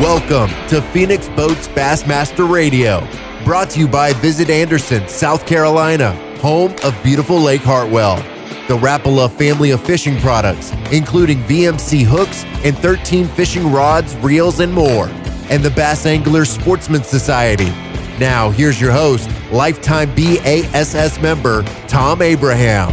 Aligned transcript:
Welcome 0.00 0.50
to 0.68 0.82
Phoenix 0.92 1.26
Boats 1.30 1.68
Bassmaster 1.68 2.46
Radio, 2.46 3.00
brought 3.46 3.70
to 3.70 3.80
you 3.80 3.88
by 3.88 4.12
Visit 4.12 4.50
Anderson, 4.50 5.08
South 5.08 5.46
Carolina, 5.46 6.12
home 6.40 6.74
of 6.84 6.94
beautiful 7.02 7.40
Lake 7.40 7.62
Hartwell. 7.62 8.16
The 8.68 8.76
Rapala 8.76 9.30
family 9.30 9.70
of 9.70 9.82
fishing 9.82 10.18
products, 10.18 10.70
including 10.92 11.38
VMC 11.44 12.04
hooks 12.04 12.44
and 12.62 12.76
13 12.76 13.26
fishing 13.26 13.72
rods, 13.72 14.14
reels, 14.16 14.60
and 14.60 14.70
more. 14.70 15.08
And 15.48 15.62
the 15.62 15.70
Bass 15.70 16.04
Angler 16.04 16.44
Sportsman 16.44 17.02
Society. 17.02 17.70
Now, 18.20 18.50
here's 18.50 18.78
your 18.78 18.92
host, 18.92 19.30
lifetime 19.50 20.14
BASS 20.14 21.18
member, 21.22 21.62
Thom 21.88 22.20
Abraham. 22.20 22.92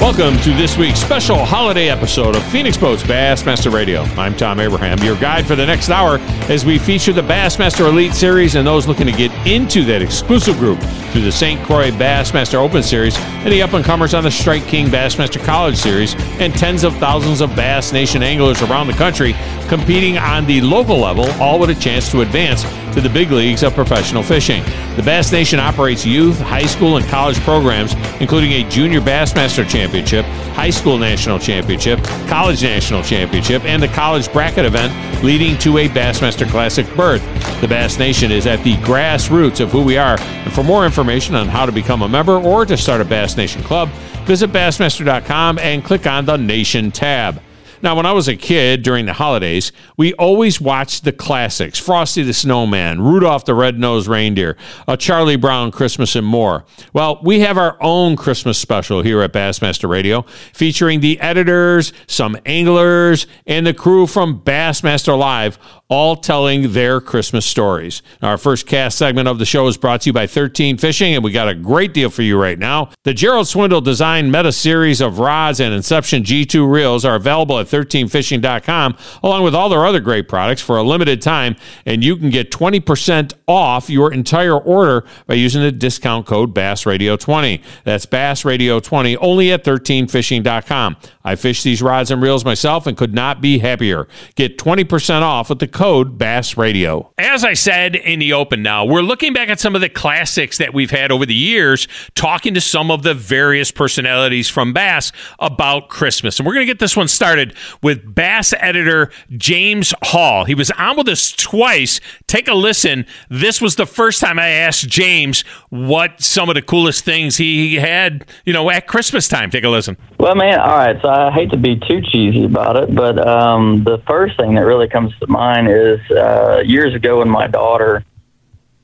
Welcome 0.00 0.38
to 0.38 0.54
this 0.54 0.78
week's 0.78 0.98
special 0.98 1.44
holiday 1.44 1.90
episode 1.90 2.34
of 2.34 2.42
Phoenix 2.44 2.78
Boats 2.78 3.02
Bassmaster 3.02 3.70
Radio. 3.70 4.00
I'm 4.16 4.34
Thom 4.34 4.58
Abraham, 4.58 4.98
your 5.00 5.14
guide 5.16 5.46
for 5.46 5.56
the 5.56 5.66
next 5.66 5.90
hour 5.90 6.16
as 6.48 6.64
we 6.64 6.78
feature 6.78 7.12
the 7.12 7.20
Bassmaster 7.20 7.86
Elite 7.86 8.14
Series 8.14 8.54
and 8.54 8.66
those 8.66 8.88
looking 8.88 9.04
to 9.08 9.12
get 9.12 9.30
into 9.46 9.84
that 9.84 10.00
exclusive 10.00 10.56
group 10.56 10.80
through 11.12 11.20
the 11.20 11.30
St. 11.30 11.62
Croix 11.66 11.90
Bassmaster 11.90 12.54
Open 12.54 12.82
Series 12.82 13.14
and 13.18 13.52
the 13.52 13.60
up 13.60 13.74
and 13.74 13.84
comers 13.84 14.14
on 14.14 14.24
the 14.24 14.30
Strike 14.30 14.66
King 14.66 14.86
Bassmaster 14.86 15.44
College 15.44 15.76
Series 15.76 16.14
and 16.40 16.54
tens 16.54 16.82
of 16.82 16.96
thousands 16.96 17.42
of 17.42 17.54
Bass 17.54 17.92
Nation 17.92 18.22
anglers 18.22 18.62
around 18.62 18.86
the 18.86 18.94
country 18.94 19.34
competing 19.68 20.16
on 20.16 20.46
the 20.46 20.62
local 20.62 20.98
level, 20.98 21.30
all 21.32 21.58
with 21.58 21.68
a 21.68 21.74
chance 21.74 22.10
to 22.10 22.22
advance 22.22 22.64
to 22.92 23.00
the 23.00 23.08
big 23.08 23.30
leagues 23.30 23.62
of 23.62 23.74
professional 23.74 24.22
fishing. 24.22 24.62
The 24.96 25.02
Bass 25.02 25.32
Nation 25.32 25.60
operates 25.60 26.04
youth, 26.04 26.38
high 26.40 26.66
school, 26.66 26.96
and 26.96 27.06
college 27.06 27.38
programs, 27.40 27.94
including 28.20 28.52
a 28.52 28.68
Junior 28.68 29.00
Bassmaster 29.00 29.68
Championship, 29.68 30.24
High 30.54 30.70
School 30.70 30.98
National 30.98 31.38
Championship, 31.38 32.02
College 32.28 32.62
National 32.62 33.02
Championship, 33.02 33.64
and 33.64 33.82
the 33.82 33.88
College 33.88 34.32
Bracket 34.32 34.64
event, 34.64 34.92
leading 35.24 35.56
to 35.58 35.78
a 35.78 35.88
Bassmaster 35.88 36.48
Classic 36.48 36.86
berth. 36.96 37.22
The 37.60 37.68
Bass 37.68 37.98
Nation 37.98 38.30
is 38.30 38.46
at 38.46 38.62
the 38.64 38.74
grassroots 38.76 39.60
of 39.60 39.70
who 39.70 39.82
we 39.82 39.96
are. 39.96 40.18
And 40.20 40.52
for 40.52 40.64
more 40.64 40.84
information 40.84 41.34
on 41.34 41.48
how 41.48 41.66
to 41.66 41.72
become 41.72 42.02
a 42.02 42.08
member 42.08 42.36
or 42.36 42.66
to 42.66 42.76
start 42.76 43.00
a 43.00 43.04
Bass 43.04 43.36
Nation 43.36 43.62
club, 43.62 43.88
visit 44.24 44.50
Bassmaster.com 44.50 45.58
and 45.58 45.84
click 45.84 46.06
on 46.06 46.24
the 46.24 46.36
Nation 46.36 46.90
tab. 46.90 47.40
Now, 47.82 47.96
when 47.96 48.04
I 48.04 48.12
was 48.12 48.28
a 48.28 48.36
kid 48.36 48.82
during 48.82 49.06
the 49.06 49.14
holidays, 49.14 49.72
we 49.96 50.12
always 50.14 50.60
watched 50.60 51.04
the 51.04 51.12
classics 51.12 51.78
Frosty 51.78 52.22
the 52.22 52.34
Snowman, 52.34 53.00
Rudolph 53.00 53.46
the 53.46 53.54
Red-Nosed 53.54 54.06
Reindeer, 54.06 54.56
A 54.86 54.96
Charlie 54.96 55.36
Brown 55.36 55.70
Christmas, 55.70 56.14
and 56.14 56.26
more. 56.26 56.64
Well, 56.92 57.20
we 57.22 57.40
have 57.40 57.56
our 57.56 57.78
own 57.80 58.16
Christmas 58.16 58.58
special 58.58 59.02
here 59.02 59.22
at 59.22 59.32
Bassmaster 59.32 59.88
Radio 59.88 60.22
featuring 60.52 61.00
the 61.00 61.18
editors, 61.20 61.92
some 62.06 62.36
anglers, 62.44 63.26
and 63.46 63.66
the 63.66 63.74
crew 63.74 64.06
from 64.06 64.40
Bassmaster 64.40 65.18
Live 65.18 65.58
all 65.90 66.14
telling 66.14 66.72
their 66.72 67.00
Christmas 67.00 67.44
stories. 67.44 68.00
Our 68.22 68.38
first 68.38 68.66
cast 68.66 68.96
segment 68.96 69.26
of 69.26 69.38
the 69.38 69.44
show 69.44 69.66
is 69.66 69.76
brought 69.76 70.02
to 70.02 70.10
you 70.10 70.12
by 70.12 70.28
13 70.28 70.78
Fishing, 70.78 71.14
and 71.14 71.24
we 71.24 71.32
got 71.32 71.48
a 71.48 71.54
great 71.54 71.92
deal 71.92 72.10
for 72.10 72.22
you 72.22 72.40
right 72.40 72.58
now. 72.58 72.90
The 73.02 73.12
Gerald 73.12 73.48
Swindle 73.48 73.80
designed 73.80 74.30
meta 74.30 74.52
series 74.52 75.00
of 75.00 75.18
rods 75.18 75.58
and 75.58 75.74
Inception 75.74 76.22
G2 76.22 76.70
reels 76.70 77.04
are 77.04 77.16
available 77.16 77.58
at 77.58 77.66
13fishing.com, 77.70 78.96
along 79.22 79.44
with 79.44 79.54
all 79.54 79.68
their 79.68 79.86
other 79.86 80.00
great 80.00 80.28
products 80.28 80.60
for 80.60 80.76
a 80.76 80.82
limited 80.82 81.22
time, 81.22 81.56
and 81.86 82.04
you 82.04 82.16
can 82.16 82.30
get 82.30 82.50
20% 82.50 83.32
off 83.46 83.88
your 83.88 84.12
entire 84.12 84.58
order 84.58 85.04
by 85.26 85.34
using 85.34 85.62
the 85.62 85.72
discount 85.72 86.26
code 86.26 86.54
BassRadio20. 86.54 87.62
That's 87.84 88.06
BassRadio20 88.06 89.16
only 89.20 89.52
at 89.52 89.64
13fishing.com. 89.64 90.96
I 91.22 91.36
fish 91.36 91.62
these 91.62 91.82
rods 91.82 92.10
and 92.10 92.22
reels 92.22 92.44
myself 92.44 92.86
and 92.86 92.96
could 92.96 93.14
not 93.14 93.40
be 93.40 93.58
happier. 93.58 94.08
Get 94.34 94.58
20% 94.58 95.22
off 95.22 95.50
with 95.50 95.58
the 95.58 95.68
code 95.68 96.18
BassRadio. 96.18 97.10
As 97.18 97.44
I 97.44 97.52
said 97.52 97.94
in 97.94 98.18
the 98.18 98.32
open 98.32 98.62
now, 98.62 98.84
we're 98.84 99.02
looking 99.02 99.32
back 99.32 99.48
at 99.48 99.60
some 99.60 99.74
of 99.74 99.80
the 99.80 99.88
classics 99.88 100.58
that 100.58 100.72
we've 100.72 100.90
had 100.90 101.12
over 101.12 101.26
the 101.26 101.34
years, 101.34 101.88
talking 102.14 102.54
to 102.54 102.60
some 102.60 102.90
of 102.90 103.02
the 103.02 103.14
various 103.14 103.70
personalities 103.70 104.48
from 104.48 104.72
Bass 104.72 105.12
about 105.38 105.88
Christmas. 105.88 106.38
And 106.38 106.46
we're 106.46 106.54
going 106.54 106.66
to 106.66 106.72
get 106.72 106.78
this 106.78 106.96
one 106.96 107.08
started 107.08 107.54
with 107.82 108.14
Bass 108.14 108.52
editor 108.58 109.10
James 109.30 109.94
Hall. 110.02 110.44
He 110.44 110.54
was 110.54 110.70
on 110.72 110.96
with 110.96 111.08
us 111.08 111.32
twice. 111.32 112.00
Take 112.26 112.48
a 112.48 112.54
listen. 112.54 113.06
This 113.28 113.60
was 113.60 113.76
the 113.76 113.86
first 113.86 114.20
time 114.20 114.38
I 114.38 114.48
asked 114.48 114.88
James 114.88 115.42
what 115.70 116.20
some 116.20 116.48
of 116.48 116.54
the 116.54 116.62
coolest 116.62 117.04
things 117.04 117.36
he 117.36 117.76
had, 117.76 118.26
you 118.44 118.52
know, 118.52 118.70
at 118.70 118.86
Christmas 118.86 119.28
time. 119.28 119.50
Take 119.50 119.64
a 119.64 119.68
listen. 119.68 119.96
Well, 120.18 120.34
man, 120.34 120.58
all 120.60 120.76
right. 120.76 121.00
So 121.00 121.08
I 121.08 121.30
hate 121.30 121.50
to 121.50 121.56
be 121.56 121.76
too 121.76 122.00
cheesy 122.02 122.44
about 122.44 122.76
it, 122.76 122.94
but 122.94 123.26
um, 123.26 123.84
the 123.84 123.98
first 124.06 124.36
thing 124.36 124.54
that 124.54 124.64
really 124.64 124.88
comes 124.88 125.16
to 125.18 125.26
mind 125.26 125.68
is 125.68 126.00
uh, 126.10 126.62
years 126.64 126.94
ago 126.94 127.18
when 127.18 127.28
my 127.28 127.46
daughter, 127.46 128.04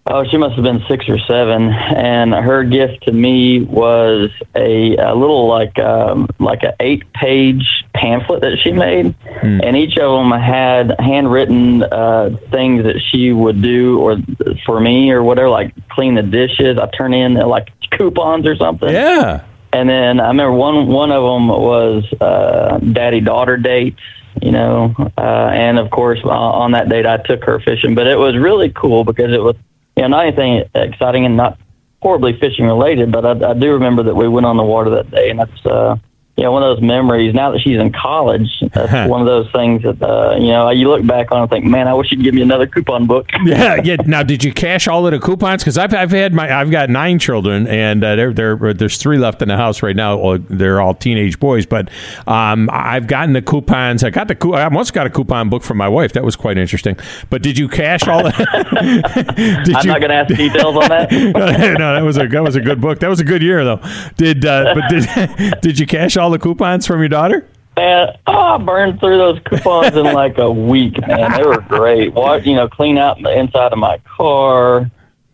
oh, 0.07 0.25
she 0.25 0.37
must 0.37 0.55
have 0.55 0.65
been 0.65 0.85
six 0.89 1.09
or 1.09 1.19
seven, 1.19 1.71
and 1.71 2.33
her 2.33 2.65
gift 2.65 3.05
to 3.07 3.13
me 3.13 3.63
was 3.63 4.31
a, 4.55 4.97
a 4.97 5.15
little 5.15 5.49
like 5.49 5.79
um, 5.79 6.29
like 6.39 6.63
an 6.63 6.75
eight 6.81 7.13
page 7.13 7.85
pamphlet 7.95 8.41
that 8.43 8.59
she 8.59 8.73
made, 8.73 9.15
hmm. 9.41 9.61
and 9.63 9.77
each 9.77 9.97
of 9.99 10.11
them 10.13 10.31
had 10.39 10.95
handwritten 10.99 11.83
uh, 11.83 12.37
things 12.51 12.85
that 12.85 13.01
she 13.11 13.33
would 13.33 13.61
do 13.63 13.99
or 13.99 14.19
for 14.65 14.81
me 14.81 15.11
or 15.11 15.23
whatever, 15.23 15.49
like 15.49 15.75
clean 15.89 16.15
the 16.15 16.23
dishes. 16.23 16.79
I 16.79 16.89
turn 16.97 17.13
in 17.13 17.37
uh, 17.37 17.47
like 17.47 17.69
coupons 17.91 18.47
or 18.47 18.57
something. 18.57 18.91
Yeah. 18.91 19.45
And 19.73 19.89
then 19.89 20.21
I 20.21 20.29
remember 20.29 20.53
one 20.53 20.87
one 20.87 21.11
of 21.11 21.23
them 21.23 21.49
was 21.49 22.05
uh, 22.21 22.79
daddy 22.79 23.21
daughter 23.21 23.57
dates, 23.57 24.01
you 24.41 24.53
know, 24.53 24.95
uh, 25.19 25.51
and 25.53 25.79
of 25.79 25.91
course 25.91 26.21
uh, 26.25 26.29
on 26.29 26.73
that 26.73 26.89
date 26.89 27.07
I 27.07 27.19
took 27.19 27.45
her 27.45 27.61
fishing. 27.61 27.95
But 27.95 28.07
it 28.07 28.19
was 28.19 28.37
really 28.39 28.71
cool 28.71 29.05
because 29.05 29.33
it 29.33 29.43
was 29.43 29.57
know 29.97 30.09
not 30.09 30.27
anything 30.27 30.65
exciting 30.75 31.25
and 31.25 31.37
not 31.37 31.59
horribly 32.03 32.39
fishing 32.39 32.67
related, 32.67 33.11
but 33.11 33.25
I, 33.25 33.51
I 33.51 33.55
do 33.55 33.73
remember 33.73 34.03
that 34.05 34.15
we 34.15 34.29
went 34.29 34.47
on 34.47 34.57
the 34.57 34.65
water 34.65 34.91
that 34.91 35.11
day, 35.11 35.31
and 35.31 35.41
that's 35.41 35.67
uh, 35.67 35.97
you 36.37 36.45
know, 36.45 36.53
one 36.53 36.63
of 36.63 36.77
those 36.77 36.87
memories. 36.87 37.35
Now 37.35 37.51
that 37.53 37.61
she's 37.61 37.79
in 37.79 37.93
college, 37.93 38.63
that's 38.73 39.11
one 39.11 39.23
of 39.23 39.27
those 39.27 39.51
things 39.53 39.83
that 39.83 40.03
uh, 40.03 40.37
you 40.37 40.49
know 40.49 40.69
you 40.69 40.89
look 40.89 41.07
back 41.07 41.33
on 41.33 41.43
and 41.43 41.51
think, 41.51 41.65
man, 41.65 41.89
I 41.89 41.95
wish 41.95 42.13
you'd 42.13 42.23
give 42.23 42.35
me 42.35 42.43
another 42.43 42.67
coupon 42.67 43.07
book. 43.07 43.27
yeah, 43.45 43.81
yeah. 43.83 43.97
Now, 44.05 44.23
did 44.23 44.45
you 44.45 44.53
cash 44.53 44.87
all 44.87 45.07
of 45.07 45.13
the 45.13 45.19
coupons? 45.19 45.63
Because 45.63 45.79
I've 45.79 45.95
I've 45.95 46.11
had 46.11 46.35
my 46.35 46.55
I've 46.55 46.71
got 46.71 46.91
nine 46.91 47.19
children, 47.19 47.67
and 47.69 48.05
uh, 48.05 48.17
there 48.17 48.35
there 48.35 48.75
there's 48.75 48.99
three 48.99 49.17
left 49.17 49.41
in 49.41 49.49
the 49.49 49.57
house 49.57 49.83
right 49.83 49.97
now. 49.97 50.37
They're 50.37 50.79
all 50.79 50.95
teenage 50.95 51.41
boys, 51.41 51.65
but 51.65 51.89
um, 52.27 52.69
I've 52.71 53.07
gotten 53.07 53.33
the 53.33 53.43
coupons. 53.43 54.05
I 54.05 54.11
got 54.11 54.29
the 54.29 54.37
I 54.51 54.65
almost 54.65 54.93
got 54.93 55.07
a 55.07 55.11
coupon 55.11 55.49
book 55.49 55.63
from 55.63 55.79
my 55.79 55.89
wife. 55.89 56.13
That 56.13 56.25
was 56.25 56.37
quite 56.37 56.59
interesting. 56.59 56.99
But 57.31 57.43
did 57.43 57.57
you 57.57 57.67
cash 57.67 58.07
all? 58.07 58.25
The, 58.25 58.33
I'm 59.75 59.87
you, 59.87 59.91
not 59.91 60.01
going 60.01 60.11
to 60.11 60.15
ask 60.15 60.35
details 60.35 60.77
on 60.77 60.89
that. 60.91 61.11
no, 61.13 61.95
that 61.95 62.03
was 62.03 62.19
a 62.19 62.29
that 62.29 62.43
was 62.43 62.57
a 62.57 62.61
good 62.61 62.83
book. 62.83 63.01
That 63.01 63.09
was 63.09 63.21
a 63.21 63.25
good 63.25 63.41
year 63.41 63.65
though. 63.65 63.81
Did 64.19 64.45
uh, 64.45 64.75
but 64.75 64.91
did 64.91 65.61
did 65.63 65.79
you 65.79 65.87
cash 65.87 66.19
all 66.19 66.26
all 66.27 66.31
the 66.33 66.39
coupons 66.41 66.85
from 66.89 66.99
your 66.99 67.09
daughter? 67.09 67.47
Man, 67.77 68.19
oh, 68.27 68.33
I 68.33 68.59
burned 68.59 68.99
through 68.99 69.17
those 69.17 69.39
coupons 69.45 69.95
in 69.95 70.05
like 70.07 70.39
a 70.39 70.51
week, 70.51 70.99
man. 71.07 71.31
They 71.33 71.45
were 71.45 71.61
great. 71.61 72.13
What 72.15 72.45
you 72.45 72.57
know, 72.57 72.69
clean 72.69 72.99
out 72.99 73.23
the 73.23 73.39
inside 73.39 73.73
of 73.73 73.79
my 73.79 73.99
car. 73.99 74.91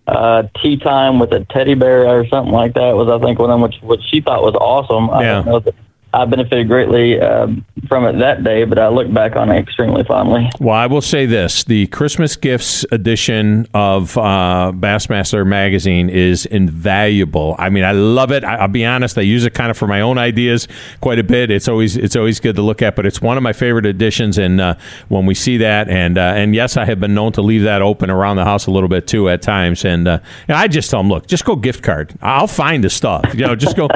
Uh, 0.06 0.42
tea 0.60 0.76
time 0.76 1.18
with 1.18 1.32
a 1.32 1.46
teddy 1.46 1.74
bear 1.74 2.06
or 2.08 2.26
something 2.26 2.52
like 2.52 2.74
that 2.74 2.94
was, 2.94 3.08
I 3.08 3.24
think, 3.24 3.38
one 3.38 3.48
of 3.50 3.54
them, 3.54 3.62
which, 3.62 3.80
which 3.82 4.00
she 4.10 4.20
thought 4.20 4.42
was 4.42 4.54
awesome. 4.54 5.06
Yeah. 5.06 5.40
I 5.40 5.44
don't 5.44 5.46
know 5.46 5.72
I 6.14 6.26
benefited 6.26 6.68
greatly 6.68 7.18
um, 7.20 7.64
from 7.88 8.04
it 8.04 8.18
that 8.18 8.44
day, 8.44 8.64
but 8.64 8.78
I 8.78 8.88
look 8.88 9.12
back 9.12 9.34
on 9.34 9.50
it 9.50 9.58
extremely 9.58 10.04
fondly. 10.04 10.50
Well, 10.60 10.74
I 10.74 10.86
will 10.86 11.00
say 11.00 11.24
this: 11.24 11.64
the 11.64 11.86
Christmas 11.86 12.36
gifts 12.36 12.84
edition 12.92 13.66
of 13.72 14.16
uh, 14.18 14.72
Bassmaster 14.74 15.46
magazine 15.46 16.10
is 16.10 16.44
invaluable. 16.44 17.56
I 17.58 17.70
mean, 17.70 17.84
I 17.84 17.92
love 17.92 18.30
it. 18.30 18.44
I, 18.44 18.60
will 18.60 18.68
be 18.68 18.84
honest; 18.84 19.16
I 19.16 19.22
use 19.22 19.46
it 19.46 19.54
kind 19.54 19.70
of 19.70 19.78
for 19.78 19.86
my 19.86 20.02
own 20.02 20.18
ideas 20.18 20.68
quite 21.00 21.18
a 21.18 21.24
bit. 21.24 21.50
It's 21.50 21.66
always 21.66 21.96
it's 21.96 22.14
always 22.14 22.40
good 22.40 22.56
to 22.56 22.62
look 22.62 22.82
at, 22.82 22.94
but 22.94 23.06
it's 23.06 23.22
one 23.22 23.38
of 23.38 23.42
my 23.42 23.54
favorite 23.54 23.86
editions. 23.86 24.36
And 24.36 24.60
uh, 24.60 24.74
when 25.08 25.24
we 25.24 25.34
see 25.34 25.56
that, 25.58 25.88
and 25.88 26.18
uh, 26.18 26.34
and 26.36 26.54
yes, 26.54 26.76
I 26.76 26.84
have 26.84 27.00
been 27.00 27.14
known 27.14 27.32
to 27.32 27.42
leave 27.42 27.62
that 27.62 27.80
open 27.80 28.10
around 28.10 28.36
the 28.36 28.44
house 28.44 28.66
a 28.66 28.70
little 28.70 28.88
bit 28.88 29.06
too 29.06 29.30
at 29.30 29.40
times. 29.40 29.84
And 29.86 30.06
uh, 30.06 30.18
and 30.46 30.58
I 30.58 30.68
just 30.68 30.90
tell 30.90 31.00
them, 31.00 31.08
look, 31.08 31.26
just 31.26 31.46
go 31.46 31.56
gift 31.56 31.82
card. 31.82 32.12
I'll 32.20 32.46
find 32.46 32.84
the 32.84 32.90
stuff. 32.90 33.34
You 33.34 33.46
know, 33.46 33.56
just 33.56 33.76
go. 33.76 33.88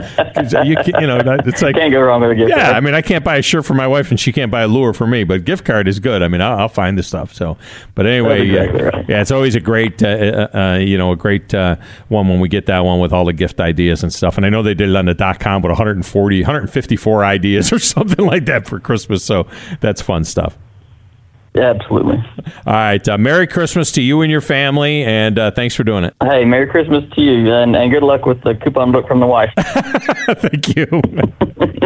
you, 0.64 0.76
you 0.98 1.06
know, 1.06 1.20
it's 1.44 1.60
like 1.60 1.76
can't 1.76 1.92
go 1.92 2.05
a 2.10 2.34
gift 2.34 2.50
yeah. 2.50 2.72
I 2.72 2.80
mean, 2.80 2.94
I 2.94 3.02
can't 3.02 3.24
buy 3.24 3.36
a 3.36 3.42
shirt 3.42 3.64
for 3.64 3.74
my 3.74 3.86
wife, 3.86 4.10
and 4.10 4.18
she 4.18 4.32
can't 4.32 4.50
buy 4.50 4.62
a 4.62 4.68
lure 4.68 4.92
for 4.92 5.06
me. 5.06 5.24
But 5.24 5.44
gift 5.44 5.64
card 5.64 5.88
is 5.88 5.98
good. 5.98 6.22
I 6.22 6.28
mean, 6.28 6.40
I'll, 6.40 6.58
I'll 6.58 6.68
find 6.68 6.98
the 6.98 7.02
stuff. 7.02 7.34
So, 7.34 7.56
but 7.94 8.06
anyway, 8.06 8.48
exactly 8.48 8.82
right. 8.82 9.08
yeah, 9.08 9.20
it's 9.20 9.30
always 9.30 9.54
a 9.54 9.60
great, 9.60 10.02
uh, 10.02 10.06
uh, 10.06 10.58
uh, 10.58 10.78
you 10.78 10.98
know, 10.98 11.12
a 11.12 11.16
great 11.16 11.54
uh, 11.54 11.76
one 12.08 12.28
when 12.28 12.40
we 12.40 12.48
get 12.48 12.66
that 12.66 12.84
one 12.84 13.00
with 13.00 13.12
all 13.12 13.24
the 13.24 13.32
gift 13.32 13.60
ideas 13.60 14.02
and 14.02 14.12
stuff. 14.12 14.36
And 14.36 14.46
I 14.46 14.50
know 14.50 14.62
they 14.62 14.74
did 14.74 14.90
it 14.90 14.96
on 14.96 15.06
the 15.06 15.14
dot 15.14 15.40
com 15.40 15.62
with 15.62 15.70
140, 15.70 16.40
154 16.40 17.24
ideas 17.24 17.72
or 17.72 17.78
something 17.78 18.24
like 18.24 18.46
that 18.46 18.66
for 18.66 18.80
Christmas. 18.80 19.24
So 19.24 19.46
that's 19.80 20.00
fun 20.02 20.24
stuff. 20.24 20.56
Yeah, 21.56 21.70
absolutely. 21.70 22.22
All 22.66 22.74
right. 22.74 23.08
Uh, 23.08 23.16
Merry 23.16 23.46
Christmas 23.46 23.90
to 23.92 24.02
you 24.02 24.20
and 24.20 24.30
your 24.30 24.42
family, 24.42 25.02
and 25.04 25.38
uh, 25.38 25.50
thanks 25.52 25.74
for 25.74 25.84
doing 25.84 26.04
it. 26.04 26.14
Hey, 26.22 26.44
Merry 26.44 26.66
Christmas 26.66 27.02
to 27.14 27.22
you, 27.22 27.50
and, 27.50 27.74
and 27.74 27.90
good 27.90 28.02
luck 28.02 28.26
with 28.26 28.42
the 28.42 28.54
coupon 28.56 28.92
book 28.92 29.08
from 29.08 29.20
the 29.20 29.26
wife. 29.26 29.50
Thank 29.56 30.76
you. 30.76 30.86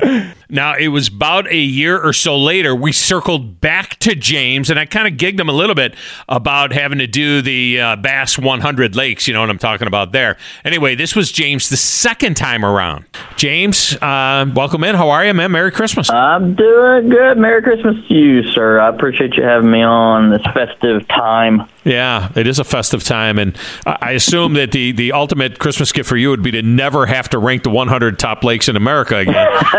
Now, 0.52 0.74
it 0.76 0.88
was 0.88 1.06
about 1.08 1.46
a 1.46 1.56
year 1.56 2.00
or 2.00 2.12
so 2.12 2.36
later, 2.36 2.74
we 2.74 2.90
circled 2.90 3.60
back 3.60 3.98
to 4.00 4.16
James, 4.16 4.68
and 4.68 4.80
I 4.80 4.84
kind 4.84 5.06
of 5.06 5.14
gigged 5.14 5.38
him 5.38 5.48
a 5.48 5.52
little 5.52 5.76
bit 5.76 5.94
about 6.28 6.72
having 6.72 6.98
to 6.98 7.06
do 7.06 7.40
the 7.40 7.80
uh, 7.80 7.96
Bass 7.96 8.36
100 8.36 8.96
Lakes. 8.96 9.28
You 9.28 9.34
know 9.34 9.40
what 9.40 9.50
I'm 9.50 9.58
talking 9.58 9.86
about 9.86 10.10
there. 10.10 10.36
Anyway, 10.64 10.96
this 10.96 11.14
was 11.14 11.30
James 11.30 11.68
the 11.68 11.76
second 11.76 12.36
time 12.36 12.64
around. 12.64 13.04
James, 13.36 13.94
uh, 14.02 14.50
welcome 14.52 14.82
in. 14.82 14.96
How 14.96 15.10
are 15.10 15.24
you, 15.24 15.34
man? 15.34 15.52
Merry 15.52 15.70
Christmas. 15.70 16.10
I'm 16.10 16.56
doing 16.56 17.10
good. 17.10 17.38
Merry 17.38 17.62
Christmas 17.62 17.94
to 18.08 18.14
you, 18.14 18.42
sir. 18.50 18.80
I 18.80 18.88
appreciate 18.88 19.34
you 19.34 19.44
having 19.44 19.70
me 19.70 19.82
on 19.82 20.30
this 20.30 20.42
festive 20.52 21.06
time. 21.06 21.62
Yeah, 21.84 22.30
it 22.34 22.46
is 22.46 22.58
a 22.58 22.64
festive 22.64 23.04
time, 23.04 23.38
and 23.38 23.56
I 23.86 24.12
assume 24.12 24.52
that 24.54 24.72
the, 24.72 24.92
the 24.92 25.12
ultimate 25.12 25.58
Christmas 25.58 25.92
gift 25.92 26.08
for 26.08 26.16
you 26.16 26.28
would 26.30 26.42
be 26.42 26.50
to 26.50 26.62
never 26.62 27.06
have 27.06 27.30
to 27.30 27.38
rank 27.38 27.62
the 27.62 27.70
100 27.70 28.18
top 28.18 28.44
lakes 28.44 28.68
in 28.68 28.76
America 28.76 29.16
again. 29.16 29.34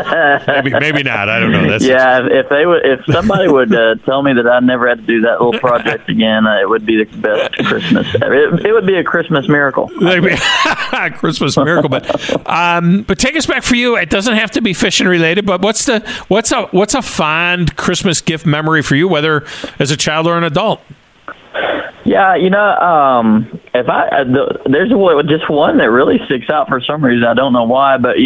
maybe, 0.48 0.72
maybe 0.72 1.04
not. 1.04 1.30
I 1.30 1.40
don't 1.40 1.52
know. 1.52 1.70
That's 1.70 1.86
yeah, 1.86 2.28
if 2.30 2.50
they 2.50 2.66
would, 2.66 2.86
if 2.86 3.00
somebody 3.12 3.48
would 3.48 3.74
uh, 3.74 3.96
tell 4.06 4.22
me 4.24 4.34
that 4.34 4.48
I 4.48 4.60
never 4.60 4.88
had 4.88 5.00
to 5.00 5.06
do 5.06 5.22
that 5.22 5.42
little 5.42 5.60
project 5.60 6.10
again, 6.10 6.46
uh, 6.46 6.62
it 6.62 6.70
would 6.70 6.86
be 6.86 7.04
the 7.04 7.18
best 7.18 7.54
Christmas. 7.66 8.08
It, 8.16 8.66
it 8.66 8.74
would 8.74 8.86
be 8.86 8.96
a 8.96 9.04
Christmas 9.04 9.48
miracle. 9.48 9.90
A 10.06 11.12
Christmas 11.18 11.58
miracle, 11.58 11.90
but 11.90 12.50
um, 12.50 13.04
but 13.04 13.20
take 13.20 13.36
us 13.36 13.46
back 13.46 13.64
for 13.64 13.76
you. 13.76 13.96
It 13.96 14.10
doesn't 14.10 14.36
have 14.36 14.52
to 14.52 14.62
be 14.62 14.74
fishing 14.74 15.08
related, 15.08 15.46
but 15.46 15.62
what's 15.62 15.86
the 15.86 16.00
what's 16.28 16.52
a 16.52 16.68
what's 16.68 16.94
a 16.94 17.02
fond 17.02 17.76
Christmas 17.78 18.22
gift 18.22 18.46
memory 18.46 18.82
for 18.82 18.96
you, 18.96 19.08
whether 19.08 19.46
as 19.80 19.92
a 19.92 19.98
child 19.98 20.28
or 20.28 20.38
an 20.38 20.44
adult? 20.44 20.82
Yeah, 22.04 22.36
you 22.36 22.50
know, 22.50 22.76
um, 22.78 23.60
if 23.74 23.88
I 23.88 24.08
uh, 24.08 24.24
the, 24.24 24.62
there's 24.66 24.90
just 25.30 25.50
one 25.50 25.78
that 25.78 25.92
really 25.92 26.20
sticks 26.26 26.50
out 26.50 26.68
for 26.68 26.82
some 26.82 27.04
reason. 27.04 27.26
I 27.26 27.34
don't 27.34 27.54
know 27.54 27.64
why, 27.64 27.98
but 27.98 28.18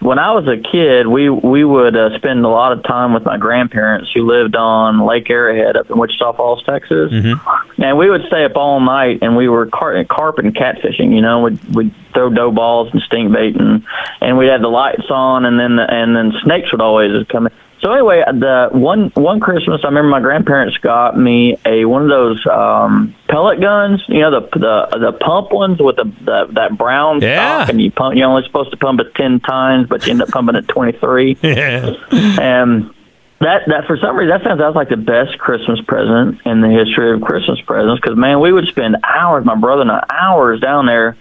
when 0.00 0.18
I 0.18 0.32
was 0.32 0.48
a 0.48 0.56
kid, 0.56 1.06
we 1.06 1.28
we 1.28 1.62
would 1.62 1.94
uh, 1.94 2.16
spend 2.16 2.44
a 2.44 2.48
lot 2.48 2.72
of 2.72 2.82
time 2.84 3.12
with 3.12 3.24
my 3.24 3.36
grandparents 3.36 4.10
who 4.12 4.26
lived 4.26 4.56
on 4.56 5.04
Lake 5.06 5.28
Arrowhead 5.28 5.76
up 5.76 5.90
in 5.90 5.98
Wichita 5.98 6.32
Falls, 6.32 6.62
Texas, 6.64 7.12
mm-hmm. 7.12 7.82
and 7.82 7.98
we 7.98 8.08
would 8.08 8.22
stay 8.26 8.44
up 8.44 8.56
all 8.56 8.80
night 8.80 9.18
and 9.20 9.36
we 9.36 9.48
were 9.48 9.66
car- 9.66 10.02
carp 10.04 10.38
and 10.38 10.54
catfishing. 10.54 11.14
You 11.14 11.20
know, 11.20 11.42
we'd 11.42 11.62
we'd 11.74 11.94
throw 12.14 12.30
dough 12.30 12.50
balls 12.50 12.88
and 12.92 13.02
stink 13.02 13.32
bait 13.32 13.56
and 13.56 13.84
and 14.22 14.38
we'd 14.38 14.48
have 14.48 14.62
the 14.62 14.68
lights 14.68 15.10
on, 15.10 15.44
and 15.44 15.60
then 15.60 15.76
the, 15.76 15.82
and 15.82 16.16
then 16.16 16.32
snakes 16.42 16.72
would 16.72 16.80
always 16.80 17.26
come. 17.28 17.46
in 17.46 17.52
so 17.82 17.92
anyway, 17.92 18.22
the 18.26 18.68
one 18.72 19.10
one 19.14 19.40
Christmas, 19.40 19.80
I 19.82 19.88
remember 19.88 20.10
my 20.10 20.20
grandparents 20.20 20.76
got 20.78 21.16
me 21.16 21.56
a 21.64 21.86
one 21.86 22.02
of 22.02 22.08
those 22.08 22.46
um, 22.46 23.14
pellet 23.28 23.60
guns. 23.60 24.02
You 24.06 24.20
know 24.20 24.30
the 24.30 24.58
the 24.58 24.98
the 24.98 25.12
pump 25.12 25.50
ones 25.50 25.78
with 25.80 25.96
the, 25.96 26.04
the 26.04 26.48
that 26.52 26.76
brown 26.76 27.22
yeah. 27.22 27.62
stock, 27.62 27.70
and 27.70 27.80
you 27.80 27.90
pump. 27.90 28.16
You're 28.16 28.28
only 28.28 28.44
supposed 28.44 28.70
to 28.72 28.76
pump 28.76 29.00
it 29.00 29.14
ten 29.14 29.40
times, 29.40 29.88
but 29.88 30.04
you 30.04 30.12
end 30.12 30.20
up 30.20 30.28
pumping 30.28 30.56
it 30.56 30.68
twenty 30.68 30.92
three. 30.98 31.38
Yeah. 31.50 31.94
And 32.12 32.94
that 33.40 33.62
that 33.66 33.86
for 33.86 33.96
some 33.96 34.16
reason 34.16 34.28
that 34.28 34.44
sounds 34.44 34.76
like 34.76 34.88
the 34.88 34.96
best 34.96 35.38
Christmas 35.38 35.80
present 35.80 36.40
in 36.44 36.60
the 36.60 36.68
history 36.68 37.14
of 37.14 37.22
Christmas 37.22 37.60
presents. 37.62 38.00
Because 38.00 38.16
man, 38.16 38.40
we 38.40 38.52
would 38.52 38.66
spend 38.68 38.96
hours, 39.02 39.44
my 39.44 39.54
brother 39.54 39.82
and 39.82 39.90
I, 39.90 40.04
hours 40.10 40.60
down 40.60 40.86
there 40.86 41.16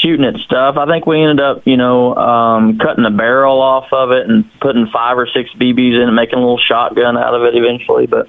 shooting 0.00 0.24
at 0.24 0.36
stuff. 0.40 0.76
I 0.76 0.86
think 0.86 1.06
we 1.06 1.20
ended 1.20 1.40
up, 1.40 1.62
you 1.66 1.76
know, 1.76 2.14
um, 2.14 2.78
cutting 2.78 3.04
the 3.04 3.10
barrel 3.10 3.60
off 3.60 3.92
of 3.92 4.10
it 4.10 4.28
and 4.28 4.44
putting 4.60 4.86
five 4.86 5.18
or 5.18 5.26
six 5.26 5.50
BBs 5.50 5.94
in 5.94 6.08
and 6.08 6.16
making 6.16 6.38
a 6.38 6.40
little 6.40 6.58
shotgun 6.58 7.16
out 7.16 7.34
of 7.34 7.42
it 7.42 7.54
eventually. 7.54 8.06
But 8.06 8.28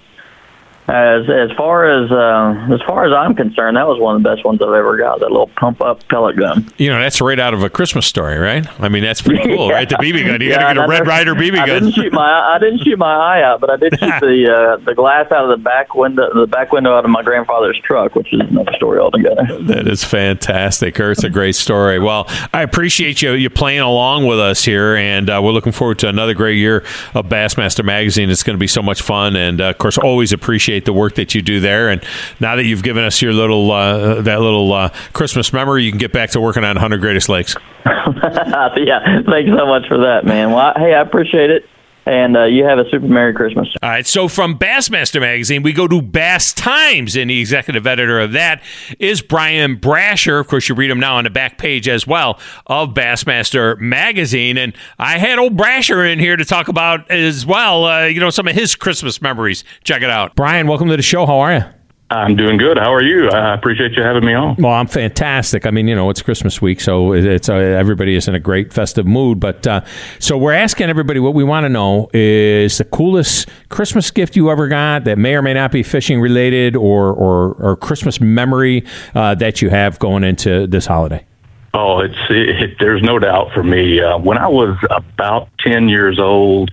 as 0.87 1.29
as 1.29 1.51
far 1.55 1.85
as 1.85 2.11
uh, 2.11 2.73
as 2.73 2.81
far 2.87 3.05
as 3.05 3.13
I'm 3.13 3.35
concerned, 3.35 3.77
that 3.77 3.87
was 3.87 3.99
one 3.99 4.15
of 4.15 4.23
the 4.23 4.29
best 4.29 4.43
ones 4.43 4.61
I've 4.61 4.73
ever 4.73 4.97
got. 4.97 5.19
That 5.19 5.31
little 5.31 5.51
pump 5.55 5.81
up 5.81 6.05
pellet 6.07 6.37
gun. 6.37 6.67
You 6.77 6.89
know, 6.89 6.99
that's 6.99 7.21
right 7.21 7.39
out 7.39 7.53
of 7.53 7.63
a 7.63 7.69
Christmas 7.69 8.07
story, 8.07 8.37
right? 8.37 8.65
I 8.81 8.89
mean, 8.89 9.03
that's 9.03 9.21
pretty 9.21 9.43
cool, 9.43 9.67
yeah. 9.67 9.73
right? 9.73 9.89
The 9.89 9.95
BB 9.95 10.25
gun. 10.25 10.41
You 10.41 10.49
yeah, 10.49 10.59
got 10.59 10.73
to 10.73 10.79
get 10.79 10.85
a 10.85 10.87
Red 10.87 11.07
Ryder 11.07 11.35
BB 11.35 11.53
gun. 11.53 11.61
I 11.61 11.65
didn't 11.67 11.91
shoot 11.91 12.11
my 12.11 12.53
I 12.55 12.57
didn't 12.59 12.83
shoot 12.83 12.97
my 12.97 13.13
eye 13.13 13.43
out, 13.43 13.61
but 13.61 13.69
I 13.69 13.77
did 13.77 13.99
shoot 13.99 13.99
the 14.21 14.77
uh, 14.79 14.83
the 14.83 14.95
glass 14.95 15.31
out 15.31 15.49
of 15.49 15.57
the 15.57 15.63
back 15.63 15.93
window 15.93 16.27
the 16.33 16.47
back 16.47 16.71
window 16.71 16.97
out 16.97 17.05
of 17.05 17.11
my 17.11 17.21
grandfather's 17.21 17.79
truck, 17.83 18.15
which 18.15 18.33
is 18.33 18.41
another 18.41 18.73
story 18.73 18.99
altogether. 18.99 19.45
That 19.61 19.87
is 19.87 20.03
fantastic. 20.03 20.99
It's 20.99 21.23
a 21.23 21.29
great 21.29 21.55
story. 21.55 21.99
Well, 21.99 22.25
I 22.53 22.63
appreciate 22.63 23.21
you 23.21 23.33
you 23.33 23.49
playing 23.49 23.81
along 23.81 24.25
with 24.25 24.39
us 24.39 24.65
here, 24.65 24.95
and 24.95 25.29
uh, 25.29 25.39
we're 25.43 25.51
looking 25.51 25.73
forward 25.73 25.99
to 25.99 26.09
another 26.09 26.33
great 26.33 26.57
year 26.57 26.83
of 27.13 27.27
Bassmaster 27.27 27.85
Magazine. 27.85 28.29
It's 28.29 28.43
going 28.43 28.55
to 28.55 28.59
be 28.59 28.67
so 28.67 28.81
much 28.81 29.01
fun, 29.01 29.35
and 29.35 29.61
uh, 29.61 29.65
of 29.65 29.77
course, 29.77 29.97
always 29.97 30.33
appreciate 30.33 30.70
the 30.79 30.93
work 30.93 31.15
that 31.15 31.35
you 31.35 31.41
do 31.41 31.59
there. 31.59 31.89
And 31.89 32.03
now 32.39 32.55
that 32.55 32.65
you've 32.65 32.83
given 32.83 33.03
us 33.03 33.21
your 33.21 33.33
little 33.33 33.71
uh, 33.71 34.21
that 34.21 34.39
little 34.39 34.71
uh, 34.73 34.89
Christmas 35.13 35.53
memory, 35.53 35.83
you 35.83 35.91
can 35.91 35.99
get 35.99 36.13
back 36.13 36.31
to 36.31 36.41
working 36.41 36.63
on 36.63 36.75
100 36.75 37.01
Greatest 37.01 37.29
Lakes. 37.29 37.55
yeah, 37.85 39.21
thanks 39.29 39.51
so 39.57 39.65
much 39.65 39.87
for 39.87 39.97
that, 39.99 40.21
man. 40.25 40.51
Well, 40.51 40.73
hey, 40.75 40.93
I 40.93 41.01
appreciate 41.01 41.49
it 41.49 41.65
and 42.05 42.35
uh, 42.35 42.43
you 42.45 42.63
have 42.63 42.79
a 42.79 42.89
super 42.89 43.07
Merry 43.07 43.33
Christmas. 43.33 43.67
All 43.81 43.89
right. 43.89 44.05
So 44.05 44.27
from 44.27 44.57
Bassmaster 44.57 45.21
Magazine, 45.21 45.63
we 45.63 45.73
go 45.73 45.87
to 45.87 46.01
Bass 46.01 46.53
Times, 46.53 47.15
and 47.15 47.29
the 47.29 47.39
executive 47.39 47.85
editor 47.85 48.19
of 48.19 48.31
that 48.33 48.61
is 48.99 49.21
Bryan 49.21 49.77
Brasher. 49.77 50.39
Of 50.39 50.47
course, 50.47 50.67
you 50.67 50.75
read 50.75 50.89
him 50.89 50.99
now 50.99 51.17
on 51.17 51.25
the 51.25 51.29
back 51.29 51.57
page 51.57 51.87
as 51.87 52.07
well 52.07 52.39
of 52.67 52.89
Bassmaster 52.89 53.79
Magazine. 53.79 54.57
And 54.57 54.73
I 54.97 55.17
had 55.17 55.39
old 55.39 55.55
Brasher 55.55 56.11
in 56.11 56.19
here 56.19 56.37
to 56.37 56.45
talk 56.45 56.67
about 56.67 57.09
as 57.11 57.45
well, 57.45 57.85
uh, 57.85 58.05
you 58.05 58.19
know, 58.19 58.29
some 58.29 58.47
of 58.47 58.55
his 58.55 58.75
Christmas 58.75 59.21
memories. 59.21 59.63
Check 59.83 60.01
it 60.01 60.09
out. 60.09 60.35
Bryan, 60.35 60.67
welcome 60.67 60.87
to 60.89 60.97
the 60.97 61.03
show. 61.03 61.25
How 61.25 61.39
are 61.39 61.53
you? 61.53 61.80
I'm 62.11 62.35
doing 62.35 62.57
good. 62.57 62.77
How 62.77 62.93
are 62.93 63.01
you? 63.01 63.29
I 63.29 63.53
appreciate 63.53 63.93
you 63.93 64.03
having 64.03 64.25
me 64.25 64.33
on. 64.33 64.57
Well, 64.57 64.73
I'm 64.73 64.87
fantastic. 64.87 65.65
I 65.65 65.71
mean, 65.71 65.87
you 65.87 65.95
know, 65.95 66.09
it's 66.09 66.21
Christmas 66.21 66.61
week, 66.61 66.81
so 66.81 67.13
it's 67.13 67.47
uh, 67.47 67.53
everybody 67.53 68.15
is 68.15 68.27
in 68.27 68.35
a 68.35 68.39
great 68.39 68.73
festive 68.73 69.05
mood. 69.05 69.39
But 69.39 69.65
uh, 69.65 69.81
so 70.19 70.37
we're 70.37 70.51
asking 70.51 70.89
everybody 70.89 71.21
what 71.21 71.33
we 71.33 71.45
want 71.45 71.63
to 71.63 71.69
know 71.69 72.09
is 72.13 72.77
the 72.79 72.83
coolest 72.83 73.47
Christmas 73.69 74.11
gift 74.11 74.35
you 74.35 74.51
ever 74.51 74.67
got 74.67 75.05
that 75.05 75.17
may 75.17 75.35
or 75.35 75.41
may 75.41 75.53
not 75.53 75.71
be 75.71 75.83
fishing 75.83 76.19
related, 76.19 76.75
or 76.75 77.13
or, 77.13 77.53
or 77.53 77.77
Christmas 77.77 78.19
memory 78.19 78.83
uh, 79.15 79.33
that 79.35 79.61
you 79.61 79.69
have 79.69 79.97
going 79.99 80.25
into 80.25 80.67
this 80.67 80.85
holiday. 80.85 81.25
Oh, 81.73 81.99
it's 81.99 82.17
it, 82.29 82.61
it, 82.61 82.77
there's 82.81 83.01
no 83.01 83.19
doubt 83.19 83.53
for 83.53 83.63
me. 83.63 84.01
Uh, 84.01 84.17
when 84.17 84.37
I 84.37 84.49
was 84.49 84.77
about 84.89 85.47
ten 85.59 85.87
years 85.87 86.19
old 86.19 86.71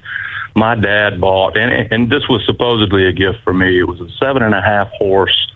my 0.54 0.74
dad 0.74 1.20
bought, 1.20 1.56
and 1.56 1.92
and 1.92 2.10
this 2.10 2.28
was 2.28 2.44
supposedly 2.46 3.06
a 3.06 3.12
gift 3.12 3.38
for 3.44 3.52
me. 3.52 3.78
It 3.78 3.84
was 3.84 4.00
a 4.00 4.10
seven 4.18 4.42
and 4.42 4.54
a 4.54 4.62
half 4.62 4.88
horse 4.92 5.48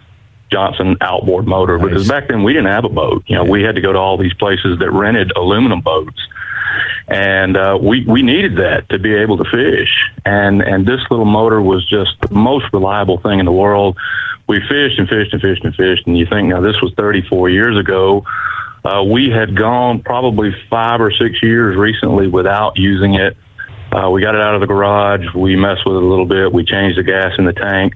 Johnson 0.52 0.96
outboard 1.00 1.46
motor 1.46 1.78
nice. 1.78 1.88
because 1.88 2.08
back 2.08 2.28
then 2.28 2.42
we 2.42 2.52
didn't 2.52 2.70
have 2.70 2.84
a 2.84 2.90
boat. 2.90 3.24
You 3.26 3.36
know, 3.36 3.44
we 3.44 3.62
had 3.62 3.74
to 3.74 3.80
go 3.80 3.92
to 3.92 3.98
all 3.98 4.18
these 4.18 4.34
places 4.34 4.78
that 4.78 4.90
rented 4.90 5.32
aluminum 5.34 5.80
boats, 5.80 6.20
and 7.08 7.56
uh, 7.56 7.78
we 7.80 8.04
we 8.04 8.22
needed 8.22 8.56
that 8.58 8.88
to 8.90 8.98
be 8.98 9.14
able 9.14 9.38
to 9.38 9.50
fish. 9.50 10.10
And 10.24 10.62
and 10.62 10.86
this 10.86 11.00
little 11.10 11.24
motor 11.24 11.60
was 11.60 11.84
just 11.88 12.20
the 12.20 12.34
most 12.34 12.66
reliable 12.72 13.18
thing 13.18 13.40
in 13.40 13.46
the 13.46 13.52
world. 13.52 13.96
We 14.46 14.60
fished 14.68 14.98
and 14.98 15.08
fished 15.08 15.32
and 15.32 15.40
fished 15.40 15.64
and 15.64 15.74
fished, 15.74 16.06
and 16.06 16.18
you 16.18 16.26
think 16.26 16.48
now 16.48 16.60
this 16.60 16.80
was 16.82 16.92
34 16.96 17.48
years 17.48 17.78
ago. 17.78 18.24
Uh, 18.84 19.02
we 19.04 19.30
had 19.30 19.56
gone 19.56 20.02
probably 20.02 20.52
five 20.68 21.00
or 21.00 21.12
six 21.12 21.40
years 21.42 21.76
recently 21.76 22.26
without 22.26 22.76
using 22.76 23.14
it 23.14 23.36
uh, 23.92 24.10
we 24.10 24.22
got 24.22 24.34
it 24.34 24.40
out 24.40 24.54
of 24.54 24.60
the 24.60 24.66
garage. 24.66 25.34
We 25.34 25.56
messed 25.56 25.84
with 25.86 25.96
it 25.96 26.02
a 26.02 26.06
little 26.06 26.26
bit. 26.26 26.52
We 26.52 26.64
changed 26.64 26.98
the 26.98 27.02
gas 27.02 27.32
in 27.38 27.44
the 27.44 27.52
tank. 27.52 27.94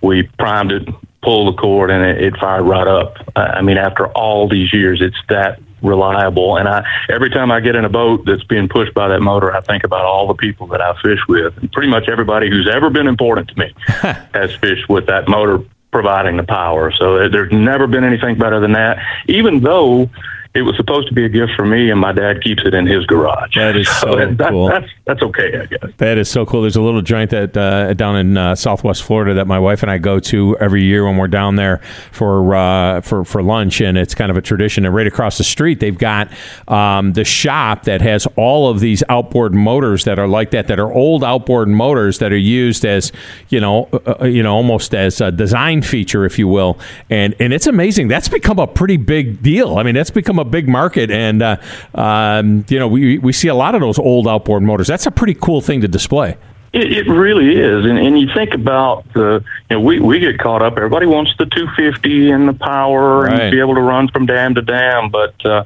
We 0.00 0.24
primed 0.38 0.72
it, 0.72 0.88
pulled 1.22 1.54
the 1.54 1.60
cord, 1.60 1.90
and 1.90 2.04
it, 2.04 2.22
it 2.22 2.36
fired 2.36 2.62
right 2.62 2.86
up. 2.86 3.16
I 3.34 3.62
mean, 3.62 3.76
after 3.76 4.06
all 4.08 4.48
these 4.48 4.72
years, 4.72 5.00
it's 5.02 5.16
that 5.28 5.60
reliable. 5.82 6.56
And 6.56 6.68
I, 6.68 6.86
every 7.08 7.30
time 7.30 7.50
I 7.50 7.60
get 7.60 7.74
in 7.74 7.84
a 7.84 7.88
boat 7.88 8.24
that's 8.24 8.44
being 8.44 8.68
pushed 8.68 8.94
by 8.94 9.08
that 9.08 9.20
motor, 9.20 9.54
I 9.54 9.60
think 9.60 9.84
about 9.84 10.04
all 10.04 10.26
the 10.26 10.34
people 10.34 10.66
that 10.68 10.80
I 10.80 10.94
fish 11.02 11.20
with. 11.28 11.56
And 11.58 11.70
pretty 11.72 11.88
much 11.88 12.08
everybody 12.08 12.48
who's 12.48 12.68
ever 12.68 12.90
been 12.90 13.06
important 13.08 13.48
to 13.48 13.58
me 13.58 13.74
has 13.88 14.54
fished 14.56 14.88
with 14.88 15.06
that 15.06 15.28
motor 15.28 15.62
providing 15.92 16.36
the 16.36 16.44
power. 16.44 16.92
So 16.92 17.28
there's 17.28 17.52
never 17.52 17.86
been 17.86 18.04
anything 18.04 18.38
better 18.38 18.60
than 18.60 18.72
that. 18.72 18.98
Even 19.28 19.60
though 19.60 20.10
it 20.56 20.62
was 20.62 20.74
supposed 20.76 21.06
to 21.08 21.14
be 21.14 21.24
a 21.26 21.28
gift 21.28 21.52
for 21.54 21.66
me, 21.66 21.90
and 21.90 22.00
my 22.00 22.12
dad 22.12 22.42
keeps 22.42 22.62
it 22.64 22.72
in 22.72 22.86
his 22.86 23.04
garage. 23.04 23.56
That 23.56 23.76
is 23.76 23.88
so, 23.88 24.12
so 24.12 24.34
that, 24.34 24.50
cool. 24.50 24.68
That's 24.68 24.88
that's 25.04 25.22
okay, 25.22 25.60
I 25.60 25.66
guess. 25.66 25.92
That 25.98 26.16
is 26.16 26.30
so 26.30 26.46
cool. 26.46 26.62
There's 26.62 26.76
a 26.76 26.82
little 26.82 27.02
joint 27.02 27.30
that 27.30 27.54
uh, 27.54 27.92
down 27.92 28.16
in 28.16 28.38
uh, 28.38 28.54
Southwest 28.54 29.02
Florida 29.02 29.34
that 29.34 29.46
my 29.46 29.58
wife 29.58 29.82
and 29.82 29.90
I 29.90 29.98
go 29.98 30.18
to 30.20 30.56
every 30.58 30.82
year 30.82 31.04
when 31.04 31.18
we're 31.18 31.28
down 31.28 31.56
there 31.56 31.82
for 32.10 32.54
uh, 32.54 33.02
for 33.02 33.24
for 33.26 33.42
lunch, 33.42 33.82
and 33.82 33.98
it's 33.98 34.14
kind 34.14 34.30
of 34.30 34.38
a 34.38 34.40
tradition. 34.40 34.86
And 34.86 34.94
right 34.94 35.06
across 35.06 35.36
the 35.36 35.44
street, 35.44 35.78
they've 35.78 35.96
got 35.96 36.32
um, 36.68 37.12
the 37.12 37.24
shop 37.24 37.84
that 37.84 38.00
has 38.00 38.26
all 38.36 38.70
of 38.70 38.80
these 38.80 39.02
outboard 39.10 39.54
motors 39.54 40.04
that 40.04 40.18
are 40.18 40.28
like 40.28 40.52
that, 40.52 40.68
that 40.68 40.80
are 40.80 40.90
old 40.90 41.22
outboard 41.22 41.68
motors 41.68 42.18
that 42.20 42.32
are 42.32 42.38
used 42.38 42.86
as 42.86 43.12
you 43.50 43.60
know, 43.60 43.90
uh, 43.92 44.14
uh, 44.22 44.24
you 44.24 44.42
know, 44.42 44.54
almost 44.54 44.94
as 44.94 45.20
a 45.20 45.30
design 45.30 45.82
feature, 45.82 46.24
if 46.24 46.38
you 46.38 46.48
will. 46.48 46.78
And 47.10 47.34
and 47.40 47.52
it's 47.52 47.66
amazing. 47.66 48.08
That's 48.08 48.28
become 48.28 48.58
a 48.58 48.66
pretty 48.66 48.96
big 48.96 49.42
deal. 49.42 49.76
I 49.76 49.82
mean, 49.82 49.94
that's 49.94 50.10
become 50.10 50.38
a 50.38 50.45
big 50.46 50.68
market, 50.68 51.10
and 51.10 51.42
uh, 51.42 51.56
um, 51.94 52.64
you 52.68 52.78
know 52.78 52.88
we 52.88 53.18
we 53.18 53.32
see 53.32 53.48
a 53.48 53.54
lot 53.54 53.74
of 53.74 53.80
those 53.80 53.98
old 53.98 54.26
outboard 54.26 54.62
motors. 54.62 54.86
That's 54.86 55.06
a 55.06 55.10
pretty 55.10 55.34
cool 55.34 55.60
thing 55.60 55.80
to 55.82 55.88
display. 55.88 56.36
It, 56.72 56.92
it 56.92 57.08
really 57.08 57.56
is, 57.56 57.84
and, 57.84 57.98
and 57.98 58.18
you 58.18 58.28
think 58.34 58.52
about 58.52 59.10
the, 59.14 59.42
you 59.70 59.76
know, 59.76 59.80
we 59.80 60.00
we 60.00 60.18
get 60.18 60.38
caught 60.38 60.62
up. 60.62 60.76
Everybody 60.76 61.06
wants 61.06 61.32
the 61.38 61.46
250 61.46 62.30
and 62.30 62.48
the 62.48 62.54
power 62.54 63.22
right. 63.22 63.40
and 63.40 63.50
be 63.50 63.60
able 63.60 63.74
to 63.74 63.80
run 63.80 64.08
from 64.08 64.26
dam 64.26 64.54
to 64.56 64.62
dam, 64.62 65.10
but 65.10 65.44
uh, 65.46 65.64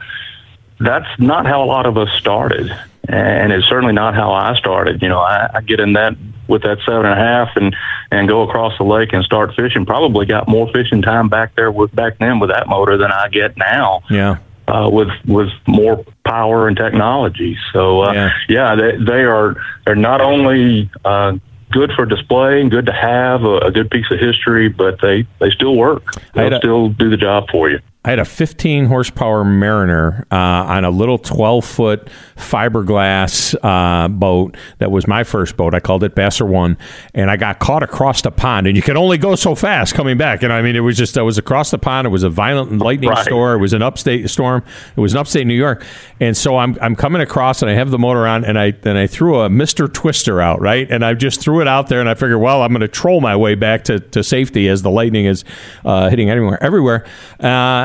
that's 0.78 1.08
not 1.18 1.46
how 1.46 1.64
a 1.64 1.66
lot 1.66 1.86
of 1.86 1.96
us 1.96 2.10
started. 2.18 2.70
and 3.08 3.52
it's 3.52 3.66
certainly 3.68 3.92
not 3.92 4.14
how 4.14 4.32
I 4.32 4.54
started. 4.56 5.02
You 5.02 5.08
know, 5.08 5.18
I, 5.18 5.48
I 5.54 5.60
get 5.62 5.80
in 5.80 5.94
that 5.94 6.16
with 6.46 6.62
that 6.62 6.78
seven 6.84 7.06
and 7.06 7.18
a 7.18 7.22
half 7.22 7.56
and 7.56 7.74
and 8.10 8.28
go 8.28 8.42
across 8.42 8.76
the 8.76 8.84
lake 8.84 9.12
and 9.12 9.24
start 9.24 9.54
fishing. 9.54 9.86
Probably 9.86 10.26
got 10.26 10.48
more 10.48 10.70
fishing 10.72 11.00
time 11.00 11.28
back 11.28 11.54
there 11.54 11.70
with 11.70 11.94
back 11.94 12.18
then 12.18 12.40
with 12.40 12.50
that 12.50 12.68
motor 12.68 12.96
than 12.96 13.10
I 13.10 13.28
get 13.28 13.56
now. 13.56 14.02
Yeah. 14.10 14.38
Uh, 14.70 14.88
with 14.88 15.08
with 15.26 15.48
more 15.66 16.04
power 16.24 16.68
and 16.68 16.76
technology, 16.76 17.56
so 17.72 18.02
uh, 18.02 18.12
yeah. 18.12 18.30
yeah, 18.48 18.74
they 18.76 18.96
they 19.04 19.22
are 19.24 19.56
they're 19.84 19.96
not 19.96 20.20
only 20.20 20.88
uh, 21.04 21.32
good 21.72 21.90
for 21.96 22.06
display 22.06 22.60
and 22.60 22.70
good 22.70 22.86
to 22.86 22.92
have 22.92 23.42
a, 23.42 23.58
a, 23.58 23.70
good 23.72 23.90
piece 23.90 24.06
of 24.12 24.20
history, 24.20 24.68
but 24.68 25.00
they 25.00 25.26
they 25.40 25.50
still 25.50 25.74
work. 25.74 26.04
They 26.34 26.56
still 26.58 26.88
do 26.88 27.10
the 27.10 27.16
job 27.16 27.50
for 27.50 27.68
you. 27.68 27.80
I 28.02 28.08
had 28.08 28.18
a 28.18 28.24
15 28.24 28.86
horsepower 28.86 29.44
Mariner 29.44 30.26
uh, 30.30 30.34
on 30.34 30.86
a 30.86 30.90
little 30.90 31.18
12 31.18 31.62
foot 31.62 32.08
fiberglass 32.34 33.54
uh, 33.62 34.08
boat 34.08 34.56
that 34.78 34.90
was 34.90 35.06
my 35.06 35.22
first 35.22 35.58
boat. 35.58 35.74
I 35.74 35.80
called 35.80 36.02
it 36.02 36.14
Basser 36.14 36.48
One, 36.48 36.78
and 37.12 37.30
I 37.30 37.36
got 37.36 37.58
caught 37.58 37.82
across 37.82 38.22
the 38.22 38.30
pond. 38.30 38.66
And 38.66 38.74
you 38.74 38.82
could 38.82 38.96
only 38.96 39.18
go 39.18 39.34
so 39.34 39.54
fast 39.54 39.94
coming 39.94 40.16
back. 40.16 40.42
And 40.42 40.50
I 40.50 40.62
mean, 40.62 40.76
it 40.76 40.80
was 40.80 40.96
just 40.96 41.18
I 41.18 41.22
was 41.22 41.36
across 41.36 41.70
the 41.70 41.78
pond. 41.78 42.06
It 42.06 42.10
was 42.10 42.22
a 42.22 42.30
violent 42.30 42.78
lightning 42.78 43.10
right. 43.10 43.22
storm. 43.22 43.58
It 43.58 43.60
was 43.60 43.74
an 43.74 43.82
upstate 43.82 44.30
storm. 44.30 44.64
It 44.96 45.00
was 45.00 45.12
an 45.12 45.18
upstate 45.18 45.46
New 45.46 45.52
York, 45.52 45.84
and 46.20 46.34
so 46.34 46.56
I'm 46.56 46.78
I'm 46.80 46.96
coming 46.96 47.20
across, 47.20 47.60
and 47.60 47.70
I 47.70 47.74
have 47.74 47.90
the 47.90 47.98
motor 47.98 48.26
on, 48.26 48.46
and 48.46 48.58
I 48.58 48.72
and 48.84 48.96
I 48.96 49.08
threw 49.08 49.40
a 49.40 49.50
Mister 49.50 49.88
Twister 49.88 50.40
out 50.40 50.62
right, 50.62 50.90
and 50.90 51.04
I 51.04 51.12
just 51.12 51.42
threw 51.42 51.60
it 51.60 51.68
out 51.68 51.88
there, 51.88 52.00
and 52.00 52.08
I 52.08 52.14
figured, 52.14 52.40
well, 52.40 52.62
I'm 52.62 52.70
going 52.70 52.80
to 52.80 52.88
troll 52.88 53.20
my 53.20 53.36
way 53.36 53.56
back 53.56 53.84
to, 53.84 54.00
to 54.00 54.24
safety 54.24 54.68
as 54.68 54.80
the 54.80 54.90
lightning 54.90 55.26
is 55.26 55.44
uh, 55.84 56.08
hitting 56.08 56.30
everywhere 56.30 56.62
everywhere. 56.62 57.04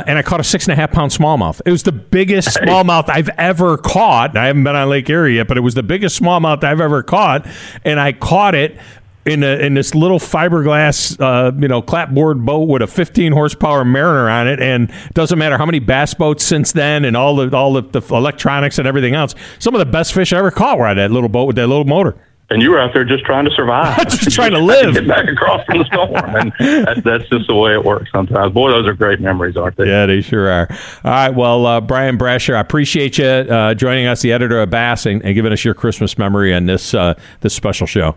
And 0.07 0.17
I 0.17 0.21
caught 0.21 0.39
a 0.39 0.43
six 0.43 0.65
and 0.65 0.74
a 0.74 0.75
half 0.75 0.91
pound 0.91 1.12
smallmouth. 1.12 1.62
It 1.65 1.71
was 1.71 1.83
the 1.83 1.91
biggest 1.91 2.50
smallmouth 2.57 3.09
I've 3.09 3.29
ever 3.29 3.77
caught. 3.77 4.38
I 4.38 4.47
haven't 4.47 4.63
been 4.63 4.75
on 4.75 4.89
Lake 4.89 5.09
Erie 5.09 5.35
yet, 5.35 5.47
but 5.47 5.57
it 5.57 5.62
was 5.62 5.74
the 5.74 5.83
biggest 5.83 6.21
smallmouth 6.21 6.63
I've 6.63 6.81
ever 6.81 7.03
caught, 7.03 7.47
and 7.83 8.00
I 8.00 8.13
caught 8.13 8.55
it 8.55 8.77
in 9.25 9.41
a, 9.43 9.57
in 9.57 9.74
this 9.74 9.95
little 9.95 10.19
fiberglass, 10.19 11.19
uh, 11.19 11.51
you 11.59 11.67
know, 11.67 11.81
clapboard 11.81 12.45
boat 12.45 12.69
with 12.69 12.83
a 12.83 12.88
15 12.88 13.31
horsepower 13.31 13.83
Mariner 13.83 14.29
on 14.29 14.47
it, 14.47 14.62
and 14.62 14.89
it 14.89 15.13
doesn't 15.13 15.39
matter 15.39 15.57
how 15.57 15.65
many 15.65 15.79
bass 15.79 16.13
boats 16.13 16.43
since 16.43 16.71
then, 16.71 17.05
and 17.05 17.17
all 17.17 17.35
the 17.35 17.55
all 17.55 17.74
the, 17.74 17.81
the 17.81 18.01
electronics 18.15 18.77
and 18.77 18.88
everything 18.88 19.15
else. 19.15 19.33
Some 19.59 19.74
of 19.74 19.79
the 19.79 19.85
best 19.85 20.13
fish 20.13 20.31
I 20.31 20.38
ever 20.38 20.51
caught 20.51 20.77
were 20.77 20.85
on 20.85 20.97
that 20.97 21.12
little 21.12 21.29
boat 21.29 21.45
with 21.45 21.55
that 21.55 21.67
little 21.67 21.85
motor 21.85 22.15
and 22.49 22.61
you 22.61 22.71
were 22.71 22.79
out 22.79 22.93
there 22.93 23.03
just 23.03 23.25
trying 23.25 23.45
to 23.45 23.51
survive, 23.51 23.97
just 24.09 24.35
trying 24.35 24.51
to 24.51 24.59
live, 24.63 24.93
get 24.93 25.07
back 25.07 25.27
across 25.27 25.65
from 25.65 25.79
the 25.79 25.85
storm, 25.85 26.35
and 26.35 26.53
that, 26.59 27.01
that's 27.03 27.27
just 27.29 27.47
the 27.47 27.55
way 27.55 27.73
it 27.73 27.83
works 27.83 28.11
sometimes. 28.11 28.53
Boy, 28.53 28.71
those 28.71 28.87
are 28.87 28.93
great 28.93 29.19
memories, 29.19 29.57
aren't 29.57 29.77
they? 29.77 29.87
Yeah, 29.87 30.05
they 30.05 30.21
sure 30.21 30.49
are. 30.49 30.67
All 31.03 31.11
right, 31.11 31.29
well, 31.29 31.65
uh, 31.65 31.81
Bryan 31.81 32.17
Brasher, 32.17 32.55
I 32.55 32.59
appreciate 32.59 33.17
you 33.17 33.25
uh, 33.25 33.73
joining 33.73 34.05
us, 34.05 34.21
the 34.21 34.31
editor 34.31 34.61
of 34.61 34.69
Bass, 34.69 35.05
and, 35.05 35.23
and, 35.23 35.33
giving 35.35 35.51
us 35.51 35.65
your 35.65 35.73
Christmas 35.73 36.17
memory 36.17 36.53
on 36.53 36.65
this 36.65 36.93
uh, 36.93 37.13
this 37.41 37.53
special 37.53 37.87
show. 37.87 38.15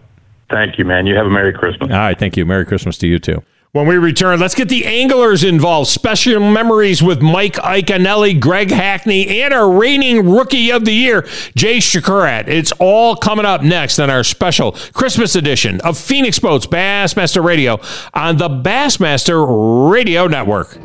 Thank 0.50 0.78
you, 0.78 0.84
man. 0.84 1.06
You 1.06 1.14
have 1.16 1.26
a 1.26 1.30
Merry 1.30 1.52
Christmas. 1.52 1.90
All 1.90 1.96
right, 1.96 2.18
thank 2.18 2.36
you. 2.36 2.46
Merry 2.46 2.64
Christmas 2.64 2.96
to 2.98 3.06
you 3.06 3.18
too. 3.18 3.42
When 3.78 3.86
we 3.86 3.96
return, 3.96 4.40
let's 4.40 4.56
get 4.56 4.68
the 4.68 4.84
anglers 4.86 5.44
involved. 5.44 5.88
Special 5.88 6.40
memories 6.40 7.00
with 7.00 7.22
Mike 7.22 7.54
Iaconelli, 7.54 8.40
Greg 8.40 8.72
Hackney, 8.72 9.40
and 9.40 9.54
our 9.54 9.70
reigning 9.70 10.28
rookie 10.28 10.72
of 10.72 10.84
the 10.84 10.90
year, 10.90 11.22
Jay 11.54 11.78
Przekurat. 11.78 12.48
It's 12.48 12.72
all 12.80 13.14
coming 13.14 13.46
up 13.46 13.62
next 13.62 14.00
on 14.00 14.10
our 14.10 14.24
special 14.24 14.72
Christmas 14.94 15.36
edition 15.36 15.80
of 15.82 15.96
Phoenix 15.96 16.40
Boats 16.40 16.66
Bassmaster 16.66 17.44
Radio 17.44 17.78
on 18.14 18.38
the 18.38 18.48
Bassmaster 18.48 19.92
Radio 19.92 20.26
Network. 20.26 20.76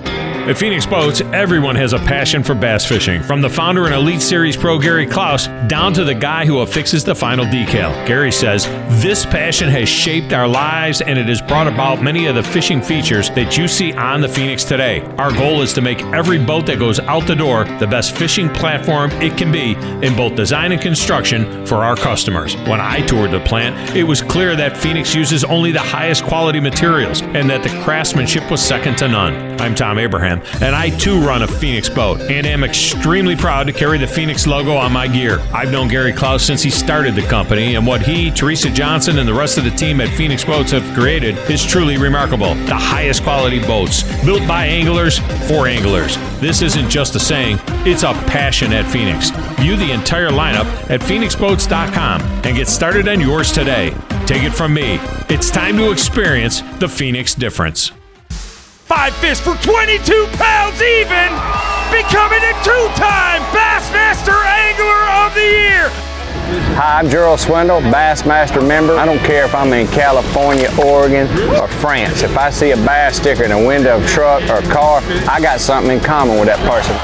At 0.44 0.58
Phoenix 0.58 0.86
Boats, 0.86 1.22
everyone 1.22 1.78
has 1.78 1.94
a 1.94 2.00
passion 2.00 2.44
for 2.44 2.54
bass 2.54 2.86
fishing. 2.86 3.24
From 3.24 3.40
the 3.40 3.50
founder 3.50 3.86
and 3.86 3.96
Elite 3.96 4.22
Series 4.22 4.58
pro 4.58 4.78
Gary 4.78 5.08
Clouse 5.08 5.48
down 5.70 5.94
to 5.94 6.04
the 6.04 6.14
guy 6.14 6.46
who 6.46 6.60
affixes 6.60 7.06
the 7.06 7.16
final 7.16 7.46
decal. 7.46 8.06
Gary 8.06 8.30
says, 8.30 8.66
This 9.02 9.26
passion 9.26 9.70
has 9.70 9.88
shaped 9.88 10.34
our 10.34 10.46
lives 10.46 11.00
and 11.00 11.18
it 11.18 11.28
has 11.28 11.42
brought 11.42 11.70
about 11.70 12.04
many 12.04 12.26
of 12.26 12.36
the 12.36 12.44
fishing 12.44 12.82
features 12.84 13.30
that 13.32 13.58
you 13.58 13.68
see 13.68 13.94
on 13.94 14.22
the 14.22 14.28
Phoenix 14.28 14.64
today. 14.64 15.02
Our 15.18 15.32
goal 15.32 15.62
is 15.62 15.74
to 15.74 15.82
make 15.82 16.02
every 16.06 16.38
boat 16.38 16.66
that 16.68 16.80
goes 16.80 17.00
out 17.00 17.26
the 17.28 17.36
door 17.36 17.64
the 17.80 17.88
best 17.88 18.16
fishing 18.16 18.50
platform 18.50 19.12
it 19.14 19.38
can 19.38 19.52
be 19.52 19.74
in 20.06 20.16
both 20.16 20.36
design 20.36 20.72
and 20.72 20.82
construction 20.82 21.66
for 21.66 21.78
our 21.78 21.96
customers. 21.96 22.56
When 22.58 22.82
I 22.82 23.06
toured 23.06 23.32
the 23.32 23.40
plant, 23.42 23.96
it 23.96 24.04
was 24.04 24.22
clear 24.22 24.56
that 24.56 24.78
Phoenix 24.78 25.16
uses 25.16 25.44
only 25.44 25.72
the 25.72 25.80
highest 25.80 26.24
quality 26.24 26.60
materials 26.60 27.22
and 27.22 27.50
that 27.50 27.64
the 27.64 27.70
craftsmanship 27.84 28.50
was 28.52 28.62
second 28.62 28.98
to 28.98 29.08
none. 29.08 29.53
I'm 29.60 29.76
Thom 29.76 29.98
Abraham 29.98 30.42
and 30.62 30.76
I 30.76 30.90
too 30.98 31.20
run 31.20 31.44
a 31.44 31.48
Phoenix 31.48 31.90
boat 31.90 32.22
and 32.22 32.46
am 32.46 32.64
extremely 32.64 33.36
proud 33.36 33.68
to 33.68 33.74
carry 33.74 33.98
the 33.98 34.08
Phoenix 34.08 34.46
logo 34.48 34.76
on 34.76 34.92
my 34.92 35.08
gear. 35.08 35.40
I've 35.54 35.72
known 35.72 35.88
Gary 35.88 36.14
Clouse 36.14 36.44
since 36.44 36.62
he 36.62 36.70
started 36.70 37.16
the 37.16 37.22
company, 37.24 37.76
and 37.76 37.86
what 37.86 38.02
he, 38.02 38.32
Teresa 38.32 38.70
Johnson, 38.70 39.20
and 39.20 39.28
the 39.28 39.34
rest 39.34 39.58
of 39.58 39.64
the 39.64 39.72
team 39.72 40.02
at 40.02 40.10
Phoenix 40.10 40.44
Boats 40.44 40.72
have 40.72 40.84
created 40.98 41.38
is 41.50 41.66
truly 41.66 41.98
remarkable. 41.98 42.56
The 42.56 42.76
highest 42.76 43.24
quality 43.24 43.60
boats, 43.60 44.04
built 44.24 44.48
by 44.48 44.66
anglers 44.66 45.20
for 45.48 45.68
anglers. 45.68 46.18
This 46.40 46.62
isn't 46.62 46.90
just 46.90 47.16
a 47.16 47.20
saying, 47.20 47.60
it's 47.86 48.04
a 48.04 48.14
passion 48.28 48.74
at 48.74 48.86
Phoenix. 48.92 49.30
View 49.60 49.76
the 49.76 49.92
entire 49.92 50.30
lineup 50.30 50.66
at 50.90 51.02
phoenixboats.com 51.02 52.22
and 52.22 52.56
get 52.58 52.68
started 52.68 53.08
on 53.08 53.20
yours 53.20 53.52
today. 53.52 53.94
Take 54.26 54.44
it 54.44 54.54
from 54.54 54.74
me. 54.74 55.00
It's 55.30 55.50
time 55.50 55.78
to 55.78 55.92
experience 55.92 56.62
the 56.80 56.88
Phoenix 56.88 57.34
difference 57.34 57.92
five 58.94 59.16
fish 59.16 59.40
for 59.40 59.56
22 59.56 60.28
pounds 60.34 60.80
even, 60.80 61.34
becoming 61.90 62.44
a 62.46 62.54
two-time 62.64 63.42
Bassmaster 63.50 64.38
Angler 64.46 65.02
of 65.26 65.34
the 65.34 65.42
Year. 65.42 65.90
Hi, 66.76 67.00
I'm 67.00 67.10
Gerald 67.10 67.40
Swindle, 67.40 67.82
Bassmaster 67.82 68.66
member. 68.66 68.96
I 68.96 69.06
don't 69.06 69.18
care 69.20 69.46
if 69.46 69.56
I'm 69.56 69.74
in 69.74 69.88
California, 69.88 70.70
Oregon, 70.86 71.28
or 71.56 71.68
France. 71.68 72.22
If 72.22 72.38
I 72.38 72.52
see 72.52 72.70
a 72.70 72.78
bass 72.78 73.18
sticker 73.18 73.44
in 73.44 73.52
a 73.52 73.68
window 73.68 73.98
of 73.98 74.04
a 74.04 74.08
truck 74.08 74.48
or 74.48 74.58
a 74.58 74.72
car, 74.72 75.02
I 75.28 75.42
got 75.42 75.60
something 75.60 75.98
in 75.98 76.04
common 76.04 76.38
with 76.38 76.46
that 76.46 76.60
person. 76.70 76.96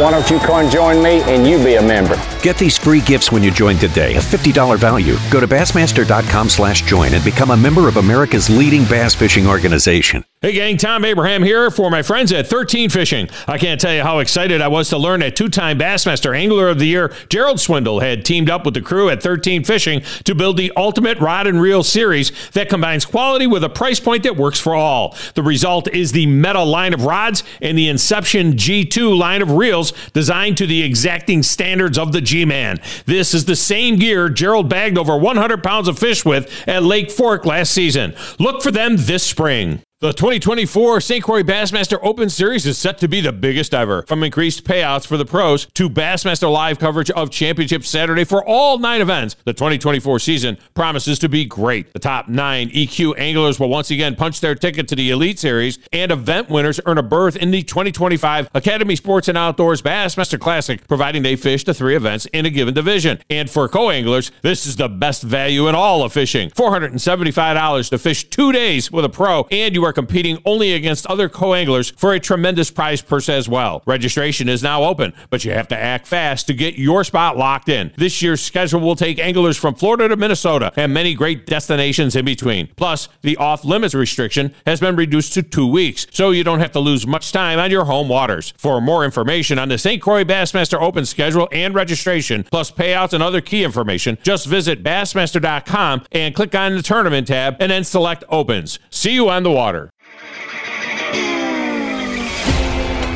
Why 0.00 0.12
don't 0.12 0.30
you 0.30 0.38
come 0.38 0.70
join 0.70 1.02
me 1.02 1.22
and 1.22 1.44
you 1.44 1.58
be 1.58 1.74
a 1.74 1.82
member? 1.82 2.14
Get 2.42 2.58
these 2.58 2.76
free 2.76 3.00
gifts 3.00 3.30
when 3.30 3.44
you 3.44 3.52
join 3.52 3.78
today, 3.78 4.16
a 4.16 4.18
$50 4.18 4.76
value. 4.76 5.16
Go 5.30 5.38
to 5.38 5.46
Bassmaster.com 5.46 6.48
slash 6.48 6.82
join 6.82 7.14
and 7.14 7.24
become 7.24 7.52
a 7.52 7.56
member 7.56 7.86
of 7.86 7.98
America's 7.98 8.50
leading 8.50 8.84
bass 8.86 9.14
fishing 9.14 9.46
organization. 9.46 10.24
Hey 10.42 10.54
gang, 10.54 10.76
Thom 10.76 11.04
Abraham 11.04 11.44
here 11.44 11.70
for 11.70 11.88
my 11.88 12.02
friends 12.02 12.32
at 12.32 12.48
13 12.48 12.90
Fishing. 12.90 13.28
I 13.46 13.58
can't 13.58 13.80
tell 13.80 13.94
you 13.94 14.02
how 14.02 14.18
excited 14.18 14.60
I 14.60 14.66
was 14.66 14.88
to 14.88 14.98
learn 14.98 15.20
that 15.20 15.36
two-time 15.36 15.78
Bassmaster 15.78 16.36
Angler 16.36 16.68
of 16.68 16.80
the 16.80 16.84
Year, 16.86 17.14
Gerald 17.28 17.60
Swindle, 17.60 18.00
had 18.00 18.24
teamed 18.24 18.50
up 18.50 18.64
with 18.64 18.74
the 18.74 18.80
crew 18.80 19.08
at 19.08 19.22
13 19.22 19.62
Fishing 19.62 20.00
to 20.24 20.34
build 20.34 20.56
the 20.56 20.72
ultimate 20.76 21.20
rod 21.20 21.46
and 21.46 21.60
reel 21.60 21.84
series 21.84 22.32
that 22.54 22.68
combines 22.68 23.04
quality 23.04 23.46
with 23.46 23.62
a 23.62 23.68
price 23.68 24.00
point 24.00 24.24
that 24.24 24.36
works 24.36 24.58
for 24.58 24.74
all. 24.74 25.14
The 25.34 25.44
result 25.44 25.86
is 25.94 26.10
the 26.10 26.26
Meta 26.26 26.64
line 26.64 26.92
of 26.92 27.04
rods 27.04 27.44
and 27.60 27.78
the 27.78 27.88
Inception 27.88 28.54
G2 28.54 29.16
line 29.16 29.42
of 29.42 29.52
reels 29.52 29.92
designed 30.12 30.56
to 30.56 30.66
the 30.66 30.82
exacting 30.82 31.44
standards 31.44 31.96
of 31.96 32.10
the 32.10 32.20
G-Man. 32.32 32.80
This 33.04 33.34
is 33.34 33.44
the 33.44 33.54
same 33.54 33.96
gear 33.96 34.30
Gerald 34.30 34.70
bagged 34.70 34.96
over 34.96 35.14
100 35.18 35.62
pounds 35.62 35.86
of 35.86 35.98
fish 35.98 36.24
with 36.24 36.50
at 36.66 36.82
Lake 36.82 37.10
Fork 37.10 37.44
last 37.44 37.72
season. 37.72 38.14
Look 38.38 38.62
for 38.62 38.70
them 38.70 38.96
this 38.96 39.22
spring. 39.22 39.82
The 40.02 40.12
2024 40.12 41.00
St. 41.00 41.22
Croix 41.22 41.44
Bassmaster 41.44 41.96
Open 42.02 42.28
Series 42.28 42.66
is 42.66 42.76
set 42.76 42.98
to 42.98 43.06
be 43.06 43.20
the 43.20 43.30
biggest 43.32 43.72
ever. 43.72 44.02
From 44.08 44.24
increased 44.24 44.64
payouts 44.64 45.06
for 45.06 45.16
the 45.16 45.24
pros 45.24 45.66
to 45.74 45.88
Bassmaster 45.88 46.52
live 46.52 46.80
coverage 46.80 47.12
of 47.12 47.30
Championship 47.30 47.84
Saturday 47.84 48.24
for 48.24 48.44
all 48.44 48.78
nine 48.78 49.00
events, 49.00 49.36
the 49.44 49.52
2024 49.52 50.18
season 50.18 50.58
promises 50.74 51.20
to 51.20 51.28
be 51.28 51.44
great. 51.44 51.92
The 51.92 52.00
top 52.00 52.26
nine 52.26 52.68
EQ 52.70 53.16
anglers 53.16 53.60
will 53.60 53.68
once 53.68 53.92
again 53.92 54.16
punch 54.16 54.40
their 54.40 54.56
ticket 54.56 54.88
to 54.88 54.96
the 54.96 55.08
Elite 55.10 55.38
Series, 55.38 55.78
and 55.92 56.10
event 56.10 56.50
winners 56.50 56.80
earn 56.84 56.98
a 56.98 57.02
berth 57.04 57.36
in 57.36 57.52
the 57.52 57.62
2025 57.62 58.50
Academy 58.54 58.96
Sports 58.96 59.28
and 59.28 59.38
Outdoors 59.38 59.82
Bassmaster 59.82 60.36
Classic, 60.36 60.84
providing 60.88 61.22
they 61.22 61.36
fish 61.36 61.62
the 61.62 61.74
three 61.74 61.94
events 61.94 62.26
in 62.32 62.44
a 62.44 62.50
given 62.50 62.74
division. 62.74 63.20
And 63.30 63.48
for 63.48 63.68
co 63.68 63.90
anglers, 63.90 64.32
this 64.42 64.66
is 64.66 64.74
the 64.74 64.88
best 64.88 65.22
value 65.22 65.68
in 65.68 65.76
all 65.76 66.02
of 66.02 66.12
fishing 66.12 66.50
$475 66.50 67.90
to 67.90 67.98
fish 67.98 68.28
two 68.28 68.50
days 68.50 68.90
with 68.90 69.04
a 69.04 69.08
pro, 69.08 69.46
and 69.52 69.76
you 69.76 69.84
are 69.84 69.91
are 69.92 69.94
competing 69.94 70.40
only 70.46 70.72
against 70.72 71.06
other 71.06 71.28
co-anglers 71.28 71.90
for 71.90 72.14
a 72.14 72.20
tremendous 72.20 72.70
prize 72.70 73.02
purse 73.02 73.28
as 73.28 73.46
well. 73.46 73.82
Registration 73.86 74.48
is 74.48 74.62
now 74.62 74.84
open, 74.84 75.12
but 75.28 75.44
you 75.44 75.52
have 75.52 75.68
to 75.68 75.76
act 75.76 76.06
fast 76.06 76.46
to 76.46 76.54
get 76.54 76.76
your 76.76 77.04
spot 77.04 77.36
locked 77.36 77.68
in. 77.68 77.92
This 77.96 78.22
year's 78.22 78.40
schedule 78.40 78.80
will 78.80 78.96
take 78.96 79.18
anglers 79.18 79.58
from 79.58 79.74
Florida 79.74 80.08
to 80.08 80.16
Minnesota 80.16 80.72
and 80.76 80.94
many 80.94 81.14
great 81.14 81.46
destinations 81.46 82.16
in 82.16 82.24
between. 82.24 82.68
Plus, 82.76 83.08
the 83.20 83.36
off-limits 83.36 83.94
restriction 83.94 84.54
has 84.66 84.80
been 84.80 84.96
reduced 84.96 85.34
to 85.34 85.42
two 85.42 85.66
weeks, 85.66 86.06
so 86.10 86.30
you 86.30 86.42
don't 86.42 86.60
have 86.60 86.72
to 86.72 86.80
lose 86.80 87.06
much 87.06 87.32
time 87.32 87.58
on 87.58 87.70
your 87.70 87.84
home 87.84 88.08
waters. 88.08 88.54
For 88.56 88.80
more 88.80 89.04
information 89.04 89.58
on 89.58 89.68
the 89.68 89.76
St. 89.76 90.00
Croix 90.00 90.24
Bassmaster 90.24 90.80
Open 90.80 91.04
schedule 91.04 91.48
and 91.52 91.74
registration, 91.74 92.44
plus 92.44 92.70
payouts 92.70 93.12
and 93.12 93.22
other 93.22 93.42
key 93.42 93.62
information, 93.62 94.16
just 94.22 94.46
visit 94.46 94.82
Bassmaster.com 94.82 96.04
and 96.12 96.34
click 96.34 96.54
on 96.54 96.76
the 96.76 96.82
tournament 96.82 97.26
tab 97.26 97.56
and 97.60 97.70
then 97.70 97.84
select 97.84 98.24
Opens. 98.30 98.78
See 98.88 99.12
you 99.12 99.28
on 99.28 99.42
the 99.42 99.50
water. 99.50 99.81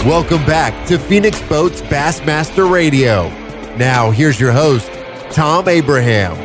Welcome 0.07 0.47
back 0.47 0.87
to 0.87 1.01
Phoenix 1.01 1.43
Boats 1.49 1.83
Bassmaster 1.83 2.71
Radio. 2.71 3.29
Now, 3.77 4.13
here's 4.13 4.39
your 4.39 4.53
host, 4.53 4.89
Thom 5.33 5.67
Abraham. 5.67 6.37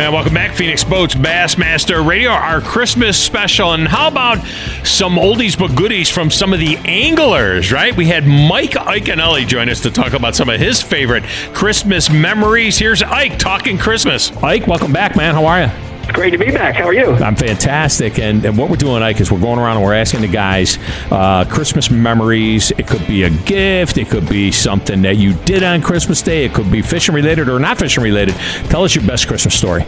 And 0.00 0.12
welcome 0.12 0.34
back, 0.34 0.56
Phoenix 0.56 0.82
Boats 0.82 1.14
Bassmaster 1.14 2.04
Radio, 2.04 2.30
our 2.30 2.60
Christmas 2.60 3.16
special. 3.16 3.72
And 3.74 3.86
how 3.86 4.08
about 4.08 4.44
some 4.82 5.14
oldies 5.14 5.56
but 5.56 5.76
goodies 5.76 6.10
from 6.10 6.28
some 6.28 6.52
of 6.52 6.58
the 6.58 6.76
anglers, 6.78 7.70
right? 7.70 7.96
We 7.96 8.06
had 8.06 8.26
Mike 8.26 8.72
Iaconelli 8.72 9.46
join 9.46 9.68
us 9.68 9.78
to 9.82 9.92
talk 9.92 10.12
about 10.12 10.34
some 10.34 10.48
of 10.48 10.58
his 10.58 10.82
favorite 10.82 11.22
Christmas 11.54 12.10
memories. 12.10 12.78
Here's 12.78 13.00
Ike 13.00 13.38
talking 13.38 13.78
Christmas. 13.78 14.32
Ike, 14.38 14.66
welcome 14.66 14.92
back, 14.92 15.14
man. 15.14 15.36
How 15.36 15.46
are 15.46 15.62
you? 15.62 15.89
Great 16.12 16.30
to 16.30 16.38
be 16.38 16.50
back. 16.50 16.74
How 16.74 16.84
are 16.84 16.94
you? 16.94 17.12
I'm 17.12 17.36
fantastic. 17.36 18.18
And, 18.18 18.44
and 18.44 18.58
what 18.58 18.68
we're 18.68 18.76
doing, 18.76 19.02
Ike, 19.02 19.20
is 19.20 19.30
we're 19.30 19.40
going 19.40 19.58
around 19.58 19.76
and 19.76 19.86
we're 19.86 19.94
asking 19.94 20.22
the 20.22 20.28
guys 20.28 20.78
uh, 21.10 21.44
Christmas 21.44 21.90
memories. 21.90 22.70
It 22.72 22.86
could 22.86 23.06
be 23.06 23.22
a 23.22 23.30
gift, 23.30 23.96
it 23.98 24.08
could 24.08 24.28
be 24.28 24.50
something 24.50 25.02
that 25.02 25.16
you 25.16 25.34
did 25.44 25.62
on 25.62 25.82
Christmas 25.82 26.22
Day, 26.22 26.44
it 26.44 26.52
could 26.52 26.70
be 26.70 26.82
fishing 26.82 27.14
related 27.14 27.48
or 27.48 27.58
not 27.58 27.78
fishing 27.78 28.02
related. 28.02 28.34
Tell 28.68 28.84
us 28.84 28.94
your 28.94 29.06
best 29.06 29.28
Christmas 29.28 29.56
story. 29.56 29.84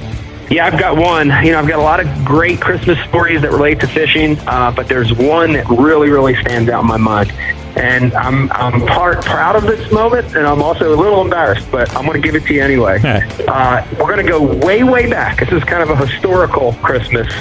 Yeah, 0.51 0.67
I've 0.67 0.79
got 0.79 0.97
one. 0.97 1.29
You 1.45 1.53
know, 1.53 1.59
I've 1.59 1.69
got 1.69 1.79
a 1.79 1.83
lot 1.83 1.99
of 1.99 2.25
great 2.25 2.61
Christmas 2.61 2.99
stories 3.09 3.41
that 3.43 3.53
relate 3.53 3.81
to 3.81 3.87
fishing, 3.87 4.39
uh, 4.41 4.71
but 4.71 4.87
there's 4.87 5.13
one 5.13 5.55
that 5.55 5.67
really, 5.69 6.11
really 6.11 6.35
stands 6.37 6.69
out 6.69 6.83
in 6.83 6.87
my 6.87 6.99
mind. 6.99 7.33
And 7.77 8.13
I'm, 8.15 8.51
I'm 8.53 8.87
part 8.87 9.25
proud 9.25 9.57
of 9.57 9.63
this 9.63 9.91
moment, 9.91 10.37
and 10.37 10.47
I'm 10.47 10.63
also 10.63 10.95
a 10.95 10.97
little 10.97 11.23
embarrassed, 11.23 11.71
but 11.71 11.95
I'm 11.97 12.05
going 12.05 12.21
to 12.21 12.27
give 12.27 12.35
it 12.35 12.47
to 12.47 12.55
you 12.55 12.63
anyway. 12.63 13.01
uh, 13.49 13.87
we're 13.93 14.15
going 14.15 14.25
to 14.25 14.31
go 14.31 14.43
way, 14.43 14.83
way 14.83 15.09
back. 15.09 15.41
This 15.41 15.53
is 15.53 15.65
kind 15.65 15.83
of 15.83 15.91
a 15.91 16.07
historical 16.07 16.75
Christmas. 16.75 17.33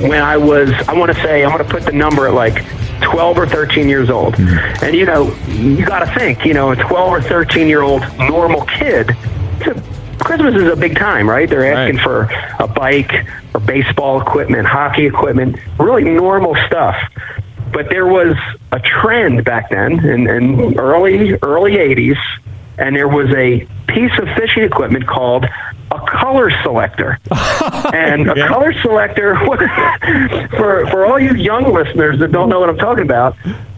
When 0.00 0.22
I 0.22 0.36
was, 0.36 0.70
I 0.88 0.92
want 0.94 1.14
to 1.14 1.22
say, 1.22 1.44
I'm 1.44 1.50
going 1.50 1.64
to 1.64 1.70
put 1.70 1.84
the 1.84 1.92
number 1.92 2.26
at 2.26 2.34
like 2.34 2.64
12 3.02 3.38
or 3.38 3.46
13 3.46 3.88
years 3.88 4.10
old. 4.10 4.34
Mm-hmm. 4.34 4.84
And, 4.84 4.94
you 4.94 5.06
know, 5.06 5.34
you 5.48 5.84
got 5.84 6.00
to 6.00 6.18
think, 6.18 6.44
you 6.44 6.54
know, 6.54 6.72
a 6.72 6.76
12 6.76 7.12
or 7.12 7.22
13 7.22 7.66
year 7.66 7.82
old 7.82 8.02
normal 8.18 8.64
kid, 8.66 9.10
a 9.10 10.24
Christmas 10.24 10.54
is 10.54 10.70
a 10.70 10.76
big 10.76 10.96
time, 10.96 11.28
right? 11.28 11.48
They're 11.48 11.72
asking 11.72 11.96
right. 11.96 12.04
for 12.04 12.62
a 12.62 12.68
bike 12.68 13.26
or 13.54 13.60
baseball 13.60 14.20
equipment, 14.20 14.66
hockey 14.66 15.06
equipment, 15.06 15.56
really 15.78 16.04
normal 16.04 16.54
stuff. 16.66 16.96
But 17.72 17.88
there 17.90 18.06
was 18.06 18.36
a 18.72 18.80
trend 18.80 19.44
back 19.44 19.70
then 19.70 20.04
in, 20.04 20.28
in 20.28 20.78
early 20.78 21.34
early 21.42 21.76
80s, 21.76 22.18
and 22.78 22.96
there 22.96 23.08
was 23.08 23.30
a 23.34 23.66
piece 23.88 24.16
of 24.18 24.28
fishing 24.36 24.62
equipment 24.62 25.06
called 25.06 25.44
a 25.90 26.00
color 26.06 26.50
selector. 26.62 27.18
and 27.92 28.30
a 28.30 28.34
yeah. 28.36 28.48
color 28.48 28.72
selector, 28.80 29.36
for, 30.50 30.86
for 30.86 31.06
all 31.06 31.18
you 31.18 31.34
young 31.34 31.72
listeners 31.72 32.18
that 32.20 32.32
don't 32.32 32.48
know 32.48 32.60
what 32.60 32.68
I'm 32.68 32.78
talking 32.78 33.04
about, 33.04 33.36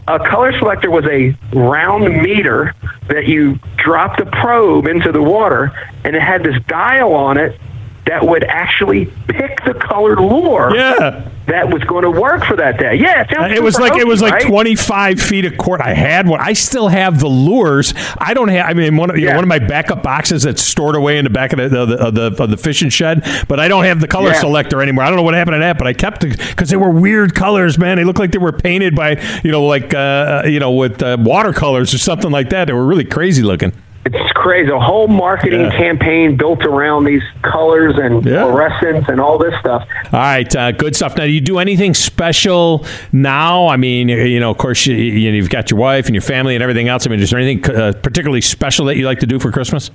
a 0.08 0.18
color 0.18 0.56
selector 0.58 0.90
was 0.90 1.04
a 1.06 1.37
round 1.52 2.04
meter 2.22 2.75
that 3.08 3.26
you 3.26 3.58
dropped 3.76 4.20
a 4.20 4.26
probe 4.26 4.87
into 4.87 5.12
the 5.12 5.22
water, 5.22 5.72
and 6.04 6.16
it 6.16 6.22
had 6.22 6.42
this 6.42 6.61
dial 6.66 7.14
on 7.14 7.38
it 7.38 7.58
that 8.06 8.26
would 8.26 8.44
actually 8.44 9.06
pick 9.28 9.64
the 9.64 9.75
colored 9.75 10.18
lure. 10.20 10.75
Yeah 10.75 11.28
that 11.52 11.73
was 11.73 11.82
going 11.85 12.02
to 12.02 12.11
work 12.11 12.44
for 12.44 12.56
that 12.56 12.78
day. 12.78 12.94
Yeah, 12.94 13.25
it, 13.28 13.52
it 13.52 13.62
was 13.62 13.78
like 13.78 13.92
hokey, 13.92 14.02
it 14.02 14.06
was 14.06 14.23
like 14.23 14.32
right? 14.32 14.47
25 14.47 15.21
feet 15.21 15.44
of 15.44 15.56
cord. 15.59 15.80
I 15.80 15.94
had 15.94 16.26
one. 16.26 16.40
I 16.40 16.52
still 16.54 16.88
have 16.88 17.21
the 17.21 17.28
lures. 17.28 17.94
I 18.18 18.35
don't 18.35 18.49
have. 18.49 18.68
I 18.68 18.75
mean, 18.75 18.97
one 18.97 19.11
of 19.11 19.16
you 19.16 19.25
yeah. 19.25 19.30
know, 19.30 19.37
one 19.37 19.44
of 19.44 19.49
my 19.49 19.59
backup 19.59 20.02
boxes 20.02 20.42
that's 20.42 20.62
stored 20.62 20.97
away 20.97 21.18
in 21.18 21.25
the 21.25 21.30
back 21.30 21.52
of 21.52 21.59
the 21.59 21.80
of 21.80 21.88
the, 21.88 21.97
of 21.97 22.14
the, 22.14 22.42
of 22.42 22.50
the 22.50 22.56
fishing 22.56 22.88
shed. 22.88 23.25
But 23.49 23.61
I 23.61 23.68
don't 23.68 23.85
have 23.85 24.00
the 24.00 24.09
color 24.09 24.30
yeah. 24.30 24.40
selector 24.40 24.82
anymore. 24.82 25.04
I 25.04 25.09
don't 25.09 25.16
know 25.16 25.23
what 25.23 25.35
happened 25.35 25.54
to 25.54 25.61
that, 25.61 25.78
but 25.78 25.87
I 25.87 25.92
kept 25.92 26.25
it 26.25 26.38
because 26.38 26.71
they 26.71 26.76
were 26.76 26.90
weird 26.90 27.35
colors, 27.35 27.78
man. 27.78 27.97
They 27.99 28.04
looked 28.04 28.18
like 28.18 28.32
they 28.32 28.38
were 28.38 28.52
painted 28.52 28.94
by 28.94 29.23
you 29.44 29.52
know 29.52 29.64
like 29.64 29.94
uh, 29.94 30.42
you 30.47 30.59
know 30.59 30.73
with 30.73 31.02
uh, 31.02 31.16
watercolors 31.21 31.94
or 31.94 31.99
something 31.99 32.30
like 32.30 32.50
that. 32.50 32.66
They 32.66 32.73
were 32.73 32.87
really 32.87 33.04
crazy 33.04 33.42
looking. 33.42 33.73
It's 34.04 34.32
crazy. 34.32 34.71
A 34.71 34.80
whole 34.80 35.06
marketing 35.06 35.61
yeah. 35.61 35.78
campaign 35.78 36.37
built 36.37 36.64
around 36.64 37.04
these 37.04 37.23
colors 37.42 37.94
and 37.97 38.25
yeah. 38.25 38.44
fluorescence 38.44 39.08
and 39.08 39.21
all 39.21 39.38
this 39.38 39.54
stuff. 39.60 39.86
All 40.06 40.21
right, 40.21 40.56
uh, 40.56 40.73
good 40.73 40.97
stuff. 40.97 41.17
Now, 41.17 41.25
do 41.25 41.30
you 41.30 41.41
do 41.41 41.60
anything 41.60 41.95
special 41.95 42.84
now? 43.12 43.69
I 43.69 43.76
mean, 43.76 44.08
you 44.08 44.41
know, 44.41 44.50
of 44.50 44.58
course, 44.58 44.86
you, 44.86 44.97
you've 44.97 45.50
got 45.50 45.71
your 45.71 45.78
wife 45.78 46.06
and 46.06 46.17
your 46.17 46.23
family 46.23 46.54
and 46.56 46.62
everything 46.62 46.88
else. 46.88 47.06
I 47.06 47.10
mean, 47.10 47.21
is 47.21 47.30
there 47.30 47.38
anything 47.38 47.75
uh, 47.75 47.93
particularly 48.02 48.41
special 48.41 48.86
that 48.86 48.97
you 48.97 49.06
like 49.06 49.21
to 49.21 49.26
do 49.26 49.38
for 49.38 49.52
Christmas? 49.52 49.93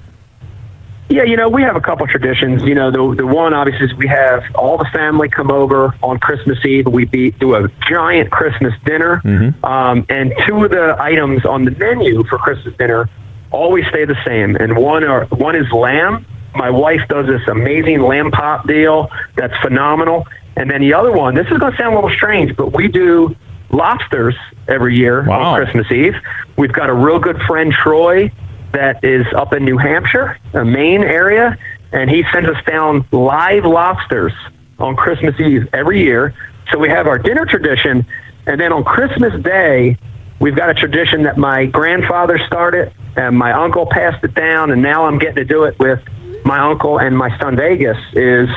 Yeah, 1.09 1.23
you 1.23 1.37
know, 1.37 1.47
we 1.47 1.61
have 1.61 1.75
a 1.75 1.81
couple 1.81 2.05
traditions. 2.07 2.63
You 2.63 2.75
know, 2.75 2.91
the 2.91 3.15
the 3.15 3.25
one 3.25 3.53
obviously 3.53 3.87
is 3.87 3.93
we 3.93 4.07
have 4.07 4.43
all 4.55 4.77
the 4.77 4.89
family 4.93 5.29
come 5.29 5.51
over 5.51 5.93
on 6.01 6.19
Christmas 6.19 6.63
Eve. 6.65 6.87
We 6.87 7.05
be, 7.05 7.31
do 7.31 7.55
a 7.55 7.69
giant 7.89 8.29
Christmas 8.29 8.73
dinner, 8.85 9.21
mm-hmm. 9.23 9.65
um, 9.65 10.05
and 10.09 10.33
two 10.45 10.65
of 10.65 10.71
the 10.71 10.95
items 10.99 11.45
on 11.45 11.63
the 11.63 11.71
menu 11.71 12.23
for 12.25 12.37
Christmas 12.37 12.75
dinner 12.77 13.09
always 13.57 13.85
stay 13.87 14.05
the 14.05 14.17
same. 14.25 14.55
And 14.55 14.77
one 14.77 15.03
are 15.03 15.25
one 15.25 15.55
is 15.55 15.69
lamb. 15.71 16.25
My 16.55 16.69
wife 16.69 17.01
does 17.09 17.27
this 17.27 17.41
amazing 17.47 18.01
lamb 18.01 18.31
pop 18.31 18.67
deal 18.67 19.09
that's 19.35 19.57
phenomenal. 19.61 20.27
And 20.55 20.69
then 20.71 20.81
the 20.81 20.93
other 20.93 21.11
one, 21.11 21.35
this 21.35 21.47
is 21.51 21.57
going 21.57 21.71
to 21.71 21.77
sound 21.77 21.93
a 21.93 21.97
little 21.97 22.15
strange, 22.15 22.55
but 22.55 22.73
we 22.73 22.87
do 22.87 23.35
lobsters 23.69 24.35
every 24.67 24.97
year 24.97 25.23
wow. 25.23 25.39
on 25.39 25.57
Christmas 25.63 25.91
Eve. 25.91 26.15
We've 26.57 26.71
got 26.71 26.89
a 26.89 26.93
real 26.93 27.19
good 27.19 27.39
friend 27.43 27.71
Troy 27.71 28.31
that 28.71 29.03
is 29.03 29.25
up 29.35 29.53
in 29.53 29.65
New 29.65 29.77
Hampshire, 29.77 30.37
a 30.53 30.65
Maine 30.65 31.03
area, 31.03 31.57
and 31.91 32.09
he 32.09 32.23
sends 32.31 32.49
us 32.49 32.63
down 32.65 33.05
live 33.11 33.65
lobsters 33.65 34.33
on 34.79 34.95
Christmas 34.95 35.39
Eve 35.39 35.67
every 35.73 36.01
year. 36.01 36.33
So 36.71 36.79
we 36.79 36.89
have 36.89 37.07
our 37.07 37.17
dinner 37.17 37.45
tradition, 37.45 38.05
and 38.45 38.59
then 38.59 38.73
on 38.73 38.83
Christmas 38.83 39.39
Day, 39.43 39.97
we've 40.39 40.55
got 40.55 40.69
a 40.69 40.73
tradition 40.73 41.23
that 41.23 41.37
my 41.37 41.65
grandfather 41.65 42.39
started 42.47 42.93
and 43.17 43.37
my 43.37 43.51
uncle 43.51 43.85
passed 43.85 44.23
it 44.23 44.33
down, 44.33 44.71
and 44.71 44.81
now 44.81 45.05
I'm 45.05 45.17
getting 45.17 45.35
to 45.35 45.45
do 45.45 45.63
it 45.63 45.77
with 45.79 46.01
my 46.45 46.59
uncle 46.59 46.99
and 46.99 47.17
my 47.17 47.37
son 47.39 47.55
Vegas. 47.55 47.97
Is 48.13 48.49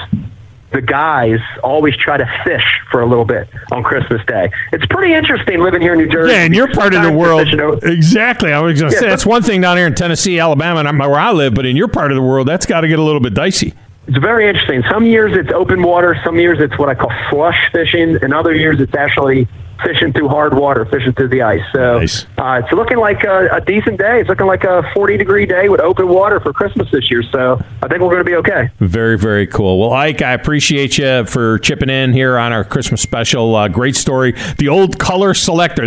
the 0.73 0.81
guys 0.81 1.41
always 1.63 1.97
try 1.97 2.17
to 2.17 2.43
fish 2.45 2.81
for 2.91 3.01
a 3.01 3.07
little 3.07 3.25
bit 3.25 3.49
on 3.73 3.83
Christmas 3.83 4.25
Day. 4.27 4.51
It's 4.73 4.87
pretty 4.87 5.15
interesting 5.15 5.61
living 5.61 5.83
here 5.83 5.95
in 5.95 5.99
New 5.99 6.09
Jersey. 6.09 6.33
Yeah, 6.33 6.45
and 6.45 6.55
your 6.55 6.69
part 6.73 6.95
of 6.95 7.03
the 7.03 7.13
world. 7.13 7.49
Exactly. 7.83 8.53
I 8.53 8.61
was 8.61 8.81
going 8.81 8.91
to 8.91 8.97
yeah, 8.97 9.01
say, 9.01 9.09
that's 9.09 9.27
one 9.27 9.43
thing 9.43 9.61
down 9.61 9.77
here 9.77 9.87
in 9.87 9.95
Tennessee, 9.95 10.39
Alabama, 10.39 10.89
and 10.89 10.99
where 10.99 11.19
I 11.19 11.33
live, 11.33 11.55
but 11.55 11.67
in 11.67 11.77
your 11.77 11.89
part 11.89 12.13
of 12.13 12.17
the 12.17 12.23
world, 12.23 12.47
that's 12.47 12.67
got 12.67 12.83
to 12.83 12.89
get 12.89 12.99
a 12.99 13.03
little 13.03 13.21
bit 13.21 13.35
dicey. 13.35 13.75
It's 14.07 14.19
very 14.19 14.49
interesting. 14.49 14.83
Some 14.91 15.05
years 15.07 15.37
it's 15.37 15.53
open 15.53 15.83
water, 15.83 16.17
some 16.25 16.39
years 16.39 16.59
it's 16.61 16.77
what 16.79 16.89
I 16.89 16.95
call 16.95 17.13
flush 17.31 17.59
fishing, 17.73 18.17
and 18.23 18.33
other 18.33 18.55
years 18.55 18.81
it's 18.81 18.95
actually 18.95 19.49
fishing 19.83 20.13
through 20.13 20.29
hard 20.29 20.57
water, 20.57 20.85
fishing 20.87 21.13
through 21.13 21.29
the 21.29 21.43
ice. 21.43 21.63
So 21.73 21.99
nice. 21.99 22.25
uh, 22.39 22.61
it's 22.63 22.73
looking 22.73 22.99
like 22.99 23.25
a, 23.25 23.49
a, 23.53 23.61
decent 23.61 23.99
day. 23.99 24.21
It's 24.21 24.29
looking 24.29 24.47
like 24.47 24.65
a 24.65 24.83
40 24.95 25.17
degree 25.17 25.47
day 25.47 25.69
with 25.69 25.81
open 25.81 26.09
water 26.09 26.41
for 26.41 26.53
Christmas 26.53 26.91
this 26.91 27.11
year. 27.11 27.23
So 27.23 27.61
I 27.83 27.89
think 27.89 28.01
we're 28.01 28.09
going 28.09 28.19
to 28.19 28.25
be 28.25 28.37
okay. 28.37 28.71
Very, 28.79 29.19
very 29.19 29.47
cool. 29.47 29.79
Well, 29.79 29.93
Ike, 29.93 30.23
I 30.23 30.33
appreciate 30.33 30.99
you 30.99 31.25
for 31.27 31.59
chipping 31.59 31.91
in 31.91 32.13
here 32.13 32.39
on 32.39 32.53
our 32.53 32.65
Christmas 32.65 33.01
special. 33.01 33.55
Uh, 33.55 33.69
great 33.69 33.97
story. 33.97 34.33
The 34.59 34.69
old 34.69 34.99
color 34.99 35.35
selector. 35.35 35.87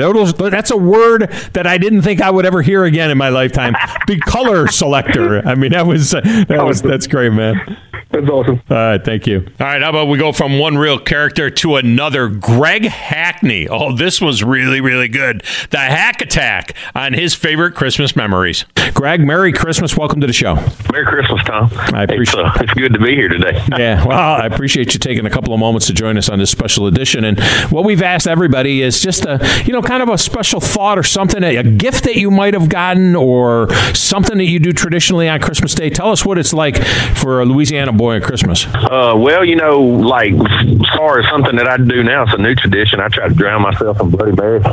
That's 0.49 0.71
a 0.71 0.77
word 0.77 1.31
that 1.53 1.67
I 1.67 1.77
didn't 1.77 2.03
think 2.03 2.21
I 2.21 2.31
would 2.31 2.45
ever 2.45 2.61
hear 2.61 2.83
again 2.83 3.11
in 3.11 3.17
my 3.17 3.29
lifetime. 3.29 3.73
the 4.07 4.19
color 4.19 4.67
selector. 4.67 5.45
I 5.47 5.55
mean, 5.55 5.71
that 5.71 5.85
was, 5.85 6.13
uh, 6.13 6.21
that 6.47 6.63
was 6.65 6.81
that's 6.81 7.07
great, 7.07 7.33
man. 7.33 7.77
That's 8.13 8.29
awesome. 8.29 8.61
All 8.69 8.77
right, 8.77 9.03
thank 9.03 9.25
you. 9.25 9.39
All 9.59 9.65
right, 9.65 9.81
how 9.81 9.89
about 9.89 10.07
we 10.07 10.19
go 10.19 10.31
from 10.31 10.59
one 10.59 10.77
real 10.77 10.99
character 10.99 11.49
to 11.49 11.77
another? 11.77 12.27
Greg 12.27 12.85
Hackney. 12.85 13.67
Oh, 13.67 13.95
this 13.95 14.21
was 14.21 14.43
really, 14.43 14.81
really 14.81 15.07
good. 15.07 15.43
The 15.71 15.79
Hack 15.79 16.21
Attack 16.21 16.75
on 16.93 17.13
his 17.13 17.33
favorite 17.33 17.73
Christmas 17.73 18.15
memories. 18.15 18.65
Greg, 18.93 19.21
Merry 19.21 19.51
Christmas. 19.51 19.97
Welcome 19.97 20.21
to 20.21 20.27
the 20.27 20.33
show. 20.33 20.53
Merry 20.91 21.07
Christmas, 21.07 21.41
Thom. 21.47 21.71
I 21.73 22.03
appreciate 22.03 22.45
it's, 22.45 22.55
uh, 22.55 22.63
it's 22.63 22.73
good 22.75 22.93
to 22.93 22.99
be 22.99 23.15
here 23.15 23.29
today. 23.29 23.59
yeah, 23.79 24.05
well, 24.05 24.41
I 24.41 24.45
appreciate 24.45 24.93
you 24.93 24.99
taking 24.99 25.25
a 25.25 25.31
couple 25.31 25.51
of 25.51 25.59
moments 25.59 25.87
to 25.87 25.93
join 25.93 26.15
us 26.15 26.29
on 26.29 26.37
this 26.37 26.51
special 26.51 26.85
edition. 26.85 27.23
And 27.23 27.39
what 27.71 27.83
we've 27.83 28.03
asked 28.03 28.27
everybody 28.27 28.83
is 28.83 29.01
just 29.01 29.25
a, 29.25 29.43
you 29.65 29.73
know, 29.73 29.81
kind 29.81 30.03
of 30.03 30.09
a 30.09 30.19
special 30.19 30.59
thought 30.59 30.99
or 30.99 31.03
something, 31.03 31.43
a 31.43 31.63
gift 31.63 32.03
that 32.03 32.15
you 32.17 32.29
might 32.29 32.53
have 32.53 32.69
gotten 32.69 33.15
or 33.15 33.73
something 33.95 34.37
that 34.37 34.45
you 34.45 34.59
do 34.59 34.71
traditionally 34.71 35.27
on 35.27 35.39
Christmas 35.39 35.73
Day. 35.73 35.89
Tell 35.89 36.11
us 36.11 36.23
what 36.23 36.37
it's 36.37 36.53
like 36.53 36.77
for 37.15 37.41
a 37.41 37.45
Louisiana 37.45 37.91
boy 37.91 38.02
boy 38.03 38.17
at 38.17 38.23
Christmas? 38.23 38.67
Uh, 38.67 39.13
well, 39.15 39.45
you 39.45 39.55
know, 39.55 39.79
like 39.79 40.33
as 40.33 40.89
far 40.97 41.19
as 41.19 41.29
something 41.29 41.55
that 41.55 41.69
I 41.69 41.77
do 41.77 42.03
now, 42.03 42.23
it's 42.23 42.33
a 42.33 42.37
new 42.37 42.53
tradition. 42.53 42.99
I 42.99 43.07
try 43.07 43.29
to 43.29 43.33
drown 43.33 43.61
myself 43.61 44.01
in 44.01 44.09
Bloody 44.09 44.33
Mary. 44.33 44.59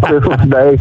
Christmas 0.00 0.48
Day, 0.48 0.76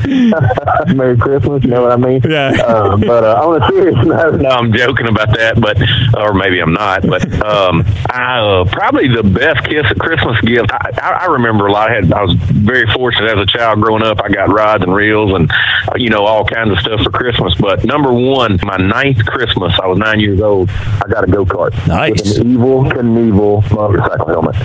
Merry 0.93 1.17
Christmas. 1.17 1.63
You 1.63 1.71
know 1.71 1.81
what 1.81 1.91
I 1.91 1.95
mean? 1.97 2.21
Yeah. 2.27 2.51
Uh, 2.63 2.97
but 2.97 3.23
uh, 3.23 3.41
on 3.43 3.61
a 3.61 3.67
serious 3.67 3.95
note, 4.05 4.39
no, 4.39 4.49
I'm 4.49 4.71
joking 4.71 5.07
about 5.07 5.35
that, 5.35 5.59
but 5.59 5.77
or 6.15 6.33
maybe 6.35 6.59
I'm 6.59 6.73
not. 6.73 7.01
But 7.07 7.25
um, 7.43 7.83
I 8.11 8.39
uh, 8.39 8.65
probably 8.65 9.07
the 9.07 9.23
best 9.23 9.65
kiss 9.67 9.85
at 9.89 9.97
Christmas 9.97 10.39
gift. 10.41 10.69
I, 10.71 11.21
I 11.23 11.25
remember 11.25 11.65
a 11.65 11.71
lot. 11.71 11.89
I 11.89 11.95
had 11.95 12.13
I 12.13 12.21
was 12.21 12.35
very 12.35 12.85
fortunate 12.93 13.31
as 13.31 13.39
a 13.39 13.45
child 13.47 13.81
growing 13.81 14.03
up. 14.03 14.21
I 14.23 14.29
got 14.29 14.53
rods 14.53 14.83
and 14.83 14.93
reels 14.93 15.33
and 15.33 15.51
you 15.95 16.09
know 16.09 16.25
all 16.25 16.45
kinds 16.45 16.71
of 16.71 16.79
stuff 16.79 17.01
for 17.01 17.09
Christmas. 17.09 17.55
But 17.55 17.83
number 17.85 18.13
one, 18.13 18.59
my 18.63 18.77
ninth 18.77 19.25
Christmas 19.25 19.78
I 19.81 19.87
was 19.87 19.97
nine 19.97 20.19
years 20.19 20.41
old. 20.41 20.69
I 20.69 21.03
got 21.09 21.23
a 21.23 21.27
go 21.27 21.45
kart 21.45 21.71
Nice. 21.87 22.21
with 22.21 22.39
an 22.39 22.55
Evel 22.57 22.91
Knievel 22.91 23.71
motorcycle 23.75 24.27
helmet. 24.27 24.55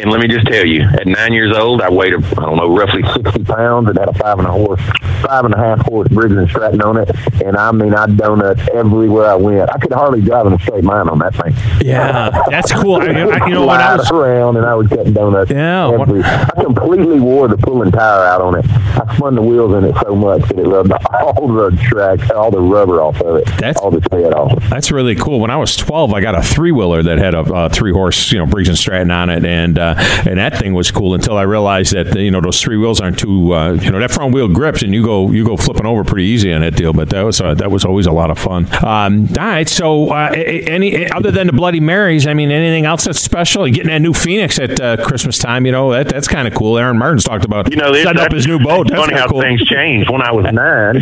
And 0.00 0.10
let 0.10 0.20
me 0.20 0.28
just 0.28 0.46
tell 0.46 0.64
you, 0.64 0.82
at 0.82 1.06
nine 1.06 1.32
years 1.32 1.56
old, 1.56 1.82
I 1.82 1.90
weighed, 1.90 2.14
I 2.14 2.20
don't 2.20 2.56
know, 2.56 2.74
roughly 2.74 3.02
sixty 3.14 3.44
pounds, 3.44 3.88
and 3.88 3.98
had 3.98 4.08
a 4.08 4.14
five 4.14 4.38
and 4.38 4.46
a 4.46 4.50
horse, 4.50 4.80
five 5.22 5.44
and 5.44 5.52
a 5.54 5.58
half 5.58 5.80
horse 5.80 6.08
Briggs 6.08 6.34
and 6.36 6.48
Stratton 6.48 6.80
on 6.82 6.96
it. 6.96 7.10
And 7.44 7.56
I 7.56 7.70
mean, 7.72 7.94
I 7.94 8.06
donut 8.06 8.66
everywhere 8.70 9.26
I 9.30 9.34
went. 9.34 9.68
I 9.70 9.78
could 9.78 9.92
hardly 9.92 10.20
drive 10.22 10.46
in 10.46 10.52
a 10.54 10.58
straight 10.60 10.84
line 10.84 11.08
on 11.08 11.18
that 11.18 11.34
thing. 11.34 11.54
Yeah, 11.86 12.30
that's 12.48 12.72
cool. 12.72 12.96
I, 12.96 13.06
I, 13.06 13.46
you 13.46 13.54
know, 13.54 13.66
when 13.66 13.80
I 13.80 13.96
was 13.96 14.10
around 14.10 14.56
and 14.56 14.64
I 14.66 14.74
was 14.74 14.88
cutting 14.88 15.12
donuts. 15.12 15.50
Yeah, 15.50 15.90
every, 15.90 16.22
I 16.22 16.50
completely 16.62 17.20
wore 17.20 17.48
the 17.48 17.56
pulling 17.58 17.90
tire 17.90 18.24
out 18.24 18.40
on 18.40 18.58
it. 18.58 18.64
I 18.70 19.16
spun 19.16 19.34
the 19.34 19.42
wheels 19.42 19.74
in 19.74 19.84
it 19.84 19.94
so 20.02 20.14
much 20.14 20.42
that 20.48 20.58
it 20.58 20.66
rubbed 20.66 20.92
all 20.92 21.48
the 21.48 21.70
track, 21.82 22.30
all 22.30 22.50
the 22.50 22.60
rubber 22.60 23.00
off 23.02 23.20
of 23.20 23.36
it, 23.36 23.46
That's- 23.58 23.76
all 23.78 23.90
the 23.90 24.00
tread 24.00 24.32
off. 24.34 24.39
That's 24.48 24.90
really 24.90 25.14
cool. 25.14 25.40
When 25.40 25.50
I 25.50 25.56
was 25.56 25.76
12, 25.76 26.12
I 26.14 26.20
got 26.20 26.34
a 26.34 26.42
three 26.42 26.72
wheeler 26.72 27.02
that 27.02 27.18
had 27.18 27.34
a, 27.34 27.40
uh 27.40 27.68
three 27.68 27.92
horse, 27.92 28.30
you 28.32 28.38
know, 28.38 28.46
Briggs 28.46 28.68
and 28.68 28.78
Stratton 28.78 29.10
on 29.10 29.30
it, 29.30 29.44
and 29.44 29.78
uh, 29.78 29.94
and 30.26 30.38
that 30.38 30.58
thing 30.58 30.74
was 30.74 30.90
cool 30.90 31.14
until 31.14 31.36
I 31.36 31.42
realized 31.42 31.92
that 31.94 32.16
you 32.16 32.30
know 32.30 32.40
those 32.40 32.60
three 32.60 32.76
wheels 32.76 33.00
aren't 33.00 33.18
too, 33.18 33.52
uh, 33.54 33.72
you 33.72 33.90
know, 33.90 33.98
that 34.00 34.10
front 34.10 34.34
wheel 34.34 34.48
grips 34.48 34.82
and 34.82 34.94
you 34.94 35.04
go 35.04 35.30
you 35.30 35.44
go 35.44 35.56
flipping 35.56 35.86
over 35.86 36.04
pretty 36.04 36.24
easy 36.26 36.52
on 36.52 36.60
that 36.62 36.76
deal. 36.76 36.92
But 36.92 37.10
that 37.10 37.22
was 37.22 37.40
uh, 37.40 37.54
that 37.54 37.70
was 37.70 37.84
always 37.84 38.06
a 38.06 38.12
lot 38.12 38.30
of 38.30 38.38
fun. 38.38 38.66
Um, 38.84 39.28
all 39.38 39.46
right, 39.46 39.68
so 39.68 40.10
uh, 40.10 40.32
any 40.34 41.10
other 41.10 41.30
than 41.30 41.46
the 41.46 41.52
Bloody 41.52 41.80
Marys, 41.80 42.26
I 42.26 42.34
mean, 42.34 42.50
anything 42.50 42.86
else 42.86 43.04
that's 43.04 43.20
special? 43.20 43.66
Getting 43.68 43.88
that 43.88 44.02
new 44.02 44.12
Phoenix 44.12 44.58
at 44.58 44.80
uh, 44.80 44.96
Christmas 45.04 45.38
time, 45.38 45.66
you 45.66 45.72
know, 45.72 45.90
that 45.92 46.08
that's 46.08 46.28
kind 46.28 46.46
of 46.48 46.54
cool. 46.54 46.78
Aaron 46.78 46.98
Martin's 46.98 47.24
talked 47.24 47.44
about 47.44 47.70
You 47.70 47.76
know, 47.76 47.92
setting 47.92 48.20
up 48.20 48.32
his 48.32 48.46
new 48.46 48.58
boat. 48.58 48.86
It's 48.86 48.90
That's 48.90 49.06
funny 49.06 49.18
how 49.18 49.28
cool. 49.28 49.40
things 49.42 49.62
change. 49.64 50.08
When 50.10 50.22
I 50.22 50.32
was 50.32 50.46
nine, 50.52 50.96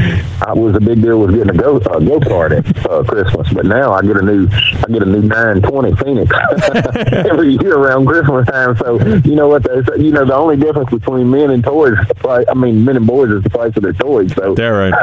I 0.46 0.52
was 0.52 0.74
a 0.76 0.80
big 0.80 1.02
deal 1.02 1.20
with 1.20 1.34
getting 1.34 1.50
a 1.50 1.54
go 1.54 1.78
go 1.78 2.20
kart 2.20 2.52
at 2.58 2.86
uh, 2.86 3.02
Christmas, 3.28 3.52
but 3.52 3.66
now 3.66 3.92
I 3.92 4.02
get 4.02 4.16
a 4.16 4.22
new 4.22 4.48
I 4.50 4.92
get 4.92 5.02
a 5.02 5.06
new 5.06 5.22
nine 5.22 5.62
twenty 5.62 5.94
Phoenix 5.96 6.30
every 7.30 7.52
year 7.52 7.76
around 7.76 8.06
Christmas 8.06 8.46
time. 8.48 8.76
So 8.76 8.98
you 9.24 9.34
know 9.34 9.48
what? 9.48 9.62
The, 9.62 9.96
you 9.98 10.10
know 10.10 10.24
the 10.24 10.34
only 10.34 10.56
difference 10.56 10.90
between 10.90 11.30
men 11.30 11.50
and 11.50 11.62
toys, 11.62 11.98
is 11.98 12.06
price, 12.16 12.46
I 12.48 12.54
mean 12.54 12.84
men 12.84 12.96
and 12.96 13.06
boys, 13.06 13.30
is 13.30 13.42
the 13.42 13.50
price 13.50 13.76
of 13.76 13.82
their 13.82 13.92
toys. 13.92 14.32
So 14.34 14.54
There, 14.54 14.74
right. 14.74 14.94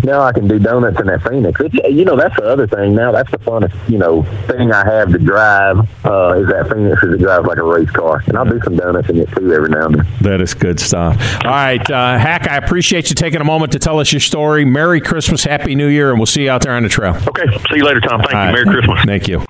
now 0.04 0.22
I 0.22 0.32
can 0.32 0.48
do 0.48 0.58
donuts 0.58 1.00
in 1.00 1.06
that 1.06 1.22
Phoenix. 1.22 1.60
It's, 1.60 1.74
you 1.74 2.04
know, 2.04 2.16
that's 2.16 2.36
the 2.36 2.44
other 2.44 2.66
thing. 2.66 2.94
Now 2.94 3.12
that's 3.12 3.30
the 3.30 3.38
funnest, 3.38 3.74
you 3.88 3.98
know, 3.98 4.22
thing 4.46 4.72
I 4.72 4.84
have 4.84 5.12
to 5.12 5.18
drive 5.18 5.78
uh, 6.04 6.40
is 6.40 6.48
that 6.48 6.68
Phoenix 6.70 7.00
because 7.00 7.14
it 7.14 7.20
drives 7.20 7.46
like 7.46 7.58
a 7.58 7.62
race 7.62 7.90
car, 7.90 8.22
and 8.26 8.36
I'll 8.36 8.44
do 8.44 8.60
some 8.64 8.76
donuts 8.76 9.08
in 9.08 9.18
it 9.18 9.28
too 9.32 9.52
every 9.52 9.70
now 9.70 9.86
and 9.86 9.94
then. 9.96 10.06
That 10.20 10.40
is 10.40 10.54
good 10.54 10.80
stuff. 10.80 11.16
All 11.44 11.50
right, 11.50 11.90
uh, 11.90 12.18
Hack, 12.18 12.48
I 12.48 12.56
appreciate 12.56 13.08
you 13.10 13.14
taking 13.14 13.40
a 13.40 13.44
moment 13.44 13.72
to 13.72 13.78
tell 13.78 13.98
us 13.98 14.12
your 14.12 14.20
story. 14.20 14.64
Merry 14.64 15.00
Christmas, 15.00 15.44
Happy 15.44 15.74
New 15.74 15.88
Year, 15.88 16.10
and 16.10 16.18
we'll 16.18 16.26
see 16.26 16.44
you 16.44 16.50
out 16.50 16.62
there 16.62 16.72
on 16.72 16.82
the 16.82 16.88
trail. 16.88 17.14
Okay, 17.28 17.44
see 17.70 17.76
you 17.76 17.84
later, 17.84 18.00
Thom. 18.00 18.20
Thank 18.20 18.34
All 18.34 18.40
you. 18.40 18.46
right. 18.46 18.64
Merry 18.64 18.64
Christmas. 18.66 19.04
Thank 19.04 19.28
you. 19.28 19.44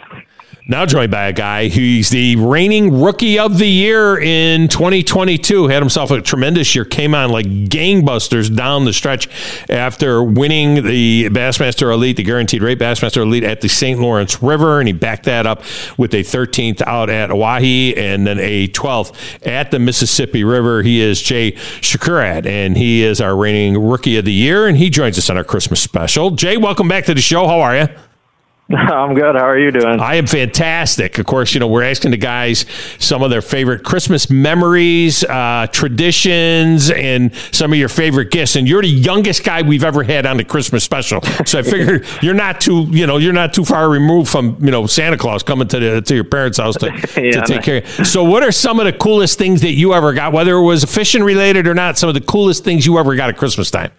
Now 0.71 0.85
joined 0.85 1.11
by 1.11 1.29
a 1.29 1.33
guy 1.33 1.71
who's 1.71 2.11
the 2.11 2.37
reigning 2.37 3.01
rookie 3.01 3.39
of 3.39 3.57
the 3.57 3.67
year 3.67 4.21
in 4.21 4.69
2022. 4.69 5.69
Had 5.69 5.81
himself 5.81 6.11
a 6.11 6.21
tremendous 6.21 6.75
year. 6.75 6.85
Came 6.85 7.15
on 7.15 7.31
like 7.31 7.47
gangbusters 7.47 8.55
down 8.55 8.85
the 8.85 8.93
stretch 8.93 9.31
after 9.71 10.23
winning 10.23 10.85
the 10.85 11.31
Bassmaster 11.31 11.91
Elite, 11.91 12.19
the 12.19 12.23
guaranteed 12.23 12.63
rate 12.63 12.79
Bassmaster 12.79 13.23
Elite 13.23 13.45
at 13.45 13.63
the 13.63 13.69
St. 13.69 13.99
Lawrence 13.99 14.43
River, 14.43 14.79
and 14.79 14.89
he 14.89 14.93
backed 14.93 15.25
that 15.25 15.47
up 15.47 15.63
with 15.97 16.13
a 16.13 16.23
13th 16.23 16.83
out 16.83 17.09
at 17.09 17.31
Oahe 17.31 17.97
and 17.97 18.27
then 18.27 18.39
a 18.39 18.69
12th 18.69 19.47
at 19.47 19.71
the 19.71 19.79
Mississippi 19.79 20.45
River. 20.45 20.83
He 20.83 21.01
is 21.01 21.23
Jay 21.23 21.53
Przekurat, 21.53 22.45
and 22.45 22.77
he 22.77 23.03
is 23.03 23.23
our 23.23 23.35
reigning 23.35 23.83
rookie 23.83 24.19
of 24.19 24.27
the 24.27 24.35
year, 24.35 24.67
and 24.67 24.77
he 24.77 24.91
joins 24.91 25.17
us 25.17 25.31
on 25.31 25.39
our 25.39 25.45
Christmas 25.45 25.81
special. 25.81 26.33
Jay, 26.33 26.59
welcome 26.59 26.89
back 26.89 27.07
to 27.07 27.15
the 27.15 27.23
show. 27.23 27.47
How 27.47 27.61
are 27.63 27.75
you? 27.75 27.89
I'm 28.77 29.15
good. 29.15 29.35
How 29.35 29.49
are 29.49 29.59
you 29.59 29.71
doing? 29.71 29.99
I 29.99 30.17
am 30.17 30.27
fantastic. 30.27 31.19
Of 31.19 31.25
course, 31.25 31.55
you 31.55 31.61
know, 31.61 31.69
we're 31.69 31.85
asking 31.85 32.11
the 32.11 32.19
guys 32.19 32.67
some 32.99 33.23
of 33.23 33.31
their 33.31 33.41
favorite 33.41 33.83
Christmas 33.83 34.29
memories, 34.29 35.25
uh, 35.25 35.69
traditions, 35.73 36.91
and 36.91 37.35
some 37.51 37.73
of 37.73 37.79
your 37.79 37.89
favorite 37.89 38.31
gifts. 38.31 38.57
And 38.57 38.69
you're 38.69 38.83
the 38.83 38.89
youngest 38.89 39.43
guy 39.43 39.63
we've 39.63 39.85
ever 39.85 40.03
had 40.03 40.27
on 40.27 40.37
the 40.37 40.45
Christmas 40.45 40.85
special. 40.85 41.23
So 41.47 41.61
I 41.61 41.63
figure 41.63 42.05
you're 42.23 42.35
not 42.35 42.61
too, 42.61 42.87
you 42.91 43.07
know, 43.07 43.17
you're 43.17 43.33
not 43.33 43.55
too 43.55 43.65
far 43.65 43.89
removed 43.89 44.31
from, 44.31 44.59
you 44.63 44.71
know, 44.71 44.87
Santa 44.87 45.17
Claus 45.17 45.43
coming 45.43 45.67
to 45.69 45.81
the, 45.81 46.03
to 46.03 46.15
your 46.15 46.25
parents' 46.25 46.59
house 46.59 46.77
to, 46.77 46.89
Yeah, 47.17 47.41
to 47.41 47.43
take 47.47 47.63
care 47.63 47.79
of 47.79 47.99
you. 47.99 48.05
So 48.05 48.23
what 48.23 48.43
are 48.43 48.53
some 48.53 48.81
of 48.81 48.85
the 48.85 48.93
coolest 48.93 49.39
things 49.39 49.63
that 49.63 49.73
you 49.73 49.95
ever 49.95 50.13
got, 50.13 50.35
whether 50.35 50.57
it 50.57 50.65
was 50.65 50.85
fishing 50.85 51.23
related 51.23 51.67
or 51.67 51.75
not, 51.75 51.97
some 51.97 52.11
of 52.11 52.15
the 52.15 52.21
coolest 52.21 52.65
things 52.65 52.85
you 52.85 52.99
ever 52.99 53.17
got 53.17 53.31
at 53.31 53.39
Christmas 53.39 53.71
time? 53.71 53.93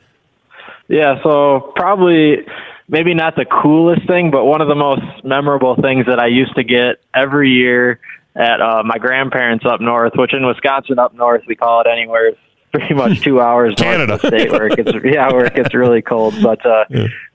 Yeah, 0.89 1.21
so 1.23 1.71
probably 1.75 2.45
maybe 2.89 3.13
not 3.13 3.35
the 3.35 3.45
coolest 3.45 4.05
thing, 4.07 4.31
but 4.31 4.45
one 4.45 4.61
of 4.61 4.67
the 4.67 4.75
most 4.75 5.23
memorable 5.23 5.75
things 5.75 6.07
that 6.07 6.19
I 6.19 6.27
used 6.27 6.55
to 6.55 6.63
get 6.63 7.01
every 7.13 7.51
year 7.51 7.99
at 8.35 8.61
uh, 8.61 8.83
my 8.83 8.97
grandparents 8.97 9.65
up 9.65 9.79
north, 9.79 10.13
which 10.15 10.33
in 10.33 10.45
Wisconsin 10.45 10.99
up 10.99 11.13
north 11.13 11.43
we 11.47 11.55
call 11.55 11.81
it 11.81 11.87
anywhere 11.87 12.31
pretty 12.71 12.93
much 12.93 13.21
two 13.23 13.39
hours 13.39 13.73
Canada. 13.75 14.07
north 14.07 14.23
of 14.23 14.31
the 14.31 14.37
state 14.37 14.51
where 14.51 14.67
it 14.67 14.75
gets 14.75 14.91
yeah 15.05 15.31
where 15.31 15.45
it 15.45 15.55
gets 15.55 15.73
really 15.73 16.01
cold. 16.01 16.35
But 16.41 16.65
uh, 16.65 16.85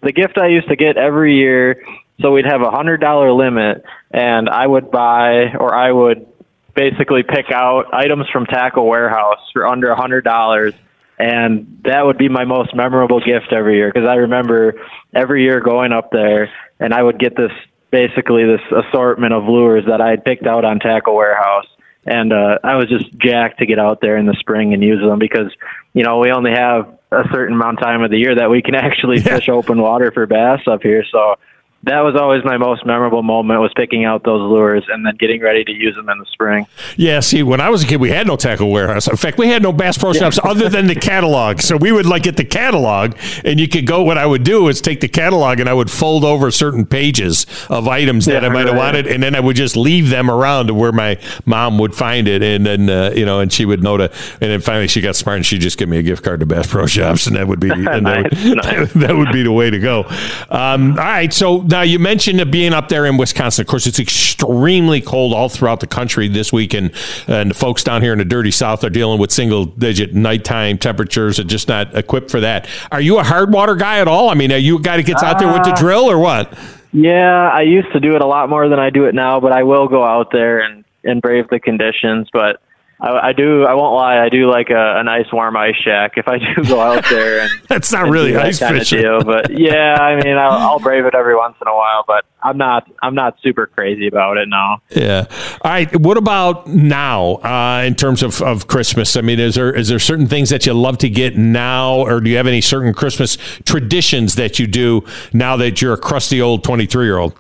the 0.03 0.12
gift 0.12 0.38
I 0.38 0.49
used 0.49 0.69
to 0.69 0.77
get 0.77 0.97
every 0.97 1.37
year, 1.37 1.83
so 2.21 2.33
we'd 2.33 2.47
have 2.47 2.62
a 2.62 2.71
hundred 2.71 3.01
dollar 3.01 3.33
limit, 3.33 3.85
and 4.11 4.49
I 4.49 4.67
would 4.67 4.90
buy 4.90 5.53
or 5.55 5.75
I 5.75 5.90
would 5.90 6.27
basically 6.75 7.23
pick 7.23 7.53
out 7.53 7.93
items 7.95 8.29
from 8.31 8.47
Tackle 8.47 8.87
Warehouse 8.87 9.38
for 9.53 9.67
under 9.67 9.90
a 9.90 9.97
hundred 9.97 10.25
dollars 10.25 10.75
and 11.18 11.81
that 11.85 12.05
would 12.05 12.18
be 12.18 12.29
my 12.29 12.44
most 12.44 12.74
memorable 12.74 13.20
gift 13.20 13.53
every 13.53 13.77
year 13.77 13.90
because 13.92 14.09
I 14.09 14.14
remember 14.14 14.74
every 15.14 15.44
year 15.44 15.61
going 15.61 15.92
up 15.92 16.11
there 16.11 16.50
and 16.81 16.92
I 16.92 17.03
would 17.03 17.18
get 17.18 17.37
this 17.37 17.53
basically 17.90 18.44
this 18.44 18.61
assortment 18.72 19.33
of 19.33 19.44
lures 19.44 19.85
that 19.87 20.00
I 20.00 20.11
had 20.11 20.24
picked 20.24 20.46
out 20.46 20.64
on 20.64 20.81
Tackle 20.81 21.14
Warehouse. 21.14 21.66
And 22.07 22.33
uh, 22.33 22.59
I 22.64 22.74
was 22.74 22.88
just 22.88 23.16
jacked 23.16 23.61
to 23.61 23.66
get 23.66 23.79
out 23.79 24.00
there 24.00 24.16
in 24.16 24.27
the 24.27 24.35
spring 24.40 24.74
and 24.74 24.83
use 24.83 25.00
them 25.00 25.18
because 25.18 25.50
you 25.94 26.03
know 26.03 26.18
we 26.18 26.33
only 26.33 26.50
have 26.50 26.98
a 27.11 27.22
certain 27.33 27.55
amount 27.55 27.79
of 27.79 27.85
time 27.85 28.03
of 28.03 28.11
the 28.11 28.18
year 28.18 28.35
that 28.35 28.50
we 28.50 28.61
can 28.61 28.74
actually 28.88 29.20
fish 29.20 29.48
open 29.48 29.81
water 29.81 30.11
for 30.11 30.27
bass 30.27 30.61
up 30.66 30.83
here. 30.83 31.05
So 31.11 31.37
that 31.85 32.01
was 32.01 32.14
always 32.16 32.44
my 32.44 32.57
most 32.57 32.85
memorable 32.87 33.23
moment 33.23 33.61
was 33.61 33.73
picking 33.77 34.05
out 34.05 34.23
those 34.25 34.40
lures 34.40 34.85
and 34.88 35.05
then 35.05 35.16
getting 35.16 35.40
ready 35.40 35.64
to 35.64 35.73
use 35.73 35.94
them 35.94 36.09
in 36.09 36.18
the 36.18 36.27
spring. 36.27 36.66
Yeah, 36.97 37.20
see, 37.20 37.42
when 37.42 37.61
I 37.61 37.70
was 37.70 37.85
a 37.85 37.87
kid, 37.87 38.01
we 38.01 38.11
had 38.11 38.27
no 38.27 38.37
tackle 38.37 38.70
warehouse. 38.70 39.09
In 39.09 39.16
fact, 39.16 39.38
we 39.38 39.49
had 39.49 39.62
no 39.62 39.73
Bass 39.73 39.99
Pro 39.99 40.12
Shops 40.12 40.38
other 40.42 40.68
than 40.68 40.87
the 40.87 40.94
catalog. 40.94 41.61
So 41.61 41.77
we 41.77 41.92
would 41.92 42.07
like 42.07 42.23
get 42.25 42.37
the 42.37 42.44
catalog, 42.44 43.14
and 43.44 43.61
you 43.61 43.68
could 43.68 43.87
go. 43.87 44.03
What 44.03 44.18
I 44.18 44.27
would 44.27 44.44
do 44.44 44.68
is 44.68 44.81
take 44.81 45.01
the 45.01 45.09
catalog 45.09 45.61
and 45.61 45.68
I 45.68 45.75
would 45.75 45.90
fold 45.90 46.25
over 46.25 46.51
certain 46.51 46.87
pages 46.87 47.47
of 47.68 47.87
items 47.88 48.27
that 48.27 48.42
Yeah, 48.42 48.49
I 48.49 48.53
might 48.53 48.66
have 48.66 48.75
right. 48.77 48.94
wanted, 48.94 49.07
and 49.07 49.23
then 49.23 49.35
I 49.35 49.40
would 49.40 49.57
just 49.57 49.77
leave 49.77 50.09
them 50.11 50.31
around 50.31 50.66
to 50.68 50.75
where 50.75 50.92
my 50.92 51.18
mom 51.44 51.79
would 51.79 51.94
find 51.94 52.27
it, 52.29 52.42
and 52.42 52.64
then 52.64 52.88
uh, 52.88 53.12
you 53.14 53.25
know, 53.27 53.40
and 53.40 53.53
she 53.53 53.64
would 53.64 53.83
know 53.83 53.97
to. 53.97 54.05
And 54.40 54.51
then 54.51 54.61
finally, 54.61 54.88
she 54.88 55.01
got 55.01 55.16
smart 55.16 55.37
and 55.37 55.47
she 55.47 55.59
just 55.59 55.77
give 55.79 55.88
me 55.88 55.99
a 55.99 56.03
gift 56.03 56.23
card 56.25 56.40
to 56.40 56.47
Bass 56.47 56.66
Pro 56.66 56.87
Shops, 56.87 57.27
and 57.27 57.37
that 57.37 57.47
would 57.47 57.61
be 57.61 57.70
and 57.70 57.87
that, 57.87 58.23
would, 58.25 58.33
nice. 58.57 58.92
that 58.94 59.14
would 59.16 59.33
be 59.33 59.42
the 59.42 59.53
way 59.53 59.70
to 59.70 59.79
go. 59.79 60.05
Um, 60.51 60.92
all 60.92 61.05
right, 61.05 61.33
so 61.33 61.61
now 61.75 61.83
you 61.83 61.99
mentioned 61.99 62.41
it 62.41 62.53
being 62.53 62.73
up 62.73 62.89
there 62.89 63.05
in 63.05 63.17
Wisconsin. 63.17 63.63
Of 63.63 63.67
course, 63.67 63.89
it's 63.89 63.99
extremely 63.99 65.01
cold 65.01 65.35
all 65.35 65.49
throughout 65.49 65.81
the 65.81 65.89
country 65.89 66.29
this 66.29 66.53
week, 66.53 66.73
and 66.73 66.93
and 67.27 67.51
the 67.51 67.55
folks 67.55 67.83
down 67.83 68.01
here 68.01 68.13
in 68.13 68.19
the 68.19 68.25
dirty 68.25 68.53
South 68.53 68.85
are 68.85 68.91
dealing 68.91 69.19
with 69.19 69.33
single 69.33 69.65
digit 69.65 70.15
nighttime 70.15 70.79
temperatures 70.79 71.41
and 71.41 71.51
just 71.51 71.67
not 71.67 71.93
equipped 71.97 72.31
for 72.31 72.39
that. 72.39 72.69
Are 72.93 73.01
you 73.01 73.19
a 73.19 73.25
hard 73.25 73.53
water 73.53 73.75
guy 73.75 73.99
at 73.99 74.07
all? 74.07 74.31
I 74.31 74.35
mean, 74.35 74.53
are 74.53 74.57
you 74.57 74.79
a 74.79 74.81
guy 74.81 74.99
that 74.99 75.07
gets 75.07 75.25
out 75.25 75.41
there 75.41 75.53
with 75.53 75.65
the 75.65 75.73
Uh, 75.73 75.77
drill 75.77 76.09
or 76.09 76.19
what? 76.19 76.57
Yeah, 76.93 77.51
I 77.51 77.63
used 77.63 77.93
to 77.93 77.99
do 77.99 78.15
it 78.15 78.23
a 78.23 78.27
lot 78.27 78.49
more 78.49 78.69
than 78.69 78.79
I 78.79 78.91
do 78.91 79.07
it 79.07 79.15
now, 79.17 79.41
but 79.41 79.51
I 79.51 79.65
will 79.65 79.89
go 79.89 80.05
out 80.05 80.31
there 80.31 80.61
and, 80.61 80.85
and 81.03 81.21
brave 81.21 81.49
the 81.49 81.59
conditions. 81.59 82.29
But 82.33 82.61
I, 83.01 83.29
I 83.29 83.33
do, 83.33 83.65
I 83.65 83.75
won't 83.75 83.95
lie, 83.95 84.25
I 84.25 84.29
do 84.29 84.51
like 84.51 84.71
a, 84.71 84.99
a 84.99 85.05
nice 85.05 85.27
warm 85.33 85.57
ice 85.57 85.77
shack 85.77 86.13
if 86.17 86.29
I 86.29 86.39
do 86.55 86.65
go 86.65 86.81
out 86.81 87.05
there. 87.09 87.41
And 87.43 87.51
That's 87.69 87.93
not 87.93 88.05
and 88.05 88.13
really 88.13 88.37
ice 88.37 88.59
fishing. 88.59 89.03
deal. 89.03 89.23
But 89.23 89.51
yeah, 89.59 89.97
I 90.01 90.23
mean, 90.23 90.37
I'll, 90.37 90.53
I'll 90.53 90.79
brave 90.79 91.05
it 91.05 91.15
every 91.15 91.37
once 91.37 91.57
in 91.61 91.69
a 91.69 91.75
while, 91.75 92.05
but 92.07 92.25
I'm 92.43 92.57
not, 92.57 92.91
I'm 93.03 93.15
not 93.15 93.39
super 93.43 93.67
crazy 93.67 94.07
about 94.07 94.37
it 94.37 94.49
now. 94.49 94.81
Yeah. 94.91 95.27
All 95.63 95.71
right. 95.71 95.95
What 96.01 96.17
about 96.17 96.67
now 96.67 97.37
uh, 97.37 97.83
in 97.87 97.95
terms 97.95 98.23
of, 98.23 98.41
of 98.43 98.67
Christmas? 98.69 99.17
I 99.17 99.23
mean, 99.23 99.41
is 99.41 99.55
there 99.55 99.73
is 99.75 99.89
there 99.89 99.99
certain 99.99 100.27
things 100.27 100.51
that 100.51 100.67
you 100.67 100.75
love 100.75 100.99
to 100.99 101.09
get 101.09 101.37
now, 101.37 102.01
or 102.01 102.21
do 102.21 102.31
you 102.31 102.37
have 102.37 102.47
any 102.47 102.61
certain 102.61 102.93
Christmas 102.93 103.37
traditions 103.65 104.35
that 104.35 104.59
you 104.59 104.67
do 104.67 105.05
now 105.33 105.57
that 105.57 105.81
you're 105.81 105.95
a 105.95 105.99
crusty 105.99 106.41
old 106.41 106.65
twenty 106.65 106.87
three 106.87 107.07
year 107.07 107.19
old? 107.19 107.39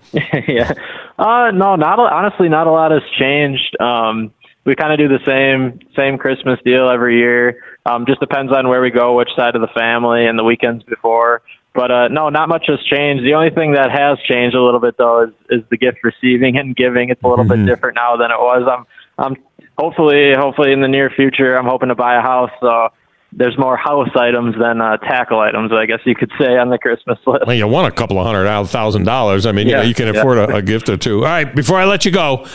yeah. 0.48 0.72
Uh, 1.18 1.50
no, 1.52 1.76
not 1.76 1.98
a, 1.98 2.02
honestly, 2.02 2.48
not 2.48 2.66
a 2.66 2.70
lot 2.72 2.90
has 2.90 3.02
changed. 3.18 3.76
Um, 3.80 4.32
we 4.64 4.74
kind 4.74 4.92
of 4.92 4.98
do 4.98 5.08
the 5.08 5.24
same 5.24 5.78
same 5.96 6.18
Christmas 6.18 6.58
deal 6.64 6.88
every 6.88 7.18
year. 7.18 7.62
Um, 7.86 8.06
just 8.06 8.20
depends 8.20 8.52
on 8.52 8.68
where 8.68 8.80
we 8.80 8.90
go, 8.90 9.16
which 9.16 9.28
side 9.36 9.54
of 9.54 9.60
the 9.60 9.68
family, 9.68 10.26
and 10.26 10.38
the 10.38 10.44
weekends 10.44 10.84
before. 10.84 11.42
But 11.74 11.90
uh, 11.90 12.08
no, 12.08 12.28
not 12.28 12.48
much 12.48 12.66
has 12.68 12.78
changed. 12.84 13.24
The 13.24 13.34
only 13.34 13.50
thing 13.50 13.72
that 13.72 13.90
has 13.90 14.18
changed 14.28 14.54
a 14.56 14.62
little 14.62 14.80
bit 14.80 14.96
though 14.96 15.24
is, 15.24 15.30
is 15.50 15.62
the 15.70 15.76
gift 15.76 15.98
receiving 16.04 16.56
and 16.56 16.74
giving. 16.74 17.10
It's 17.10 17.22
a 17.22 17.28
little 17.28 17.44
bit 17.44 17.66
different 17.66 17.96
now 17.96 18.16
than 18.16 18.30
it 18.30 18.38
was. 18.38 18.62
I'm 18.70 18.86
I'm 19.18 19.36
hopefully 19.76 20.34
hopefully 20.34 20.72
in 20.72 20.80
the 20.80 20.88
near 20.88 21.10
future 21.10 21.56
I'm 21.56 21.66
hoping 21.66 21.88
to 21.88 21.94
buy 21.94 22.16
a 22.16 22.22
house. 22.22 22.50
So 22.60 22.90
there's 23.32 23.58
more 23.58 23.76
house 23.76 24.10
items 24.14 24.54
than 24.58 24.80
uh, 24.80 24.96
tackle 24.98 25.40
items, 25.40 25.72
I 25.72 25.86
guess 25.86 25.98
you 26.04 26.14
could 26.14 26.30
say, 26.38 26.56
on 26.56 26.70
the 26.70 26.78
Christmas 26.78 27.18
list. 27.26 27.44
Well, 27.46 27.56
you 27.56 27.66
won 27.66 27.84
a 27.84 27.90
couple 27.90 28.18
of 28.20 28.26
hundred 28.26 28.46
thousand 28.68 29.04
dollars. 29.04 29.44
I 29.44 29.52
mean, 29.52 29.66
you 29.66 29.74
know, 29.74 29.82
you 29.82 29.94
can 29.94 30.12
yeah. 30.14 30.20
afford 30.20 30.38
a, 30.38 30.56
a 30.56 30.62
gift 30.62 30.88
or 30.88 30.96
two. 30.96 31.18
All 31.18 31.30
right, 31.30 31.52
before 31.52 31.78
I 31.78 31.84
let 31.84 32.04
you 32.04 32.12
go, 32.12 32.46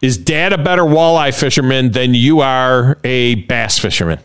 is 0.00 0.18
Dad 0.18 0.52
a 0.52 0.58
better 0.58 0.82
walleye 0.82 1.38
fisherman 1.38 1.92
than 1.92 2.14
you 2.14 2.40
are 2.40 2.98
a 3.04 3.36
bass 3.36 3.78
fisherman? 3.78 4.18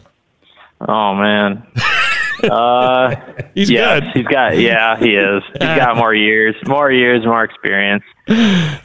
Oh 0.81 1.13
man. 1.15 1.65
Uh, 2.43 3.15
He's 3.53 3.69
yes, 3.69 4.01
good. 4.01 4.13
He's 4.13 4.25
got, 4.27 4.57
yeah, 4.57 4.97
he 4.97 5.15
is. 5.15 5.43
He's 5.51 5.59
got 5.59 5.97
more 5.97 6.13
years, 6.13 6.55
more 6.65 6.91
years, 6.91 7.25
more 7.25 7.43
experience. 7.43 8.03
All 8.29 8.35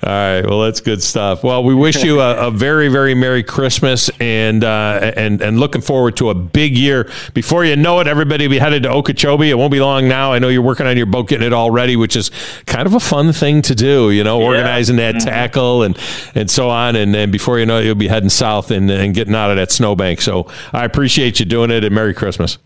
right. 0.02 0.42
Well, 0.42 0.60
that's 0.62 0.80
good 0.80 1.02
stuff. 1.02 1.44
Well, 1.44 1.64
we 1.64 1.74
wish 1.74 2.02
you 2.02 2.20
a, 2.20 2.48
a 2.48 2.50
very, 2.50 2.88
very 2.88 3.14
Merry 3.14 3.42
Christmas 3.42 4.08
and 4.18 4.64
uh, 4.64 5.12
and 5.16 5.42
and 5.42 5.60
looking 5.60 5.82
forward 5.82 6.16
to 6.16 6.30
a 6.30 6.34
big 6.34 6.78
year. 6.78 7.10
Before 7.34 7.62
you 7.62 7.76
know 7.76 8.00
it, 8.00 8.06
everybody 8.06 8.46
will 8.46 8.52
be 8.52 8.58
headed 8.58 8.84
to 8.84 8.90
Okeechobee. 8.90 9.50
It 9.50 9.58
won't 9.58 9.70
be 9.70 9.80
long 9.80 10.08
now. 10.08 10.32
I 10.32 10.38
know 10.38 10.48
you're 10.48 10.62
working 10.62 10.86
on 10.86 10.96
your 10.96 11.04
boat, 11.04 11.28
getting 11.28 11.46
it 11.46 11.52
all 11.52 11.70
ready, 11.70 11.94
which 11.94 12.16
is 12.16 12.30
kind 12.66 12.86
of 12.86 12.94
a 12.94 13.00
fun 13.00 13.34
thing 13.34 13.60
to 13.62 13.74
do. 13.74 14.10
You 14.10 14.24
know, 14.24 14.40
organizing 14.40 14.96
that 14.96 15.20
tackle 15.20 15.82
and 15.82 15.98
and 16.34 16.50
so 16.50 16.70
on. 16.70 16.96
And 16.96 17.14
then 17.14 17.30
before 17.30 17.58
you 17.58 17.66
know 17.66 17.80
it, 17.80 17.84
you'll 17.84 17.96
be 17.96 18.08
heading 18.08 18.30
south 18.30 18.70
and, 18.70 18.90
and 18.90 19.14
getting 19.14 19.34
out 19.34 19.50
of 19.50 19.56
that 19.56 19.70
snowbank. 19.70 20.22
So 20.22 20.50
I 20.72 20.86
appreciate 20.86 21.38
you 21.38 21.44
doing 21.44 21.70
it, 21.70 21.84
and 21.84 21.94
Merry 21.94 22.14
Christmas. 22.14 22.56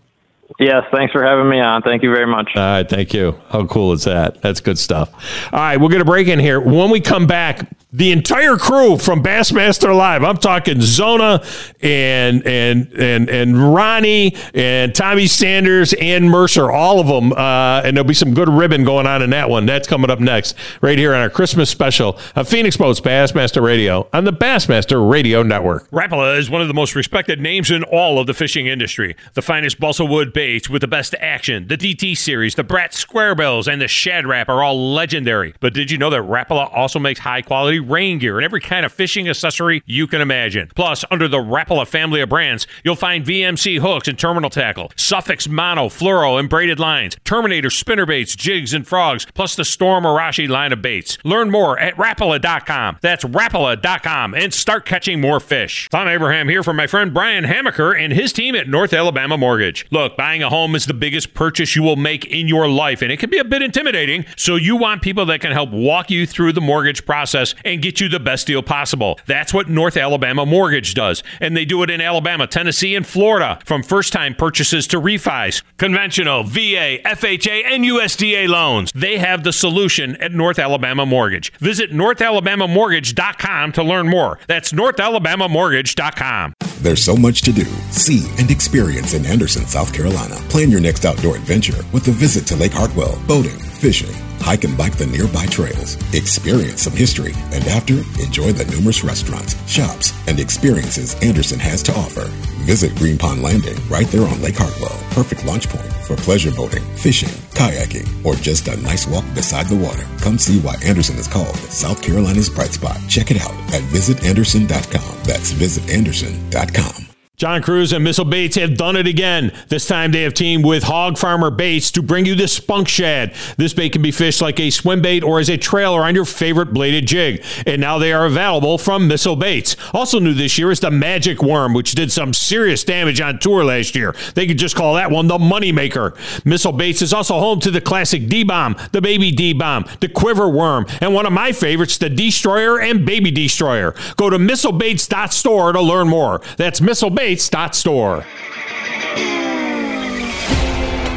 Yes, 0.57 0.83
thanks 0.91 1.11
for 1.13 1.23
having 1.23 1.49
me 1.49 1.59
on. 1.59 1.81
Thank 1.83 2.01
you 2.01 2.11
very 2.11 2.25
much. 2.25 2.49
All 2.55 2.61
right, 2.61 2.89
thank 2.89 3.13
you. 3.13 3.39
How 3.49 3.65
cool 3.67 3.93
is 3.93 4.05
that? 4.05 4.41
That's 4.41 4.61
good 4.61 4.79
stuff. 4.79 5.09
All 5.53 5.59
right, 5.59 5.77
we'll 5.77 5.89
get 5.89 6.01
a 6.01 6.05
break 6.05 6.27
in 6.27 6.39
here. 6.39 6.59
When 6.59 6.89
we 6.89 7.01
come 7.01 7.27
back, 7.27 7.69
the 7.91 8.11
entire 8.11 8.55
crew 8.55 8.97
from 8.97 9.23
Bassmaster 9.23 9.95
Live. 9.95 10.23
I'm 10.23 10.37
talking 10.37 10.79
Zona 10.79 11.43
and 11.81 12.45
and 12.45 12.93
and 12.93 13.27
and 13.29 13.73
Ronnie 13.73 14.35
and 14.53 14.93
Tommy 14.93 15.25
Sanders 15.25 15.93
and 15.93 16.29
Mercer, 16.29 16.69
all 16.69 16.99
of 16.99 17.07
them. 17.07 17.33
Uh, 17.33 17.81
and 17.83 17.97
there'll 17.97 18.07
be 18.07 18.13
some 18.13 18.35
good 18.35 18.47
ribbon 18.47 18.83
going 18.83 19.07
on 19.07 19.23
in 19.23 19.31
that 19.31 19.49
one. 19.49 19.65
That's 19.65 19.87
coming 19.87 20.11
up 20.11 20.19
next, 20.19 20.55
right 20.81 20.99
here 20.99 21.15
on 21.15 21.21
our 21.21 21.31
Christmas 21.31 21.71
special 21.71 22.19
of 22.35 22.47
Phoenix 22.47 22.77
Boats 22.77 23.01
Bassmaster 23.01 23.63
Radio 23.63 24.07
on 24.13 24.23
the 24.23 24.33
Bassmaster 24.33 25.09
Radio 25.09 25.41
Network. 25.41 25.89
Rapala 25.89 26.37
is 26.37 26.49
one 26.49 26.61
of 26.61 26.67
the 26.67 26.75
most 26.75 26.93
respected 26.93 27.41
names 27.41 27.71
in 27.71 27.83
all 27.85 28.19
of 28.19 28.27
the 28.27 28.35
fishing 28.35 28.67
industry. 28.67 29.15
The 29.33 29.41
finest 29.41 29.79
balsa 29.79 30.05
wood 30.05 30.31
baits 30.31 30.69
with 30.69 30.81
the 30.81 30.87
best 30.87 31.15
action. 31.19 31.67
The 31.67 31.77
DT 31.77 32.15
series, 32.17 32.53
the 32.53 32.63
Brat 32.63 32.93
Square 32.93 33.35
Bills, 33.35 33.67
and 33.67 33.81
the 33.81 33.87
Shad 33.87 34.27
Rap 34.27 34.47
are 34.47 34.61
all 34.61 34.93
legendary. 34.93 35.55
But 35.59 35.73
did 35.73 35.89
you 35.89 35.97
know 35.97 36.11
that 36.11 36.21
Rapala 36.21 36.71
also 36.71 36.99
makes 36.99 37.19
high 37.19 37.41
quality 37.41 37.78
rain 37.79 38.19
gear 38.19 38.37
and 38.37 38.45
every 38.45 38.61
kind 38.61 38.85
of 38.85 38.91
fishing 38.91 39.27
accessory 39.27 39.81
you 39.85 40.07
can 40.07 40.21
imagine? 40.21 40.69
Plus, 40.75 41.03
under 41.09 41.27
the 41.27 41.37
Rapala 41.37 41.87
family 41.87 42.21
of 42.21 42.29
brands, 42.29 42.67
you'll 42.83 42.95
find 42.95 43.25
VMC 43.25 43.79
hooks 43.79 44.07
and 44.07 44.17
terminal 44.17 44.49
tackle, 44.49 44.91
Suffix 44.95 45.47
mono, 45.47 45.87
fluoro, 45.87 46.39
and 46.39 46.49
braided 46.49 46.79
lines, 46.79 47.17
Terminator 47.23 47.69
spinner 47.69 48.05
baits, 48.05 48.35
jigs, 48.35 48.73
and 48.73 48.87
frogs, 48.87 49.25
plus 49.33 49.55
the 49.55 49.65
Storm 49.65 50.03
Arashi 50.03 50.47
line 50.47 50.73
of 50.73 50.81
baits. 50.81 51.17
Learn 51.23 51.49
more 51.49 51.77
at 51.79 51.95
Rapala.com. 51.95 52.97
That's 53.01 53.23
Rapala.com 53.23 54.33
and 54.33 54.53
start 54.53 54.85
catching 54.85 55.21
more 55.21 55.39
fish. 55.39 55.87
Thom 55.89 56.07
Abraham 56.07 56.49
here 56.49 56.63
from 56.63 56.75
my 56.75 56.87
friend 56.87 57.13
Brian 57.13 57.45
Hamaker 57.45 57.93
and 57.93 58.13
his 58.13 58.33
team 58.33 58.55
at 58.55 58.67
North 58.67 58.93
Alabama 58.93 59.37
Mortgage. 59.37 59.85
Look, 59.91 60.17
buying 60.17 60.43
a 60.43 60.49
home 60.49 60.75
is 60.75 60.85
the 60.85 60.93
biggest 60.93 61.33
purchase 61.33 61.75
you 61.75 61.83
will 61.83 61.95
make 61.95 62.25
in 62.25 62.47
your 62.47 62.67
life, 62.67 63.01
and 63.01 63.11
it 63.11 63.17
can 63.17 63.29
be 63.29 63.37
a 63.37 63.43
bit 63.43 63.61
intimidating. 63.61 64.25
So 64.35 64.55
you 64.55 64.75
want 64.75 65.01
people 65.01 65.25
that 65.27 65.41
can 65.41 65.51
help 65.51 65.71
walk 65.71 66.09
you 66.09 66.25
through 66.25 66.53
the 66.53 66.61
mortgage 66.61 67.05
process 67.05 67.55
and 67.69 67.81
get 67.81 67.99
you 67.99 68.09
the 68.09 68.19
best 68.19 68.47
deal 68.47 68.61
possible. 68.61 69.19
That's 69.25 69.53
what 69.53 69.69
North 69.69 69.97
Alabama 69.97 70.45
Mortgage 70.45 70.93
does, 70.93 71.23
and 71.39 71.55
they 71.55 71.65
do 71.65 71.83
it 71.83 71.89
in 71.89 72.01
Alabama, 72.01 72.47
Tennessee, 72.47 72.95
and 72.95 73.05
Florida, 73.05 73.59
from 73.65 73.83
first-time 73.83 74.35
purchases 74.35 74.87
to 74.87 74.99
refis, 74.99 75.61
conventional, 75.77 76.43
VA, 76.43 76.99
FHA, 77.05 77.65
and 77.65 77.83
USDA 77.83 78.47
loans. 78.47 78.91
They 78.93 79.17
have 79.17 79.43
the 79.43 79.53
solution 79.53 80.15
at 80.17 80.31
North 80.31 80.59
Alabama 80.59 81.05
Mortgage. 81.05 81.51
Visit 81.59 81.91
NorthAlabamaMortgage.com 81.91 83.71
to 83.73 83.83
learn 83.83 84.07
more. 84.07 84.39
That's 84.47 84.71
NorthAlabamaMortgage.com. 84.71 86.53
There's 86.81 87.03
so 87.03 87.17
much 87.17 87.41
to 87.41 87.51
do, 87.51 87.65
see, 87.91 88.29
and 88.39 88.49
experience 88.49 89.13
in 89.13 89.25
Anderson, 89.25 89.65
South 89.65 89.93
Carolina. 89.93 90.35
Plan 90.49 90.71
your 90.71 90.79
next 90.79 91.03
outdoor 91.05 91.35
adventure 91.35 91.83
with 91.91 92.07
a 92.07 92.11
visit 92.11 92.45
to 92.47 92.55
Lake 92.55 92.71
Hartwell, 92.71 93.19
boating, 93.27 93.59
fishing, 93.59 94.15
hike 94.39 94.63
and 94.63 94.77
bike 94.77 94.97
the 94.97 95.05
nearby 95.05 95.45
trails, 95.45 95.95
experience 96.13 96.83
some 96.83 96.93
history, 96.93 97.33
and 97.51 97.65
after, 97.67 97.99
enjoy 98.21 98.51
the 98.51 98.69
numerous 98.71 99.03
restaurants, 99.03 99.55
shops, 99.69 100.13
and 100.27 100.39
experiences 100.39 101.15
Anderson 101.21 101.59
has 101.59 101.83
to 101.83 101.93
offer. 101.93 102.25
Visit 102.65 102.95
Green 102.95 103.17
Pond 103.17 103.41
Landing 103.41 103.77
right 103.89 104.07
there 104.07 104.27
on 104.27 104.41
Lake 104.41 104.57
Hartwell. 104.57 104.97
Perfect 105.11 105.45
launch 105.45 105.67
point 105.69 105.91
for 106.05 106.15
pleasure 106.15 106.51
boating, 106.51 106.83
fishing, 106.95 107.29
kayaking, 107.53 108.07
or 108.25 108.35
just 108.35 108.67
a 108.67 108.77
nice 108.81 109.07
walk 109.07 109.25
beside 109.33 109.67
the 109.67 109.75
water. 109.75 110.03
Come 110.21 110.37
see 110.37 110.59
why 110.59 110.75
Anderson 110.85 111.17
is 111.17 111.27
called 111.27 111.55
South 111.57 112.01
Carolina's 112.01 112.49
bright 112.49 112.71
spot. 112.73 112.99
Check 113.07 113.31
it 113.31 113.41
out 113.41 113.53
at 113.73 113.81
visitanderson.com. 113.91 115.23
That's 115.23 115.51
visitanderson.com. 115.53 117.08
John 117.39 117.61
Crews 117.61 117.93
and 117.93 118.03
Missile 118.03 118.25
Baits 118.25 118.57
have 118.57 118.75
done 118.75 118.97
it 118.97 119.07
again. 119.07 119.53
This 119.69 119.87
time 119.87 120.11
they 120.11 120.23
have 120.23 120.33
teamed 120.33 120.65
with 120.65 120.83
Hog 120.83 121.17
Farmer 121.17 121.49
Baits 121.49 121.89
to 121.91 122.01
bring 122.01 122.25
you 122.25 122.35
the 122.35 122.49
Spunk 122.49 122.89
Shad. 122.89 123.33
This 123.55 123.73
bait 123.73 123.93
can 123.93 124.01
be 124.01 124.11
fished 124.11 124.41
like 124.41 124.59
a 124.59 124.69
swim 124.69 125.01
bait 125.01 125.23
or 125.23 125.39
as 125.39 125.47
a 125.47 125.55
trailer 125.55 126.01
on 126.01 126.15
your 126.15 126.25
favorite 126.25 126.73
bladed 126.73 127.07
jig. 127.07 127.41
And 127.65 127.79
now 127.79 127.97
they 127.97 128.11
are 128.11 128.25
available 128.25 128.77
from 128.77 129.07
Missile 129.07 129.37
Baits. 129.37 129.77
Also 129.93 130.19
new 130.19 130.33
this 130.33 130.57
year 130.57 130.69
is 130.69 130.81
the 130.81 130.91
Magic 130.91 131.41
Worm, 131.41 131.73
which 131.73 131.93
did 131.93 132.11
some 132.11 132.33
serious 132.33 132.83
damage 132.83 133.21
on 133.21 133.39
tour 133.39 133.63
last 133.63 133.95
year. 133.95 134.13
They 134.35 134.45
could 134.45 134.57
just 134.57 134.75
call 134.75 134.95
that 134.95 135.09
one 135.09 135.27
the 135.27 135.37
Moneymaker. 135.37 136.17
Missile 136.45 136.73
Baits 136.73 137.01
is 137.01 137.13
also 137.13 137.39
home 137.39 137.61
to 137.61 137.71
the 137.71 137.79
classic 137.79 138.27
D-Bomb, 138.27 138.75
the 138.91 138.99
Baby 138.99 139.31
D-Bomb, 139.31 139.85
the 140.01 140.09
Quiver 140.09 140.49
Worm, 140.49 140.85
and 140.99 141.13
one 141.13 141.25
of 141.25 141.31
my 141.31 141.53
favorites, 141.53 141.97
the 141.99 142.09
Destroyer 142.09 142.81
and 142.81 143.05
Baby 143.05 143.31
Destroyer. 143.31 143.95
Go 144.17 144.29
to 144.29 144.37
missilebaits.store 144.37 145.71
to 145.71 145.81
learn 145.81 146.09
more. 146.09 146.41
That's 146.57 146.81
missilebaits.store. 147.29 148.25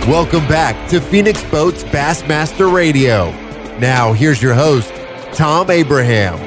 Welcome 0.09 0.47
back 0.49 0.91
to 0.91 1.01
Phoenix 1.01 1.43
Boats 1.45 1.85
Bassmaster 1.85 2.73
Radio. 2.73 3.31
Now, 3.79 4.13
here's 4.13 4.43
your 4.43 4.55
host, 4.55 4.93
Thom 5.37 5.71
Abraham. 5.71 6.39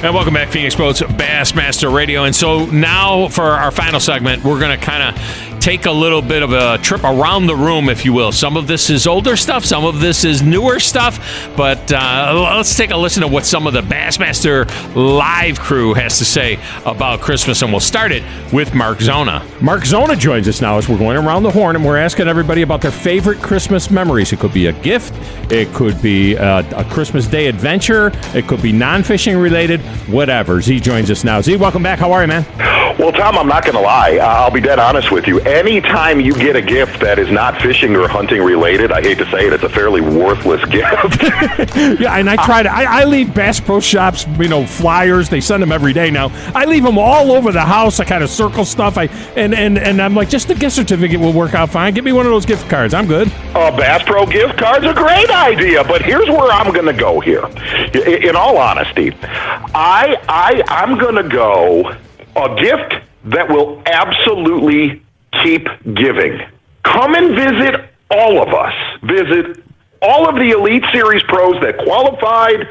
And 0.00 0.14
welcome 0.14 0.34
back, 0.34 0.50
Phoenix 0.50 0.76
Boats 0.76 1.02
Bassmaster 1.02 1.92
Radio. 1.92 2.22
And 2.22 2.34
so 2.34 2.66
now 2.66 3.26
for 3.28 3.42
our 3.42 3.72
final 3.72 3.98
segment, 3.98 4.44
we're 4.44 4.60
going 4.60 4.78
to 4.78 4.84
kind 4.84 5.02
of 5.02 5.47
take 5.60 5.86
a 5.86 5.90
little 5.90 6.22
bit 6.22 6.42
of 6.42 6.52
a 6.52 6.78
trip 6.78 7.04
around 7.04 7.46
the 7.46 7.56
room, 7.56 7.88
if 7.88 8.04
you 8.04 8.12
will. 8.12 8.32
Some 8.32 8.56
of 8.56 8.66
this 8.66 8.90
is 8.90 9.06
older 9.06 9.36
stuff, 9.36 9.64
some 9.64 9.84
of 9.84 10.00
this 10.00 10.24
is 10.24 10.42
newer 10.42 10.80
stuff. 10.80 11.18
But 11.56 11.92
uh, 11.92 12.54
let's 12.56 12.76
take 12.76 12.90
a 12.90 12.96
listen 12.96 13.22
to 13.22 13.28
what 13.28 13.46
some 13.46 13.66
of 13.66 13.72
the 13.72 13.82
Bassmaster 13.82 14.66
live 14.94 15.58
crew 15.58 15.94
has 15.94 16.18
to 16.18 16.24
say 16.24 16.58
about 16.86 17.20
Christmas. 17.20 17.62
And 17.62 17.72
we'll 17.72 17.80
start 17.80 18.12
it 18.12 18.22
with 18.52 18.74
Mark 18.74 19.00
Zona. 19.00 19.46
Mark 19.60 19.84
Zona 19.84 20.16
joins 20.16 20.48
us 20.48 20.60
now 20.60 20.78
as 20.78 20.88
we're 20.88 20.98
going 20.98 21.16
around 21.16 21.42
the 21.42 21.50
horn 21.50 21.76
and 21.76 21.84
we're 21.84 21.98
asking 21.98 22.28
everybody 22.28 22.62
about 22.62 22.80
their 22.80 22.90
favorite 22.90 23.38
Christmas 23.38 23.90
memories. 23.90 24.32
It 24.32 24.38
could 24.38 24.52
be 24.52 24.66
a 24.66 24.72
gift, 24.72 25.14
it 25.52 25.72
could 25.74 26.00
be 26.00 26.34
a, 26.34 26.58
a 26.76 26.84
Christmas 26.84 27.26
Day 27.26 27.46
adventure, 27.46 28.12
it 28.34 28.46
could 28.46 28.62
be 28.62 28.72
non 28.72 29.02
fishing 29.02 29.36
related, 29.36 29.80
whatever. 30.08 30.60
Z 30.60 30.80
joins 30.80 31.10
us 31.10 31.24
now. 31.24 31.40
Z, 31.40 31.56
welcome 31.56 31.82
back. 31.82 31.98
How 31.98 32.12
are 32.12 32.22
you, 32.22 32.28
man? 32.28 32.77
Well, 32.98 33.12
Thom, 33.12 33.38
I'm 33.38 33.46
not 33.46 33.62
going 33.62 33.76
to 33.76 33.80
lie. 33.80 34.16
Uh, 34.16 34.26
I'll 34.26 34.50
be 34.50 34.60
dead 34.60 34.80
honest 34.80 35.12
with 35.12 35.28
you. 35.28 35.38
Anytime 35.42 36.18
you 36.18 36.34
get 36.34 36.56
a 36.56 36.60
gift 36.60 36.98
that 36.98 37.20
is 37.20 37.30
not 37.30 37.62
fishing 37.62 37.94
or 37.94 38.08
hunting 38.08 38.42
related, 38.42 38.90
I 38.90 39.00
hate 39.00 39.18
to 39.18 39.30
say 39.30 39.46
it, 39.46 39.52
it's 39.52 39.62
a 39.62 39.68
fairly 39.68 40.00
worthless 40.00 40.64
gift. 40.68 41.22
yeah, 42.00 42.16
and 42.16 42.28
I 42.28 42.34
try 42.44 42.64
to. 42.64 42.68
I, 42.68 43.02
I 43.02 43.04
leave 43.04 43.32
Bass 43.32 43.60
Pro 43.60 43.78
Shops, 43.78 44.26
you 44.40 44.48
know, 44.48 44.66
flyers. 44.66 45.28
They 45.28 45.40
send 45.40 45.62
them 45.62 45.70
every 45.70 45.92
day 45.92 46.10
now. 46.10 46.30
I 46.56 46.64
leave 46.64 46.82
them 46.82 46.98
all 46.98 47.30
over 47.30 47.52
the 47.52 47.60
house. 47.60 48.00
I 48.00 48.04
kind 48.04 48.24
of 48.24 48.30
circle 48.30 48.64
stuff. 48.64 48.98
I 48.98 49.04
and 49.36 49.54
and 49.54 49.78
and 49.78 50.02
I'm 50.02 50.16
like, 50.16 50.28
just 50.28 50.48
the 50.48 50.56
gift 50.56 50.74
certificate 50.74 51.20
will 51.20 51.32
work 51.32 51.54
out 51.54 51.70
fine. 51.70 51.94
Give 51.94 52.04
me 52.04 52.12
one 52.12 52.26
of 52.26 52.32
those 52.32 52.46
gift 52.46 52.68
cards. 52.68 52.94
I'm 52.94 53.06
good. 53.06 53.28
A 53.54 53.70
Bass 53.76 54.02
Pro 54.02 54.26
gift 54.26 54.58
card's 54.58 54.86
a 54.86 54.94
great 54.94 55.30
idea, 55.30 55.84
but 55.84 56.02
here's 56.02 56.28
where 56.28 56.50
I'm 56.50 56.72
going 56.72 56.86
to 56.86 57.00
go 57.00 57.20
here. 57.20 57.46
In 57.94 58.34
all 58.34 58.58
honesty, 58.58 59.12
I 59.22 60.16
I 60.28 60.64
I'm 60.66 60.98
going 60.98 61.14
to 61.14 61.28
go 61.28 61.96
a 62.36 62.56
gift 62.60 62.94
that 63.24 63.48
will 63.48 63.82
absolutely 63.86 65.02
keep 65.42 65.66
giving. 65.94 66.40
Come 66.82 67.14
and 67.14 67.34
visit 67.34 67.90
all 68.10 68.42
of 68.42 68.54
us. 68.54 68.74
Visit 69.02 69.62
all 70.00 70.28
of 70.28 70.36
the 70.36 70.50
Elite 70.50 70.84
Series 70.92 71.22
pros 71.24 71.60
that 71.62 71.78
qualified. 71.78 72.68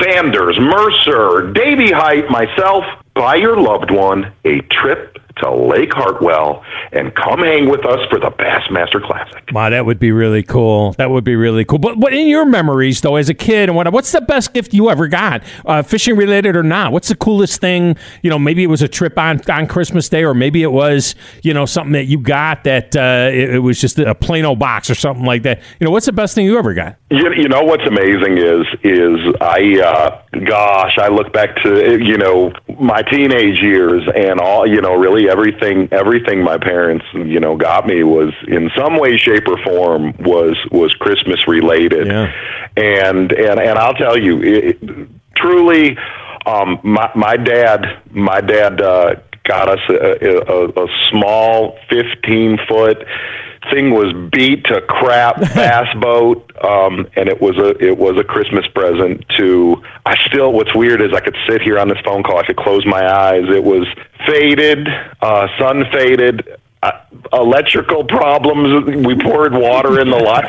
Sanders, 0.00 0.58
Mercer, 0.58 1.52
Davy 1.52 1.92
Hite, 1.92 2.28
myself, 2.28 2.84
buy 3.14 3.36
your 3.36 3.56
loved 3.56 3.90
one 3.90 4.32
a 4.44 4.60
trip 4.62 5.16
to 5.36 5.54
Lake 5.54 5.92
Hartwell 5.92 6.64
and 6.92 7.14
come 7.14 7.40
hang 7.40 7.68
with 7.68 7.84
us 7.84 8.00
for 8.08 8.18
the 8.18 8.30
Bassmaster 8.30 9.04
Classic. 9.04 9.42
Wow, 9.52 9.70
that 9.70 9.84
would 9.84 9.98
be 9.98 10.12
really 10.12 10.42
cool. 10.42 10.92
That 10.92 11.10
would 11.10 11.24
be 11.24 11.36
really 11.36 11.64
cool. 11.64 11.78
But, 11.78 12.00
but 12.00 12.12
in 12.12 12.26
your 12.26 12.44
memories, 12.44 13.00
though, 13.00 13.16
as 13.16 13.28
a 13.28 13.34
kid 13.34 13.68
and 13.68 13.76
what, 13.76 13.90
what's 13.92 14.12
the 14.12 14.20
best 14.20 14.54
gift 14.54 14.72
you 14.72 14.90
ever 14.90 15.08
got, 15.08 15.42
uh, 15.64 15.82
fishing 15.82 16.16
related 16.16 16.56
or 16.56 16.62
not? 16.62 16.92
What's 16.92 17.08
the 17.08 17.16
coolest 17.16 17.60
thing? 17.60 17.96
You 18.22 18.30
know, 18.30 18.38
maybe 18.38 18.62
it 18.62 18.68
was 18.68 18.82
a 18.82 18.88
trip 18.88 19.18
on, 19.18 19.40
on 19.50 19.66
Christmas 19.66 20.08
Day, 20.08 20.24
or 20.24 20.34
maybe 20.34 20.62
it 20.62 20.72
was, 20.72 21.14
you 21.42 21.52
know, 21.52 21.66
something 21.66 21.92
that 21.92 22.04
you 22.04 22.18
got 22.18 22.64
that 22.64 22.96
uh, 22.96 23.30
it, 23.32 23.56
it 23.56 23.58
was 23.58 23.80
just 23.80 23.98
a 23.98 24.14
plain 24.14 24.44
old 24.44 24.58
box 24.58 24.88
or 24.90 24.94
something 24.94 25.24
like 25.24 25.42
that. 25.42 25.60
You 25.80 25.84
know, 25.84 25.90
what's 25.90 26.06
the 26.06 26.12
best 26.12 26.34
thing 26.34 26.46
you 26.46 26.58
ever 26.58 26.74
got? 26.74 26.96
You, 27.10 27.32
you 27.34 27.48
know 27.48 27.62
what's 27.62 27.86
amazing 27.86 28.38
is 28.38 28.66
is 28.82 29.34
I 29.40 29.80
uh, 29.80 30.22
gosh 30.44 30.98
I 30.98 31.08
look 31.08 31.32
back 31.32 31.56
to 31.62 32.02
you 32.02 32.18
know 32.18 32.52
my 32.80 33.02
teenage 33.02 33.62
years 33.62 34.02
and 34.14 34.40
all 34.40 34.66
you 34.66 34.80
know 34.80 34.94
really 34.94 35.25
everything 35.28 35.88
everything 35.92 36.42
my 36.42 36.58
parents 36.58 37.04
you 37.14 37.40
know 37.40 37.56
got 37.56 37.86
me 37.86 38.02
was 38.02 38.32
in 38.48 38.70
some 38.76 38.98
way 38.98 39.16
shape 39.16 39.46
or 39.48 39.58
form 39.62 40.12
was 40.20 40.56
was 40.70 40.92
Christmas 40.94 41.46
related 41.48 42.06
Yeah. 42.06 42.32
and 42.76 43.32
and 43.32 43.60
and 43.60 43.78
I'll 43.78 43.94
tell 43.94 44.18
you 44.18 44.42
it, 44.42 44.78
truly 45.34 45.96
um 46.46 46.78
my 46.82 47.10
my 47.14 47.36
dad 47.36 48.00
my 48.10 48.40
dad 48.40 48.80
uh 48.80 49.16
got 49.44 49.68
us 49.68 49.80
a, 49.88 50.38
a, 50.52 50.84
a 50.84 50.88
small 51.10 51.78
15 51.88 52.58
foot 52.68 53.06
thing 53.70 53.90
was 53.90 54.12
beat 54.30 54.64
to 54.64 54.80
crap 54.82 55.40
bass 55.54 55.92
boat 56.00 56.50
um 56.64 57.06
and 57.16 57.28
it 57.28 57.40
was 57.40 57.56
a 57.58 57.68
it 57.82 57.96
was 57.96 58.18
a 58.18 58.24
christmas 58.24 58.66
present 58.74 59.24
to 59.30 59.82
i 60.04 60.16
still 60.26 60.52
what's 60.52 60.74
weird 60.74 61.00
is 61.00 61.12
i 61.12 61.20
could 61.20 61.36
sit 61.48 61.62
here 61.62 61.78
on 61.78 61.88
this 61.88 61.98
phone 62.04 62.22
call 62.22 62.38
i 62.38 62.44
could 62.44 62.56
close 62.56 62.84
my 62.86 63.06
eyes. 63.06 63.44
It 63.48 63.62
was 63.62 63.86
faded 64.26 64.88
uh 65.20 65.48
sun 65.58 65.84
faded 65.92 66.46
uh, 66.82 66.92
electrical 67.32 68.04
problems 68.04 68.84
we 69.04 69.16
poured 69.16 69.52
water 69.52 70.00
in 70.00 70.10
the 70.10 70.16
wells 70.16 70.46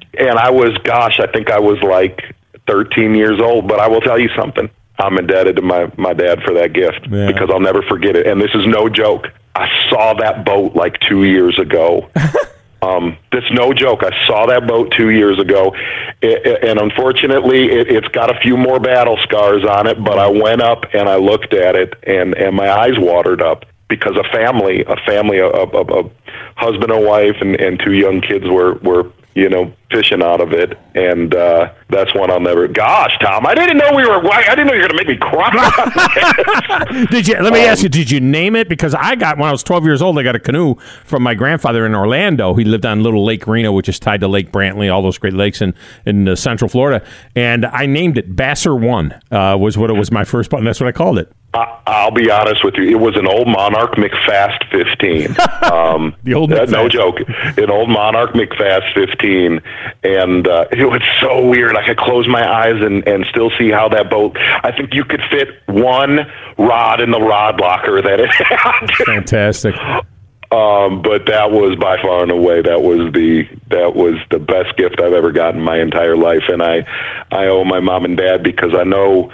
and 0.18 0.38
i 0.38 0.50
was 0.50 0.76
gosh 0.84 1.20
i 1.20 1.26
think 1.26 1.50
i 1.50 1.58
was 1.58 1.80
like 1.82 2.34
13 2.66 3.14
years 3.14 3.40
old 3.40 3.68
but 3.68 3.80
i 3.80 3.88
will 3.88 4.00
tell 4.00 4.18
you 4.18 4.28
something 4.36 4.70
i'm 4.98 5.18
indebted 5.18 5.56
to 5.56 5.62
my 5.62 5.90
my 5.96 6.12
dad 6.12 6.42
for 6.42 6.54
that 6.54 6.72
gift 6.72 7.06
Yeah. 7.10 7.26
because 7.30 7.48
i'll 7.50 7.60
never 7.60 7.82
forget 7.82 8.16
it 8.16 8.26
and 8.26 8.40
this 8.40 8.50
is 8.54 8.66
no 8.66 8.88
joke 8.88 9.28
i 9.54 9.68
saw 9.90 10.14
that 10.14 10.44
boat 10.44 10.74
like 10.74 10.98
two 11.00 11.24
years 11.24 11.58
ago 11.58 12.08
um, 12.82 13.16
that's 13.32 13.50
no 13.50 13.72
joke. 13.74 14.04
I 14.04 14.26
saw 14.28 14.46
that 14.46 14.68
boat 14.68 14.92
two 14.96 15.10
years 15.10 15.40
ago, 15.40 15.74
it, 16.22 16.46
it- 16.46 16.62
and 16.64 16.78
unfortunately, 16.78 17.64
it, 17.72 17.88
it's 17.90 18.06
got 18.08 18.30
a 18.34 18.38
few 18.40 18.56
more 18.56 18.78
battle 18.78 19.16
scars 19.24 19.64
on 19.64 19.88
it. 19.88 20.02
But 20.02 20.20
I 20.20 20.28
went 20.28 20.62
up 20.62 20.84
and 20.94 21.08
I 21.08 21.16
looked 21.16 21.54
at 21.54 21.74
it, 21.74 21.94
and 22.04 22.36
and 22.36 22.54
my 22.54 22.70
eyes 22.70 22.92
watered 22.96 23.42
up 23.42 23.64
because 23.88 24.16
a 24.16 24.24
family, 24.24 24.84
a 24.84 24.96
family, 25.06 25.38
a, 25.38 25.46
a, 25.48 26.02
a 26.02 26.10
husband 26.56 26.92
and 26.92 27.06
wife, 27.06 27.36
and, 27.40 27.56
and 27.56 27.80
two 27.84 27.94
young 27.94 28.20
kids 28.20 28.46
were 28.48 28.74
were 28.74 29.10
you 29.34 29.48
know 29.48 29.72
fishing 29.90 30.22
out 30.22 30.40
of 30.40 30.52
it, 30.52 30.78
and 30.94 31.34
uh, 31.34 31.72
that's 31.88 32.14
one 32.14 32.30
I'll 32.30 32.40
never. 32.40 32.68
Gosh, 32.68 33.16
Thom, 33.20 33.46
I 33.46 33.54
didn't 33.54 33.78
know 33.78 33.94
we 33.94 34.04
were. 34.06 34.20
I 34.30 34.54
didn't 34.54 34.66
know 34.66 34.74
you 34.74 34.82
were 34.82 34.88
going 34.88 34.98
to 34.98 35.04
make 35.04 35.08
me 35.08 35.16
cry. 35.16 37.06
Did 37.10 37.28
you? 37.28 37.40
Let 37.40 37.52
me 37.52 37.60
ask 37.60 37.82
you. 37.82 37.88
Did 37.88 38.10
you 38.10 38.20
name 38.20 38.56
it? 38.56 38.68
Because 38.68 38.94
I 38.94 39.14
got 39.14 39.38
when 39.38 39.48
I 39.48 39.52
was 39.52 39.62
12 39.62 39.84
years 39.84 40.02
old, 40.02 40.18
I 40.18 40.22
got 40.22 40.34
a 40.34 40.40
canoe 40.40 40.74
from 41.04 41.22
my 41.22 41.34
grandfather 41.34 41.86
in 41.86 41.94
Orlando. 41.94 42.54
He 42.54 42.64
lived 42.64 42.84
on 42.84 43.02
Little 43.02 43.24
Lake 43.24 43.46
Reno, 43.46 43.72
which 43.72 43.88
is 43.88 43.98
tied 43.98 44.20
to 44.20 44.28
Lake 44.28 44.52
Brantley, 44.52 44.92
all 44.92 45.02
those 45.02 45.18
great 45.18 45.34
lakes 45.34 45.62
in 45.62 45.74
in 46.04 46.28
uh, 46.28 46.36
Central 46.36 46.68
Florida. 46.68 47.04
And 47.34 47.64
I 47.64 47.86
named 47.86 48.18
it 48.18 48.34
Basser 48.34 48.78
One. 48.78 49.18
Uh, 49.30 49.56
was 49.58 49.78
what 49.78 49.88
it 49.88 49.94
was 49.94 50.10
my 50.10 50.24
first 50.24 50.52
and 50.52 50.66
that's 50.66 50.80
what 50.80 50.88
I 50.88 50.92
called 50.92 51.18
it. 51.18 51.32
I- 51.54 51.78
I'll 51.86 52.10
be 52.10 52.30
honest 52.30 52.62
with 52.62 52.74
you. 52.76 52.84
It 52.84 53.00
was 53.00 53.16
an 53.16 53.26
old 53.26 53.48
Monarch 53.48 53.94
McFast 53.96 54.70
15. 54.70 55.36
Um, 55.72 56.14
The 56.24 56.34
old 56.34 56.52
uh, 56.52 56.64
no 56.66 56.88
joke. 56.88 57.16
An 57.58 57.70
old 57.70 57.90
Monarch 57.90 58.32
McFast 58.32 58.94
15, 58.94 59.60
and 60.04 60.46
uh, 60.48 60.64
it 60.70 60.84
was 60.88 61.02
so 61.20 61.46
weird. 61.46 61.76
I 61.76 61.84
could 61.84 61.98
close 61.98 62.26
my 62.28 62.48
eyes 62.48 62.80
and 62.80 63.06
and 63.06 63.26
still 63.26 63.50
see 63.58 63.70
how 63.70 63.88
that 63.90 64.08
boat. 64.08 64.36
I 64.38 64.72
think 64.72 64.94
you 64.94 65.04
could 65.04 65.20
fit 65.30 65.48
one 65.66 66.20
rod 66.56 67.00
in 67.00 67.10
the 67.10 67.20
rod 67.20 67.60
locker 67.60 68.00
that 68.00 68.20
it 68.20 68.30
had. 68.32 68.90
Fantastic. 69.04 69.74
Um, 70.50 71.02
but 71.02 71.26
that 71.26 71.50
was 71.50 71.76
by 71.76 72.00
far 72.00 72.22
and 72.22 72.30
away 72.30 72.62
that 72.62 72.80
was 72.80 73.12
the 73.12 73.46
that 73.68 73.94
was 73.94 74.14
the 74.30 74.38
best 74.38 74.76
gift 74.78 75.00
I've 75.00 75.12
ever 75.12 75.30
gotten 75.32 75.58
in 75.58 75.64
my 75.64 75.78
entire 75.80 76.16
life, 76.16 76.44
and 76.48 76.62
I 76.62 76.86
I 77.30 77.46
owe 77.48 77.64
my 77.64 77.80
mom 77.80 78.04
and 78.06 78.16
dad 78.16 78.42
because 78.42 78.74
I 78.74 78.84
know 78.84 79.30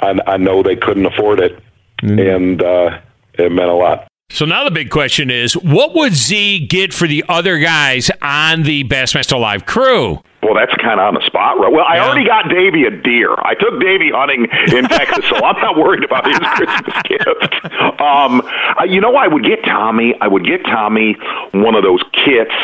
I, 0.00 0.18
I 0.26 0.36
know 0.36 0.62
they 0.62 0.76
couldn't 0.76 1.06
afford 1.06 1.40
it, 1.40 1.58
and 2.02 2.62
uh, 2.62 3.00
it 3.34 3.50
meant 3.52 3.70
a 3.70 3.74
lot. 3.74 4.08
So 4.28 4.44
now 4.44 4.64
the 4.64 4.72
big 4.72 4.90
question 4.90 5.30
is, 5.30 5.54
what 5.56 5.94
would 5.94 6.12
Z 6.12 6.66
get 6.66 6.92
for 6.92 7.06
the 7.06 7.24
other 7.28 7.58
guys 7.60 8.10
on 8.20 8.64
the 8.64 8.82
Bassmaster 8.84 9.38
Live 9.40 9.66
crew? 9.66 10.18
Well, 10.42 10.54
that's 10.54 10.74
kind 10.82 10.98
of 11.00 11.06
on 11.06 11.14
the 11.14 11.24
spot, 11.26 11.58
right? 11.60 11.70
Well, 11.72 11.84
I 11.86 11.96
Yeah. 11.96 12.06
already 12.08 12.26
got 12.26 12.48
Davy 12.48 12.84
a 12.84 12.90
deer. 12.90 13.32
I 13.38 13.54
took 13.54 13.80
Davy 13.80 14.10
hunting 14.12 14.46
in 14.76 14.84
Texas, 14.88 15.24
so 15.28 15.36
I'm 15.36 15.60
not 15.62 15.76
worried 15.76 16.02
about 16.04 16.26
his 16.26 16.38
Christmas 16.38 17.02
gift. 17.04 17.64
Um, 18.00 18.42
I- 18.78 18.86
you 18.88 19.00
know, 19.00 19.14
I 19.16 19.28
would 19.28 19.44
get 19.44 19.64
Tommy. 19.64 20.14
I 20.20 20.26
would 20.28 20.44
get 20.44 20.64
Tommy 20.64 21.16
one 21.52 21.74
of 21.76 21.84
those 21.84 22.02
kits. 22.12 22.54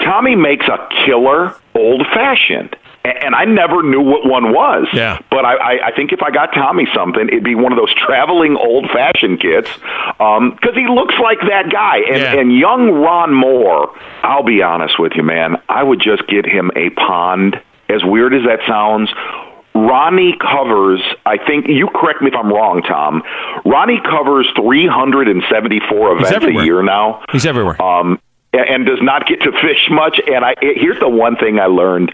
Tommy 0.00 0.36
makes 0.36 0.66
a 0.68 0.88
killer 1.04 1.54
old 1.74 2.06
fashioned. 2.14 2.76
And 3.04 3.34
I 3.34 3.44
never 3.44 3.82
knew 3.82 4.00
what 4.00 4.24
one 4.28 4.52
was. 4.52 4.86
Yeah. 4.92 5.18
But 5.28 5.44
I, 5.44 5.54
I, 5.56 5.86
I 5.88 5.92
think 5.96 6.12
if 6.12 6.22
I 6.22 6.30
got 6.30 6.54
Tommy 6.54 6.86
something, 6.94 7.26
it'd 7.28 7.42
be 7.42 7.56
one 7.56 7.72
of 7.72 7.76
those 7.78 7.92
traveling 7.94 8.56
old 8.56 8.86
fashioned 8.92 9.40
kits 9.40 9.68
because 10.18 10.74
he 10.74 10.86
looks 10.86 11.14
like 11.20 11.38
that 11.48 11.68
guy. 11.72 11.98
And, 11.98 12.20
Yeah. 12.22 12.34
and 12.38 12.56
young 12.56 12.90
Ron 12.92 13.34
Moore, 13.34 13.90
I'll 14.22 14.44
be 14.44 14.62
honest 14.62 15.00
with 15.00 15.12
you, 15.16 15.24
man, 15.24 15.56
I 15.68 15.82
would 15.82 16.00
just 16.00 16.26
get 16.28 16.46
him 16.46 16.70
a 16.76 16.90
pond. 16.90 17.60
As 17.88 18.04
weird 18.04 18.34
as 18.34 18.42
that 18.46 18.60
sounds, 18.68 19.10
Ronnie 19.74 20.36
covers, 20.38 21.00
I 21.26 21.38
think, 21.38 21.66
you 21.68 21.88
correct 21.88 22.22
me 22.22 22.28
if 22.28 22.34
I'm 22.36 22.52
wrong, 22.52 22.82
Thom. 22.82 23.22
Ronnie 23.64 24.00
covers 24.00 24.46
374 24.54 26.12
events 26.18 26.44
a 26.44 26.64
year 26.64 26.82
now 26.82 27.24
He's 27.32 27.46
everywhere. 27.46 27.80
um, 27.82 28.20
and, 28.52 28.68
and 28.68 28.86
does 28.86 29.00
not 29.02 29.26
get 29.26 29.40
to 29.42 29.52
fish 29.52 29.88
much. 29.90 30.20
And 30.26 30.44
I 30.44 30.52
it, 30.60 30.78
here's 30.78 31.00
the 31.00 31.08
one 31.08 31.36
thing 31.36 31.58
I 31.58 31.66
learned 31.66 32.12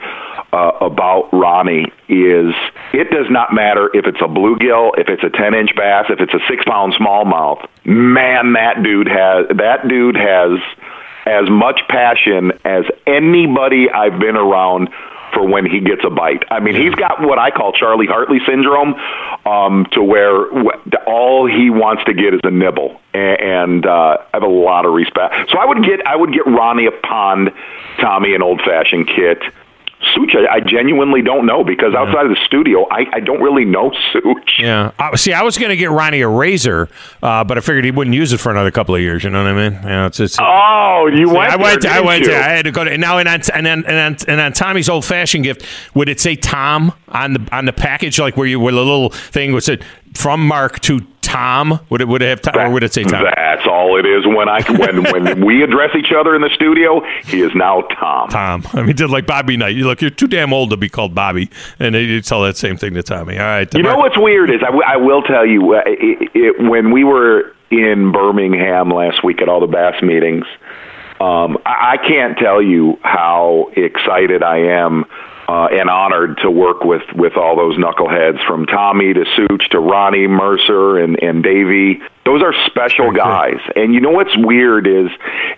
uh, 0.52 0.72
about 0.80 1.28
Ronnie 1.32 1.92
is 2.08 2.54
it 2.92 3.10
does 3.10 3.26
not 3.30 3.52
matter 3.52 3.90
if 3.94 4.06
it's 4.06 4.20
a 4.20 4.28
bluegill, 4.28 4.98
if 4.98 5.08
it's 5.08 5.22
a 5.22 5.30
10 5.30 5.54
inch 5.54 5.74
bass, 5.76 6.06
if 6.08 6.20
it's 6.20 6.34
a 6.34 6.40
six 6.48 6.64
pound 6.64 6.94
smallmouth. 6.94 7.66
Man, 7.84 8.54
that 8.54 8.82
dude 8.82 9.08
has 9.08 9.46
that 9.56 9.88
dude 9.88 10.16
has 10.16 10.58
as 11.26 11.50
much 11.50 11.80
passion 11.88 12.52
as 12.64 12.84
anybody 13.06 13.90
I've 13.90 14.18
been 14.18 14.36
around 14.36 14.88
for 15.34 15.46
when 15.46 15.66
he 15.66 15.80
gets 15.80 16.02
a 16.04 16.10
bite. 16.10 16.42
I 16.50 16.60
mean, 16.60 16.74
he's 16.74 16.94
got 16.94 17.20
what 17.20 17.38
I 17.38 17.50
call 17.50 17.72
Charlie 17.72 18.06
Hartley 18.06 18.38
syndrome, 18.46 18.94
um, 19.44 19.86
to 19.92 20.02
where 20.02 20.46
all 21.06 21.46
he 21.46 21.68
wants 21.68 22.04
to 22.04 22.14
get 22.14 22.32
is 22.32 22.40
a 22.44 22.50
nibble, 22.50 23.00
and 23.12 23.84
uh, 23.84 24.18
I 24.18 24.28
have 24.32 24.42
a 24.42 24.48
lot 24.48 24.86
of 24.86 24.94
respect. 24.94 25.50
So 25.50 25.58
I 25.58 25.66
would 25.66 25.84
get 25.84 26.06
I 26.06 26.16
would 26.16 26.32
get 26.32 26.46
Ronnie 26.46 26.86
a 26.86 26.92
pond, 26.92 27.50
Tommy 28.00 28.34
an 28.34 28.42
old 28.42 28.62
fashioned 28.62 29.08
kit. 29.08 29.42
Such, 30.14 30.34
I, 30.34 30.56
I 30.56 30.60
genuinely 30.60 31.22
don't 31.22 31.44
know 31.44 31.64
because 31.64 31.92
outside 31.94 32.24
of 32.26 32.30
the 32.30 32.38
studio, 32.46 32.86
I, 32.88 33.06
I 33.14 33.20
don't 33.20 33.40
really 33.40 33.64
know 33.64 33.92
Such. 34.12 34.58
Yeah. 34.60 34.92
Uh, 34.98 35.16
see, 35.16 35.32
I 35.32 35.42
was 35.42 35.58
going 35.58 35.70
to 35.70 35.76
get 35.76 35.90
Ronnie 35.90 36.20
a 36.20 36.28
razor, 36.28 36.88
uh, 37.22 37.42
but 37.44 37.58
I 37.58 37.60
figured 37.60 37.84
he 37.84 37.90
wouldn't 37.90 38.14
use 38.14 38.32
it 38.32 38.38
for 38.38 38.50
another 38.50 38.70
couple 38.70 38.94
of 38.94 39.00
years. 39.00 39.24
You 39.24 39.30
know 39.30 39.42
what 39.42 39.50
I 39.50 39.68
mean? 39.68 39.72
Yeah, 39.82 40.06
it's, 40.06 40.20
it's, 40.20 40.36
Oh, 40.40 41.10
you 41.12 41.28
went 41.28 41.52
I 41.52 41.56
there, 41.56 41.58
went. 41.58 41.86
I 41.86 41.94
didn't 41.94 42.06
went. 42.06 42.24
There. 42.24 42.40
I 42.42 42.48
had 42.48 42.64
to 42.64 42.70
go 42.70 42.84
to 42.84 42.96
now 42.96 43.18
and 43.18 43.28
on 43.28 43.40
and 43.54 43.66
then 43.66 43.84
and 43.86 44.16
on, 44.16 44.16
and 44.28 44.40
on 44.40 44.52
Tommy's 44.52 44.88
old 44.88 45.04
fashioned 45.04 45.44
gift. 45.44 45.66
Would 45.94 46.08
it 46.08 46.20
say 46.20 46.36
Tom 46.36 46.92
on 47.08 47.32
the 47.34 47.48
on 47.52 47.64
the 47.64 47.72
package, 47.72 48.18
like 48.18 48.36
where 48.36 48.46
you 48.46 48.60
where 48.60 48.72
the 48.72 48.78
little 48.78 49.10
thing 49.10 49.52
was 49.52 49.68
it 49.68 49.82
from 50.18 50.46
Mark 50.46 50.80
to 50.80 51.00
Tom? 51.22 51.78
Would 51.90 52.00
it 52.00 52.08
would 52.08 52.22
it 52.22 52.28
have 52.28 52.40
Tom, 52.42 52.58
or 52.58 52.70
would 52.70 52.82
it 52.82 52.92
say 52.92 53.04
Tom? 53.04 53.24
That's 53.36 53.66
all 53.66 53.96
it 53.98 54.04
is. 54.04 54.26
When 54.26 54.48
I 54.48 54.62
when 54.62 55.04
when 55.12 55.44
we 55.44 55.62
address 55.62 55.94
each 55.96 56.12
other 56.12 56.34
in 56.34 56.42
the 56.42 56.50
studio, 56.54 57.04
he 57.24 57.40
is 57.40 57.54
now 57.54 57.82
Tom. 57.82 58.28
Tom. 58.28 58.66
I 58.72 58.82
mean, 58.82 58.96
did 58.96 59.10
like 59.10 59.26
Bobby 59.26 59.56
Knight. 59.56 59.76
You 59.76 59.84
look, 59.86 60.00
you're 60.00 60.10
too 60.10 60.26
damn 60.26 60.52
old 60.52 60.70
to 60.70 60.76
be 60.76 60.88
called 60.88 61.14
Bobby, 61.14 61.50
and 61.78 61.94
you 61.94 62.20
tell 62.20 62.42
that 62.42 62.56
same 62.56 62.76
thing 62.76 62.94
to 62.94 63.02
Tommy. 63.02 63.38
All 63.38 63.44
right. 63.44 63.72
You 63.72 63.82
know 63.82 63.96
what's 63.98 64.18
weird 64.18 64.50
is 64.50 64.60
I, 64.62 64.66
w- 64.66 64.84
I 64.86 64.96
will 64.96 65.22
tell 65.22 65.46
you 65.46 65.74
uh, 65.74 65.82
it, 65.86 66.30
it, 66.34 66.68
when 66.68 66.90
we 66.90 67.04
were 67.04 67.54
in 67.70 68.10
Birmingham 68.10 68.90
last 68.90 69.22
week 69.22 69.40
at 69.40 69.48
all 69.48 69.60
the 69.60 69.66
bass 69.66 70.02
meetings, 70.02 70.46
um, 71.20 71.58
I, 71.64 71.92
I 71.92 71.96
can't 72.08 72.36
tell 72.38 72.60
you 72.60 72.98
how 73.02 73.70
excited 73.76 74.42
I 74.42 74.58
am 74.58 75.04
uh, 75.48 75.68
and 75.72 75.88
honored 75.88 76.36
to 76.42 76.50
work 76.50 76.84
with 76.84 77.02
with 77.14 77.36
all 77.36 77.56
those 77.56 77.76
knuckleheads 77.78 78.46
from 78.46 78.66
Tommy 78.66 79.14
to 79.14 79.24
Such 79.34 79.70
to 79.70 79.80
Ronnie 79.80 80.26
Mercer 80.26 80.98
and 80.98 81.20
and 81.22 81.42
Davy. 81.42 82.00
Those 82.24 82.42
are 82.42 82.52
special 82.66 83.10
guys, 83.12 83.58
and 83.74 83.94
you 83.94 84.00
know 84.00 84.10
what's 84.10 84.36
weird 84.36 84.86
is 84.86 85.10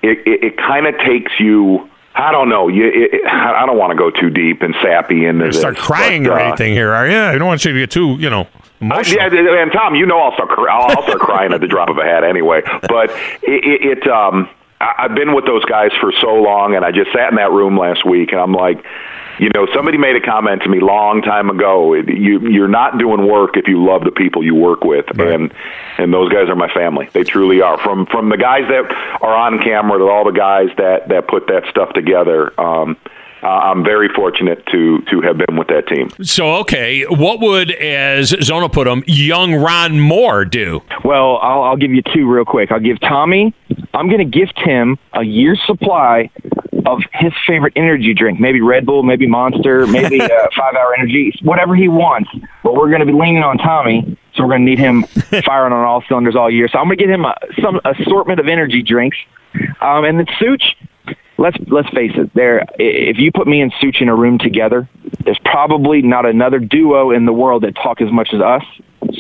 it 0.03 0.19
it, 0.27 0.45
it 0.45 0.57
kind 0.57 0.87
of 0.87 0.97
takes 0.99 1.33
you. 1.41 1.89
I 2.15 2.33
don't 2.33 2.49
know. 2.49 2.67
You, 2.69 2.91
it, 2.93 3.27
I 3.27 3.65
don't 3.67 3.79
want 3.79 3.93
to 3.93 3.97
go 3.97 4.11
too 4.11 4.31
deep 4.31 4.63
and 4.63 4.75
sappy 4.83 5.27
into 5.27 5.47
this. 5.47 5.59
start 5.59 5.77
crying 5.77 6.25
but, 6.25 6.33
or 6.33 6.41
uh, 6.41 6.49
anything 6.49 6.73
here, 6.73 6.93
are 6.93 7.09
you? 7.09 7.17
I 7.17 7.39
don't 7.39 7.47
want 7.47 7.65
you 7.65 7.73
to 7.73 7.79
get 7.79 7.93
too, 7.93 8.17
you 8.19 8.29
know, 8.29 8.49
Uh, 8.83 9.03
yeah, 9.07 9.29
and 9.63 9.71
Thom, 9.73 9.95
you 9.95 10.07
know, 10.07 10.19
I'll 10.19 10.33
start, 10.35 10.51
I'll 10.59 11.03
start 11.03 11.21
crying 11.21 11.53
at 11.53 11.61
the 11.61 11.69
drop 11.69 11.89
of 11.89 11.99
a 11.99 12.03
hat 12.03 12.25
anyway. 12.25 12.63
But 12.65 13.11
it, 13.43 13.65
it, 13.65 13.99
it 13.99 14.09
um, 14.09 14.49
I've 14.81 15.15
been 15.15 15.35
with 15.35 15.45
those 15.45 15.65
guys 15.67 15.93
for 16.01 16.13
so 16.21 16.35
long, 16.35 16.75
and 16.75 16.85
I 16.85 16.91
just 16.91 17.13
sat 17.13 17.29
in 17.31 17.37
that 17.37 17.53
room 17.53 17.79
last 17.79 18.05
week, 18.05 18.33
and 18.33 18.41
I'm 18.41 18.53
like, 18.53 18.85
you 19.41 19.49
know, 19.55 19.67
somebody 19.75 19.97
made 19.97 20.17
a 20.17 20.21
comment 20.21 20.63
to 20.65 20.69
me 20.69 20.81
long 20.81 21.23
time 21.23 21.49
ago. 21.49 21.95
You 21.95 22.41
you're 22.41 22.69
not 22.69 22.99
doing 22.99 23.27
work 23.27 23.57
if 23.57 23.67
you 23.67 23.83
love 23.83 24.05
the 24.05 24.11
people 24.11 24.45
you 24.45 24.55
work 24.55 24.85
with, 24.85 25.07
right. 25.15 25.33
and 25.33 25.55
and 25.97 26.13
those 26.13 26.31
guys 26.31 26.51
are 26.51 26.55
my 26.55 26.69
family. 26.73 27.09
They 27.15 27.25
truly 27.25 27.63
are. 27.63 27.79
From 27.79 28.05
from 28.05 28.29
the 28.29 28.37
guys 28.37 28.69
that 28.69 28.91
are 29.23 29.35
on 29.35 29.59
camera 29.63 29.99
to 29.99 30.05
all 30.05 30.25
the 30.27 30.39
guys 30.39 30.69
that 30.77 31.09
that 31.09 31.27
put 31.27 31.47
that 31.47 31.65
stuff 31.71 31.95
together. 31.95 32.53
Um, 32.61 32.99
uh, 33.43 33.47
I'm 33.47 33.83
very 33.83 34.11
fortunate 34.11 34.67
to 34.67 35.01
to 35.11 35.23
have 35.23 35.39
been 35.39 35.57
with 35.57 35.69
that 35.69 35.89
team. 35.89 36.11
So, 36.23 36.57
okay, 36.57 37.05
what 37.05 37.41
would, 37.41 37.71
as 37.71 38.37
Zona 38.43 38.69
put 38.69 38.87
him, 38.87 39.03
young 39.07 39.55
Ron 39.55 39.99
Moore 39.99 40.45
do? 40.45 40.83
Well, 41.03 41.39
I'll, 41.39 41.63
I'll 41.63 41.77
give 41.79 41.93
you 41.93 42.03
two 42.03 42.31
real 42.31 42.45
quick. 42.45 42.71
I'll 42.71 42.81
give 42.81 43.01
Tommy. 43.01 43.55
I'm 43.95 44.09
going 44.09 44.19
to 44.19 44.39
gift 44.39 44.59
him 44.59 44.99
a 45.15 45.23
year's 45.23 45.61
supply 45.67 46.29
of 46.87 47.03
his 47.13 47.33
favorite 47.47 47.73
energy 47.77 48.15
drink, 48.15 48.41
maybe 48.41 48.61
Red 48.61 48.87
Bull, 48.87 49.03
maybe 49.03 49.27
Monster, 49.27 49.87
maybe 49.87 50.21
uh, 50.21 50.29
Five 50.57 50.75
Hour 50.75 50.95
Energy, 50.97 51.33
whatever 51.43 51.75
he 51.75 51.89
wants. 51.89 52.31
But 52.63 52.75
we're 52.75 52.89
going 52.89 53.01
to 53.01 53.07
be 53.07 53.13
leaning 53.13 53.43
on 53.43 53.59
Tommy, 53.59 54.19
so 54.35 54.43
we're 54.43 54.51
going 54.51 54.65
to 54.65 54.71
need 54.71 54.79
him 54.79 55.03
firing 55.45 55.73
on 55.73 55.85
all 55.85 56.03
cylinders 56.09 56.37
all 56.37 56.51
year. 56.51 56.69
So 56.69 56.79
I'm 56.79 56.87
going 56.87 56.99
to 56.99 57.05
get 57.05 57.13
him 57.13 57.25
a, 57.25 57.35
some 57.63 57.81
assortment 57.85 58.41
of 58.41 58.49
energy 58.49 58.83
drinks, 58.83 59.17
um, 59.81 60.05
and 60.05 60.19
then 60.19 60.27
Such 60.39 60.77
let's 61.39 61.57
let's 61.69 61.89
face 61.91 62.13
it. 62.15 62.33
There, 62.35 62.65
if 62.79 63.19
you 63.19 63.33
put 63.33 63.49
me 63.49 63.61
and 63.61 63.73
Such 63.81 64.01
in 64.01 64.09
a 64.09 64.15
room 64.15 64.39
together, 64.39 64.89
there's 65.25 65.41
probably 65.45 66.03
not 66.03 66.27
another 66.27 66.59
duo 66.59 67.11
in 67.11 67.27
the 67.27 67.33
world 67.33 67.63
that 67.65 67.75
talk 67.75 68.01
as 68.01 68.13
much 68.13 68.31
as 68.33 68.41
us. 68.41 68.63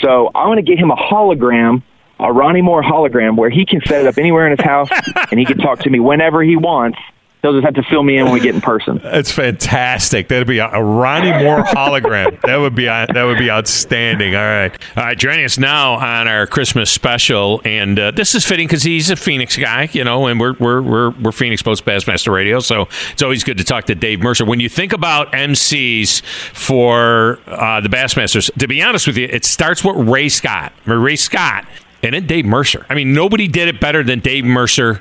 So 0.00 0.30
I'm 0.34 0.46
going 0.46 0.56
to 0.56 0.62
get 0.62 0.78
him 0.78 0.90
a 0.90 0.96
hologram, 0.96 1.82
a 2.18 2.32
Ronnie 2.32 2.62
Moore 2.62 2.82
hologram, 2.82 3.36
where 3.36 3.50
he 3.50 3.66
can 3.66 3.80
set 3.86 4.02
it 4.02 4.06
up 4.06 4.18
anywhere 4.18 4.46
in 4.46 4.56
his 4.56 4.64
house, 4.64 4.88
and 5.30 5.40
he 5.40 5.46
can 5.46 5.58
talk 5.58 5.80
to 5.80 5.90
me 5.90 5.98
whenever 5.98 6.42
he 6.42 6.56
wants 6.56 6.98
He'll 7.42 7.52
just 7.52 7.64
have 7.64 7.74
to 7.74 7.82
fill 7.82 8.02
me 8.02 8.18
in 8.18 8.24
when 8.24 8.34
we 8.34 8.40
get 8.40 8.54
in 8.54 8.60
person. 8.60 8.98
That's 9.02 9.30
fantastic. 9.30 10.28
That'd 10.28 10.46
be 10.46 10.58
a, 10.58 10.68
a 10.68 10.82
Ronnie 10.82 11.32
Moore 11.42 11.62
hologram. 11.62 12.38
that 12.42 12.56
would 12.56 12.74
be 12.74 12.86
uh, 12.88 13.06
that 13.12 13.24
would 13.24 13.38
be 13.38 13.50
outstanding. 13.50 14.34
All 14.34 14.42
right, 14.42 14.76
all 14.96 15.04
right. 15.04 15.18
Joining 15.18 15.44
us 15.44 15.56
now 15.56 15.94
on 15.94 16.28
our 16.28 16.46
Christmas 16.46 16.90
special, 16.90 17.62
and 17.64 17.98
uh, 17.98 18.10
this 18.10 18.34
is 18.34 18.44
fitting 18.44 18.66
because 18.66 18.82
he's 18.82 19.08
a 19.08 19.16
Phoenix 19.16 19.56
guy, 19.56 19.88
you 19.92 20.04
know, 20.04 20.26
and 20.26 20.38
we're 20.38 20.54
we're 20.60 20.82
we're 20.82 21.10
we're 21.10 21.32
Phoenix 21.32 21.62
Boats 21.62 21.80
Bassmaster 21.80 22.32
Radio, 22.32 22.60
so 22.60 22.88
it's 23.12 23.22
always 23.22 23.42
good 23.42 23.56
to 23.56 23.64
talk 23.64 23.86
to 23.86 23.94
Dave 23.94 24.20
Mercer. 24.20 24.44
When 24.44 24.60
you 24.60 24.68
think 24.68 24.92
about 24.92 25.32
MCs 25.32 26.22
for 26.54 27.38
uh, 27.46 27.80
the 27.80 27.88
Bassmasters, 27.88 28.52
to 28.58 28.68
be 28.68 28.82
honest 28.82 29.06
with 29.06 29.16
you, 29.16 29.26
it 29.30 29.46
starts 29.46 29.82
with 29.82 29.96
Ray 29.96 30.28
Scott. 30.28 30.72
Ray 30.84 31.16
Scott 31.16 31.66
and 32.02 32.14
then 32.14 32.26
Dave 32.26 32.44
Mercer. 32.44 32.86
I 32.88 32.94
mean, 32.94 33.12
nobody 33.12 33.48
did 33.48 33.68
it 33.68 33.80
better 33.80 34.02
than 34.02 34.20
Dave 34.20 34.44
Mercer 34.44 35.00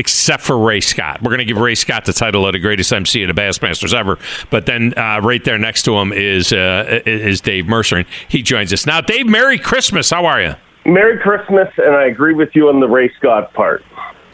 except 0.00 0.42
for 0.42 0.58
Ray 0.58 0.80
Scott. 0.80 1.20
We're 1.22 1.28
going 1.28 1.40
to 1.40 1.44
give 1.44 1.58
Ray 1.58 1.74
Scott 1.74 2.06
the 2.06 2.14
title 2.14 2.46
of 2.46 2.54
the 2.54 2.58
greatest 2.58 2.90
MC 2.90 3.22
of 3.22 3.34
the 3.34 3.40
Bassmasters 3.40 3.94
ever. 3.94 4.18
But 4.48 4.64
then 4.64 4.94
uh, 4.96 5.20
right 5.22 5.44
there 5.44 5.58
next 5.58 5.82
to 5.82 5.92
him 5.92 6.10
is 6.12 6.52
uh, 6.52 7.02
is 7.04 7.42
Dave 7.42 7.66
Mercer, 7.66 7.98
and 7.98 8.06
he 8.26 8.42
joins 8.42 8.72
us 8.72 8.86
now. 8.86 9.02
Dave, 9.02 9.26
Merry 9.26 9.58
Christmas. 9.58 10.10
How 10.10 10.24
are 10.24 10.40
you? 10.40 10.54
Merry 10.86 11.18
Christmas, 11.18 11.68
and 11.76 11.94
I 11.94 12.06
agree 12.06 12.32
with 12.32 12.48
you 12.54 12.70
on 12.70 12.80
the 12.80 12.88
Ray 12.88 13.12
Scott 13.18 13.52
part. 13.52 13.84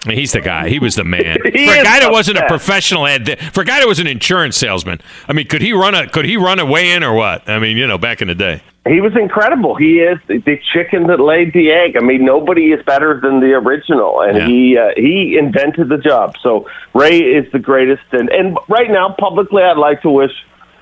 He's 0.05 0.33
the 0.33 0.41
guy. 0.41 0.69
He 0.69 0.79
was 0.79 0.95
the 0.95 1.03
man. 1.03 1.39
for 1.43 1.49
a 1.49 1.83
guy 1.83 1.99
that 1.99 2.13
wasn't 2.13 2.39
a 2.39 2.47
professional 2.47 3.09
ad, 3.09 3.41
for 3.53 3.63
a 3.63 3.65
guy 3.65 3.81
that 3.81 3.89
was 3.89 3.99
an 3.99 4.07
insurance 4.07 4.57
salesman. 4.57 5.01
I 5.27 5.33
mean, 5.33 5.49
could 5.49 5.63
he 5.63 5.73
run 5.73 5.97
a 5.97 6.09
could 6.09 6.27
he 6.27 6.37
run 6.37 6.61
a 6.61 6.67
weigh 6.67 6.93
in 6.93 7.03
or 7.03 7.13
what? 7.13 7.49
I 7.51 7.59
mean, 7.59 7.77
you 7.77 7.89
know, 7.89 7.99
back 7.99 8.23
in 8.23 8.29
the 8.29 8.37
day. 8.37 8.63
He 8.87 9.01
was 9.01 9.17
incredible. 9.17 9.75
He 9.75 9.99
is 9.99 10.19
the 10.29 10.61
chicken 10.73 11.09
that 11.09 11.19
laid 11.19 11.53
the 11.53 11.73
egg. 11.73 11.97
I 11.97 12.01
mean, 12.01 12.25
nobody 12.25 12.73
is 12.73 12.85
better 12.85 13.21
than 13.21 13.41
the 13.41 13.55
original, 13.55 14.21
and 14.21 14.39
yeah. 14.39 14.47
he 14.47 14.79
uh, 14.79 14.91
he 14.97 15.37
invented 15.37 15.89
the 15.89 15.99
job. 15.99 16.37
So 16.41 16.69
Ray 16.95 17.19
is 17.19 17.51
the 17.53 17.59
greatest. 17.59 18.05
And 18.13 18.29
and 18.31 18.57
right 18.69 18.91
now, 18.91 19.15
publicly, 19.19 19.63
I'd 19.63 19.77
like 19.77 20.03
to 20.03 20.11
wish 20.11 20.33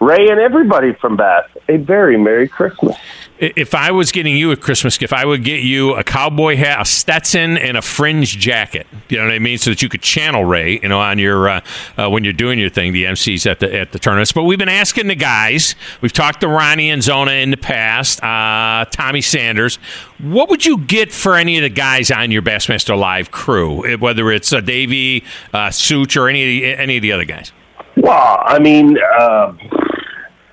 Ray 0.04 0.28
and 0.28 0.38
everybody 0.38 0.92
from 0.92 1.16
Bass 1.16 1.48
a 1.68 1.78
very 1.78 2.18
Merry 2.18 2.48
Christmas. 2.48 2.96
If 3.38 3.74
I 3.74 3.90
was 3.90 4.12
getting 4.12 4.36
you 4.36 4.52
a 4.52 4.56
Christmas 4.56 4.96
gift, 4.96 5.12
I 5.12 5.24
would 5.24 5.42
get 5.42 5.62
you 5.62 5.94
a 5.94 6.04
cowboy 6.04 6.56
hat, 6.56 6.80
a 6.80 6.84
Stetson, 6.84 7.58
and 7.58 7.76
a 7.76 7.82
fringe 7.82 8.38
jacket. 8.38 8.86
You 9.08 9.18
know 9.18 9.24
what 9.24 9.32
I 9.32 9.38
mean, 9.38 9.58
so 9.58 9.70
that 9.70 9.82
you 9.82 9.88
could 9.88 10.02
channel 10.02 10.44
Ray, 10.44 10.78
you 10.80 10.88
know, 10.88 11.00
on 11.00 11.18
your 11.18 11.48
uh, 11.48 11.60
uh, 11.98 12.08
when 12.08 12.22
you're 12.22 12.32
doing 12.32 12.58
your 12.58 12.70
thing, 12.70 12.92
the 12.92 13.04
MCs 13.04 13.50
at 13.50 13.60
the 13.60 13.74
at 13.74 13.92
the 13.92 13.98
tournaments. 13.98 14.30
But 14.30 14.44
we've 14.44 14.58
been 14.58 14.68
asking 14.68 15.08
the 15.08 15.16
guys. 15.16 15.74
We've 16.00 16.12
talked 16.12 16.40
to 16.42 16.48
Ronnie 16.48 16.90
and 16.90 17.02
Zona 17.02 17.32
in 17.32 17.50
the 17.50 17.56
past. 17.56 18.22
Uh, 18.22 18.84
Tommy 18.90 19.20
Sanders. 19.20 19.76
What 20.18 20.48
would 20.48 20.64
you 20.64 20.78
get 20.78 21.12
for 21.12 21.34
any 21.34 21.58
of 21.58 21.62
the 21.62 21.70
guys 21.70 22.10
on 22.10 22.30
your 22.30 22.42
Bassmaster 22.42 22.96
Live 22.96 23.30
crew, 23.30 23.96
whether 23.96 24.30
it's 24.30 24.52
uh, 24.52 24.60
Davy, 24.60 25.24
uh, 25.52 25.70
Such, 25.70 26.16
or 26.16 26.28
any 26.28 26.64
any 26.64 26.96
of 26.96 27.02
the 27.02 27.10
other 27.10 27.24
guys? 27.24 27.52
Well, 27.96 28.42
I 28.44 28.58
mean. 28.60 28.96
Uh 29.18 29.54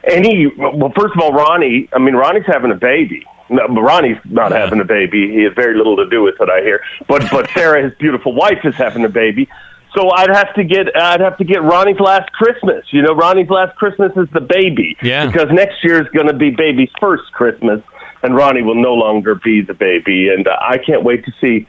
any 0.04 0.47
well, 0.47 0.91
first 0.97 1.16
of 1.16 1.22
all, 1.22 1.34
Ronnie. 1.34 1.89
I 1.93 1.99
mean, 1.99 2.16
Ronnie's 2.16 2.45
having 2.47 2.72
a 2.72 2.76
baby. 2.76 3.26
No, 3.49 3.68
Ronnie's 3.68 4.18
not 4.26 4.52
having 4.52 4.80
a 4.80 4.86
baby. 4.86 5.30
He 5.32 5.43
has 5.43 5.54
very 5.54 5.76
little 5.76 5.97
to 5.97 6.08
do 6.10 6.24
with 6.24 6.36
it, 6.39 6.49
I 6.49 6.62
hear. 6.62 6.82
But 7.08 7.30
but 7.32 7.49
Sarah, 7.52 7.84
his 7.84 7.93
beautiful 7.99 8.34
wife, 8.34 8.60
is 8.64 8.76
having 8.76 9.04
a 9.04 9.10
baby. 9.10 9.49
So 9.95 10.10
I'd 10.10 10.30
have 10.30 10.54
to 10.56 10.64
get 10.64 10.95
I'd 10.95 11.20
have 11.20 11.38
to 11.38 11.43
get 11.43 11.62
Ronnie's 11.62 11.99
last 11.99 12.32
Christmas. 12.32 12.86
You 12.91 13.02
know, 13.02 13.14
Ronnie's 13.14 13.49
last 13.49 13.76
Christmas 13.76 14.12
is 14.16 14.30
the 14.34 14.39
baby. 14.39 14.97
Yeah. 15.04 15.26
Because 15.26 15.49
next 15.52 15.84
year 15.84 16.02
is 16.02 16.08
going 16.10 16.28
to 16.28 16.34
be 16.34 16.49
baby's 16.52 16.91
first 16.99 17.32
Christmas, 17.34 17.82
and 18.24 18.36
Ronnie 18.36 18.62
will 18.62 18.82
no 18.82 18.93
longer 18.93 19.36
be 19.36 19.62
the 19.62 19.74
baby. 19.74 20.30
And 20.30 20.47
uh, 20.47 20.56
I 20.62 20.78
can't 20.78 21.04
wait 21.04 21.26
to 21.26 21.32
see 21.41 21.68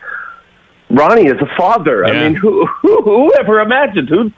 Ronnie 0.88 1.28
as 1.28 1.38
a 1.40 1.56
father. 1.56 2.04
Yeah. 2.06 2.12
I 2.12 2.28
mean, 2.28 2.36
who, 2.36 2.64
who 2.66 3.02
who 3.02 3.34
ever 3.34 3.60
imagined? 3.60 4.08
Who'd? 4.08 4.32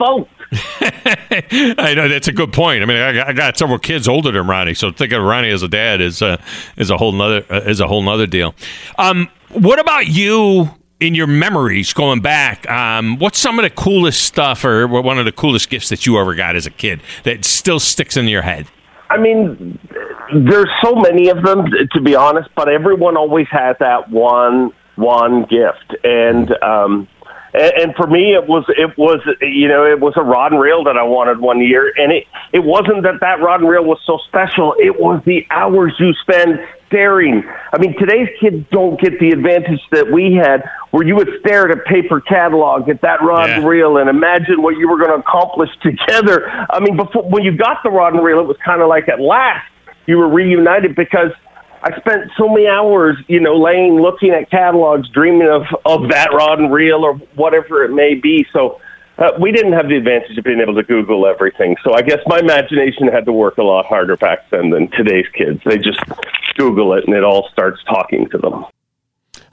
I 0.51 1.93
know 1.95 2.07
that's 2.07 2.27
a 2.27 2.31
good 2.31 2.53
point. 2.53 2.83
I 2.83 2.85
mean, 2.85 2.97
I 2.97 3.13
got, 3.13 3.27
I 3.27 3.33
got, 3.33 3.57
several 3.57 3.79
kids 3.79 4.07
older 4.07 4.31
than 4.31 4.47
Ronnie, 4.47 4.73
so 4.73 4.91
thinking 4.91 5.17
of 5.17 5.25
Ronnie 5.25 5.49
as 5.49 5.63
a 5.63 5.67
dad 5.67 6.01
is 6.01 6.21
uh, 6.21 6.41
is 6.77 6.89
a 6.89 6.97
whole 6.97 7.11
nother 7.11 7.45
uh, 7.49 7.61
is 7.61 7.79
a 7.79 7.87
whole 7.87 8.01
nother 8.01 8.27
deal. 8.27 8.55
Um, 8.97 9.29
what 9.49 9.79
about 9.79 10.07
you? 10.07 10.69
In 11.01 11.13
your 11.13 11.27
memories 11.27 11.91
going 11.91 12.21
back, 12.21 12.67
um, 12.71 13.19
what's 13.19 13.37
some 13.37 13.59
of 13.59 13.63
the 13.63 13.69
coolest 13.69 14.23
stuff 14.23 14.63
or 14.63 14.87
one 14.87 15.19
of 15.19 15.25
the 15.25 15.31
coolest 15.33 15.69
gifts 15.69 15.89
that 15.89 16.05
you 16.05 16.17
ever 16.17 16.33
got 16.35 16.55
as 16.55 16.65
a 16.65 16.71
kid 16.71 17.01
that 17.23 17.43
still 17.43 17.81
sticks 17.81 18.15
in 18.15 18.29
your 18.29 18.41
head? 18.41 18.65
I 19.09 19.17
mean, 19.17 19.77
there's 20.33 20.69
so 20.81 20.95
many 20.95 21.27
of 21.27 21.43
them, 21.43 21.65
to 21.93 22.01
be 22.01 22.15
honest, 22.15 22.49
but 22.55 22.69
everyone 22.69 23.17
always 23.17 23.47
has 23.51 23.75
that 23.81 24.09
one 24.09 24.71
one 24.95 25.43
gift. 25.43 25.95
And 26.03 26.51
um, 26.63 27.07
and, 27.55 27.73
and 27.81 27.95
for 27.95 28.07
me, 28.07 28.33
it 28.33 28.47
was 28.47 28.65
it 28.69 28.97
was 28.97 29.19
you 29.41 29.67
know 29.67 29.85
it 29.85 29.99
was 29.99 30.13
a 30.17 30.21
rod 30.21 30.51
and 30.51 30.61
reel 30.61 30.83
that 30.83 30.97
I 30.97 31.03
wanted 31.03 31.39
one 31.39 31.61
year, 31.61 31.91
and 31.97 32.11
it 32.11 32.27
it 32.53 32.63
wasn't 32.63 33.03
that 33.03 33.19
that 33.21 33.41
rod 33.41 33.61
and 33.61 33.69
reel 33.69 33.83
was 33.83 33.99
so 34.05 34.19
special. 34.27 34.75
It 34.79 34.99
was 34.99 35.21
the 35.25 35.45
hours 35.49 35.93
you 35.99 36.13
spend 36.21 36.59
staring. 36.87 37.43
I 37.73 37.79
mean, 37.79 37.97
today's 37.97 38.29
kids 38.39 38.65
don't 38.71 38.99
get 38.99 39.19
the 39.19 39.29
advantage 39.29 39.81
that 39.91 40.11
we 40.11 40.33
had, 40.33 40.63
where 40.91 41.05
you 41.05 41.15
would 41.15 41.29
stare 41.39 41.69
at 41.69 41.77
a 41.77 41.81
paper 41.81 42.21
catalog 42.21 42.89
at 42.89 43.01
that 43.01 43.21
rod 43.21 43.49
yeah. 43.49 43.57
and 43.57 43.67
reel 43.67 43.97
and 43.97 44.09
imagine 44.09 44.61
what 44.61 44.77
you 44.77 44.87
were 44.89 44.97
going 44.97 45.11
to 45.11 45.17
accomplish 45.17 45.69
together. 45.81 46.49
I 46.49 46.79
mean, 46.79 46.97
before 46.97 47.23
when 47.23 47.43
you 47.43 47.55
got 47.55 47.83
the 47.83 47.89
rod 47.89 48.13
and 48.13 48.23
reel, 48.23 48.39
it 48.39 48.47
was 48.47 48.57
kind 48.63 48.81
of 48.81 48.87
like 48.87 49.09
at 49.09 49.19
last 49.19 49.67
you 50.07 50.17
were 50.17 50.29
reunited 50.29 50.95
because 50.95 51.31
I 51.85 51.95
spent 51.99 52.31
so 52.35 52.49
many 52.49 52.67
hours, 52.67 53.15
you 53.27 53.39
know, 53.39 53.55
laying 53.55 54.01
looking 54.01 54.31
at 54.31 54.49
catalogs, 54.49 55.07
dreaming 55.09 55.47
of 55.47 55.61
of 55.85 56.09
that 56.09 56.33
rod 56.33 56.59
and 56.59 56.73
reel 56.73 57.05
or 57.05 57.13
whatever 57.35 57.83
it 57.83 57.93
may 57.93 58.15
be. 58.15 58.43
So 58.51 58.81
uh, 59.19 59.33
we 59.39 59.51
didn't 59.51 59.73
have 59.73 59.87
the 59.87 59.95
advantage 59.95 60.35
of 60.35 60.43
being 60.43 60.59
able 60.59 60.73
to 60.73 60.83
Google 60.83 61.27
everything. 61.27 61.75
So 61.83 61.93
I 61.93 62.01
guess 62.01 62.19
my 62.25 62.39
imagination 62.39 63.07
had 63.07 63.25
to 63.25 63.31
work 63.31 63.59
a 63.59 63.63
lot 63.63 63.85
harder 63.85 64.17
back 64.17 64.49
then 64.49 64.71
than 64.71 64.89
today's 64.91 65.27
kids. 65.35 65.61
They 65.63 65.77
just 65.77 65.99
Google 66.57 66.93
it 66.93 67.05
and 67.05 67.15
it 67.15 67.23
all 67.23 67.49
starts 67.51 67.83
talking 67.83 68.27
to 68.31 68.39
them. 68.39 68.65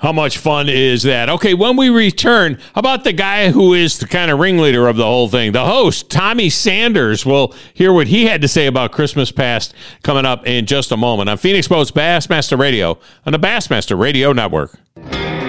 How 0.03 0.11
much 0.13 0.39
fun 0.39 0.69
is 0.69 1.05
that? 1.05 1.31
Okay, 1.31 1.55
when 1.55 1.77
we 1.77 1.89
return, 1.89 2.55
how 2.75 2.81
about 2.81 3.05
the 3.05 3.13
guy 3.13 3.53
who 3.53 3.73
is 3.73 4.01
the 4.01 4.07
kind 4.09 4.33
of 4.33 4.41
ringleader 4.41 4.89
of 4.89 4.97
the 4.97 5.05
whole 5.05 5.29
thing? 5.29 5.53
The 5.53 5.65
host, 5.65 6.11
Tommy 6.11 6.51
Sanders, 6.51 7.25
will 7.25 7.55
hear 7.73 7.93
what 7.93 8.09
he 8.09 8.27
had 8.27 8.43
to 8.43 8.49
say 8.49 8.67
about 8.67 8.91
Christmas 8.91 9.31
past 9.31 9.75
coming 10.03 10.27
up 10.27 10.45
in 10.45 10.67
just 10.67 10.91
a 10.91 10.97
moment 10.97 11.29
on 11.29 11.39
Phoenix 11.39 11.69
Boats 11.69 11.93
Bassmaster 11.93 12.59
Radio 12.59 12.99
on 13.25 13.33
the 13.33 13.39
Bassmaster 13.39 13.97
Radio 13.97 14.33
Network. 14.33 14.77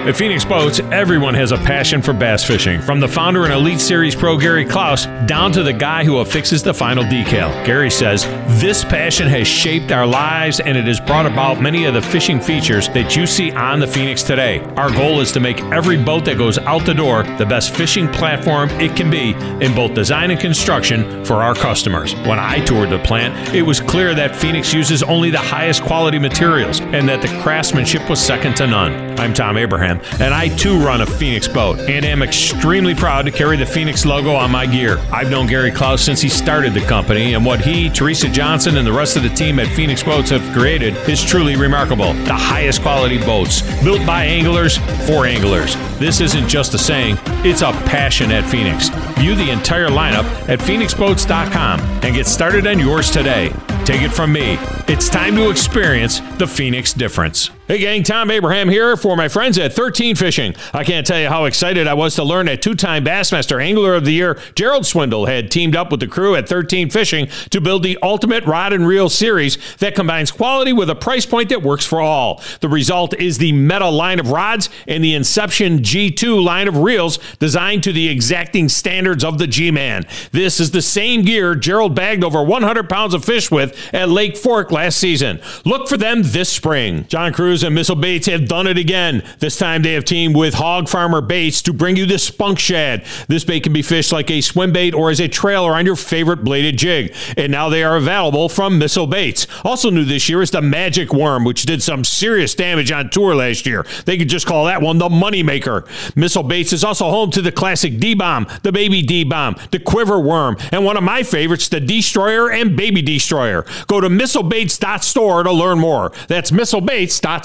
At 0.04 0.16
Phoenix 0.16 0.44
Boats, 0.44 0.80
everyone 0.92 1.32
has 1.32 1.50
a 1.50 1.56
passion 1.56 2.02
for 2.02 2.12
bass 2.12 2.44
fishing, 2.44 2.82
from 2.82 3.00
the 3.00 3.08
founder 3.08 3.44
and 3.44 3.54
Elite 3.54 3.80
Series 3.80 4.14
pro 4.14 4.36
Gary 4.36 4.66
Clouse 4.66 5.06
down 5.26 5.50
to 5.52 5.62
the 5.62 5.72
guy 5.72 6.04
who 6.04 6.18
affixes 6.18 6.62
the 6.62 6.74
final 6.74 7.04
decal. 7.04 7.64
Gary 7.64 7.90
says, 7.90 8.24
This 8.60 8.84
passion 8.84 9.28
has 9.28 9.48
shaped 9.48 9.92
our 9.92 10.06
lives 10.06 10.60
and 10.60 10.76
it 10.76 10.84
has 10.84 11.00
brought 11.00 11.24
about 11.24 11.62
many 11.62 11.86
of 11.86 11.94
the 11.94 12.02
fishing 12.02 12.38
features 12.38 12.90
that 12.90 13.16
you 13.16 13.26
see 13.26 13.50
on 13.52 13.80
the 13.80 13.86
Phoenix 13.86 14.22
today. 14.22 14.60
Our 14.76 14.90
goal 14.90 15.20
is 15.20 15.32
to 15.32 15.40
make 15.40 15.62
every 15.72 15.96
boat 15.96 16.26
that 16.26 16.36
goes 16.36 16.58
out 16.58 16.84
the 16.84 16.92
door 16.92 17.22
the 17.38 17.46
best 17.46 17.74
fishing 17.74 18.06
platform 18.08 18.68
it 18.72 18.94
can 18.94 19.10
be 19.10 19.30
in 19.64 19.74
both 19.74 19.94
design 19.94 20.30
and 20.30 20.38
construction 20.38 21.24
for 21.24 21.42
our 21.42 21.54
customers. 21.54 22.14
When 22.26 22.38
I 22.38 22.62
toured 22.66 22.90
the 22.90 22.98
plant, 22.98 23.54
it 23.54 23.62
was 23.62 23.80
clear 23.80 24.14
that 24.14 24.36
Phoenix 24.36 24.74
uses 24.74 25.02
only 25.02 25.30
the 25.30 25.38
highest 25.38 25.82
quality 25.82 26.18
materials 26.18 26.80
and 26.82 27.08
that 27.08 27.22
the 27.22 27.28
craftsmanship 27.40 28.06
was 28.10 28.20
second 28.20 28.54
to 28.56 28.66
none. 28.66 29.18
I'm 29.18 29.32
Thom 29.32 29.56
Abraham, 29.56 29.93
and 30.20 30.34
I 30.34 30.48
too 30.48 30.78
run 30.78 31.00
a 31.00 31.06
Phoenix 31.06 31.48
boat 31.48 31.78
and 31.80 32.04
am 32.04 32.22
extremely 32.22 32.94
proud 32.94 33.24
to 33.26 33.30
carry 33.30 33.56
the 33.56 33.66
Phoenix 33.66 34.04
logo 34.04 34.34
on 34.34 34.50
my 34.50 34.66
gear. 34.66 34.98
I've 35.12 35.30
known 35.30 35.46
Gary 35.46 35.70
Clouse 35.70 36.02
since 36.02 36.20
he 36.20 36.28
started 36.28 36.74
the 36.74 36.80
company, 36.82 37.34
and 37.34 37.44
what 37.44 37.60
he, 37.60 37.90
Teresa 37.90 38.28
Johnson, 38.28 38.76
and 38.76 38.86
the 38.86 38.92
rest 38.92 39.16
of 39.16 39.22
the 39.22 39.28
team 39.28 39.58
at 39.58 39.68
Phoenix 39.68 40.02
Boats 40.02 40.30
have 40.30 40.42
created 40.56 40.96
is 41.08 41.22
truly 41.22 41.56
remarkable. 41.56 42.12
The 42.24 42.34
highest 42.34 42.82
quality 42.82 43.18
boats, 43.18 43.62
built 43.82 44.04
by 44.06 44.24
anglers 44.24 44.78
for 45.06 45.26
anglers. 45.26 45.76
This 45.98 46.20
isn't 46.20 46.48
just 46.48 46.74
a 46.74 46.78
saying, 46.78 47.18
it's 47.44 47.62
a 47.62 47.72
passion 47.86 48.30
at 48.30 48.44
Phoenix. 48.44 48.88
View 49.18 49.34
the 49.34 49.50
entire 49.50 49.88
lineup 49.88 50.24
at 50.48 50.58
phoenixboats.com 50.58 51.80
and 51.80 52.14
get 52.14 52.26
started 52.26 52.66
on 52.66 52.78
yours 52.78 53.10
today. 53.10 53.52
Take 53.84 54.02
it 54.02 54.10
from 54.10 54.32
me. 54.32 54.58
It's 54.88 55.08
time 55.08 55.36
to 55.36 55.50
experience 55.50 56.20
the 56.38 56.46
Phoenix 56.46 56.92
difference. 56.92 57.50
Hey 57.66 57.78
gang, 57.78 58.02
Thom 58.02 58.30
Abraham 58.30 58.68
here 58.68 58.94
for 58.94 59.16
my 59.16 59.26
friends 59.26 59.56
at 59.56 59.72
13 59.72 60.16
Fishing. 60.16 60.54
I 60.74 60.84
can't 60.84 61.06
tell 61.06 61.18
you 61.18 61.30
how 61.30 61.46
excited 61.46 61.86
I 61.86 61.94
was 61.94 62.14
to 62.16 62.22
learn 62.22 62.44
that 62.44 62.60
two-time 62.60 63.06
Bassmaster 63.06 63.58
Angler 63.58 63.94
of 63.94 64.04
the 64.04 64.12
Year 64.12 64.38
Gerald 64.54 64.84
Swindle 64.84 65.24
had 65.24 65.50
teamed 65.50 65.74
up 65.74 65.90
with 65.90 66.00
the 66.00 66.06
crew 66.06 66.34
at 66.36 66.46
13 66.46 66.90
Fishing 66.90 67.28
to 67.48 67.62
build 67.62 67.82
the 67.82 67.98
ultimate 68.02 68.44
rod 68.44 68.74
and 68.74 68.86
reel 68.86 69.08
series 69.08 69.56
that 69.76 69.94
combines 69.94 70.30
quality 70.30 70.74
with 70.74 70.90
a 70.90 70.94
price 70.94 71.24
point 71.24 71.48
that 71.48 71.62
works 71.62 71.86
for 71.86 72.02
all. 72.02 72.42
The 72.60 72.68
result 72.68 73.14
is 73.14 73.38
the 73.38 73.52
Meta 73.52 73.88
line 73.88 74.20
of 74.20 74.30
rods 74.30 74.68
and 74.86 75.02
the 75.02 75.14
Inception 75.14 75.78
G2 75.78 76.44
line 76.44 76.68
of 76.68 76.76
reels 76.76 77.18
designed 77.38 77.82
to 77.84 77.94
the 77.94 78.10
exacting 78.10 78.68
standards 78.68 79.24
of 79.24 79.38
the 79.38 79.46
G-Man. 79.46 80.04
This 80.32 80.60
is 80.60 80.72
the 80.72 80.82
same 80.82 81.22
gear 81.22 81.54
Gerald 81.54 81.94
bagged 81.94 82.24
over 82.24 82.42
100 82.42 82.90
pounds 82.90 83.14
of 83.14 83.24
fish 83.24 83.50
with 83.50 83.74
at 83.94 84.10
Lake 84.10 84.36
Fork 84.36 84.70
last 84.70 84.98
season. 84.98 85.40
Look 85.64 85.88
for 85.88 85.96
them 85.96 86.20
this 86.22 86.50
spring. 86.50 87.06
John 87.08 87.32
Crews 87.54 87.62
and 87.62 87.72
Missile 87.76 87.94
Baits 87.94 88.26
have 88.26 88.48
done 88.48 88.66
it 88.66 88.76
again. 88.76 89.22
This 89.38 89.56
time 89.56 89.82
they 89.82 89.92
have 89.92 90.04
teamed 90.04 90.34
with 90.34 90.54
Hog 90.54 90.88
Farmer 90.88 91.20
Baits 91.20 91.62
to 91.62 91.72
bring 91.72 91.94
you 91.94 92.04
the 92.04 92.18
Spunk 92.18 92.58
Shad. 92.58 93.04
This 93.28 93.44
bait 93.44 93.60
can 93.60 93.72
be 93.72 93.80
fished 93.80 94.10
like 94.10 94.28
a 94.28 94.40
swim 94.40 94.72
bait 94.72 94.92
or 94.92 95.08
as 95.08 95.20
a 95.20 95.28
trailer 95.28 95.70
on 95.70 95.86
your 95.86 95.94
favorite 95.94 96.42
bladed 96.42 96.76
jig. 96.76 97.14
And 97.36 97.52
now 97.52 97.68
they 97.68 97.84
are 97.84 97.96
available 97.96 98.48
from 98.48 98.76
Missile 98.76 99.06
Baits. 99.06 99.46
Also 99.62 99.88
new 99.88 100.04
this 100.04 100.28
year 100.28 100.42
is 100.42 100.50
the 100.50 100.62
Magic 100.62 101.12
Worm, 101.12 101.44
which 101.44 101.62
did 101.62 101.80
some 101.80 102.02
serious 102.02 102.56
damage 102.56 102.90
on 102.90 103.08
tour 103.08 103.36
last 103.36 103.66
year. 103.66 103.86
They 104.04 104.18
could 104.18 104.28
just 104.28 104.48
call 104.48 104.64
that 104.64 104.82
one 104.82 104.98
the 104.98 105.08
Moneymaker. 105.08 105.86
Missile 106.16 106.42
Baits 106.42 106.72
is 106.72 106.82
also 106.82 107.08
home 107.08 107.30
to 107.30 107.40
the 107.40 107.52
classic 107.52 108.00
D-Bomb, 108.00 108.48
the 108.64 108.72
Baby 108.72 109.00
D-Bomb, 109.00 109.54
the 109.70 109.78
Quiver 109.78 110.18
Worm, 110.18 110.56
and 110.72 110.84
one 110.84 110.96
of 110.96 111.04
my 111.04 111.22
favorites, 111.22 111.68
the 111.68 111.78
Destroyer 111.78 112.50
and 112.50 112.76
Baby 112.76 113.00
Destroyer. 113.00 113.64
Go 113.86 114.00
to 114.00 114.08
missilebaits.store 114.08 115.44
to 115.44 115.52
learn 115.52 115.78
more. 115.78 116.10
That's 116.26 116.50
missilebaits.store. 116.50 117.43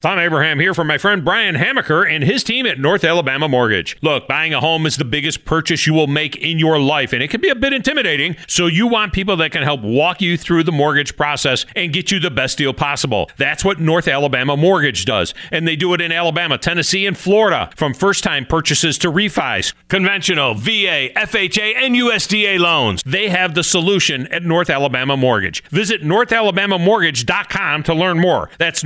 Thom 0.00 0.18
Abraham 0.18 0.58
here 0.60 0.74
from 0.74 0.86
my 0.86 0.98
friend 0.98 1.24
Brian 1.24 1.56
Hamaker 1.56 2.04
and 2.04 2.24
his 2.24 2.42
team 2.44 2.66
at 2.66 2.78
North 2.78 3.04
Alabama 3.04 3.48
Mortgage. 3.48 3.96
Look, 4.02 4.28
buying 4.28 4.54
a 4.54 4.60
home 4.60 4.86
is 4.86 4.96
the 4.96 5.04
biggest 5.04 5.44
purchase 5.44 5.86
you 5.86 5.94
will 5.94 6.06
make 6.06 6.36
in 6.36 6.58
your 6.58 6.78
life, 6.78 7.12
and 7.12 7.22
it 7.22 7.28
can 7.28 7.40
be 7.40 7.48
a 7.48 7.54
bit 7.54 7.72
intimidating. 7.72 8.36
So 8.46 8.66
you 8.66 8.86
want 8.86 9.12
people 9.12 9.36
that 9.36 9.52
can 9.52 9.62
help 9.62 9.82
walk 9.82 10.22
you 10.22 10.36
through 10.36 10.64
the 10.64 10.72
mortgage 10.72 11.16
process 11.16 11.66
and 11.76 11.92
get 11.92 12.10
you 12.10 12.20
the 12.20 12.30
best 12.30 12.58
deal 12.58 12.72
possible. 12.72 13.30
That's 13.36 13.64
what 13.64 13.80
North 13.80 14.08
Alabama 14.08 14.56
Mortgage 14.56 15.04
does, 15.04 15.34
and 15.50 15.66
they 15.66 15.76
do 15.76 15.94
it 15.94 16.00
in 16.00 16.12
Alabama, 16.12 16.58
Tennessee, 16.58 17.06
and 17.06 17.16
Florida. 17.16 17.70
From 17.76 17.94
first-time 17.94 18.46
purchases 18.46 18.98
to 18.98 19.10
refis, 19.10 19.74
conventional, 19.88 20.54
VA, 20.54 21.10
FHA, 21.16 21.76
and 21.76 21.94
USDA 21.94 22.58
loans, 22.58 23.02
they 23.04 23.28
have 23.28 23.54
the 23.54 23.64
solution 23.64 24.26
at 24.28 24.42
North 24.42 24.70
Alabama 24.70 25.16
Mortgage. 25.16 25.62
Visit 25.64 26.02
NorthAlabamaMortgage.com 26.02 27.82
to 27.82 27.94
learn 27.94 28.18
more. 28.18 28.50
That's 28.58 28.82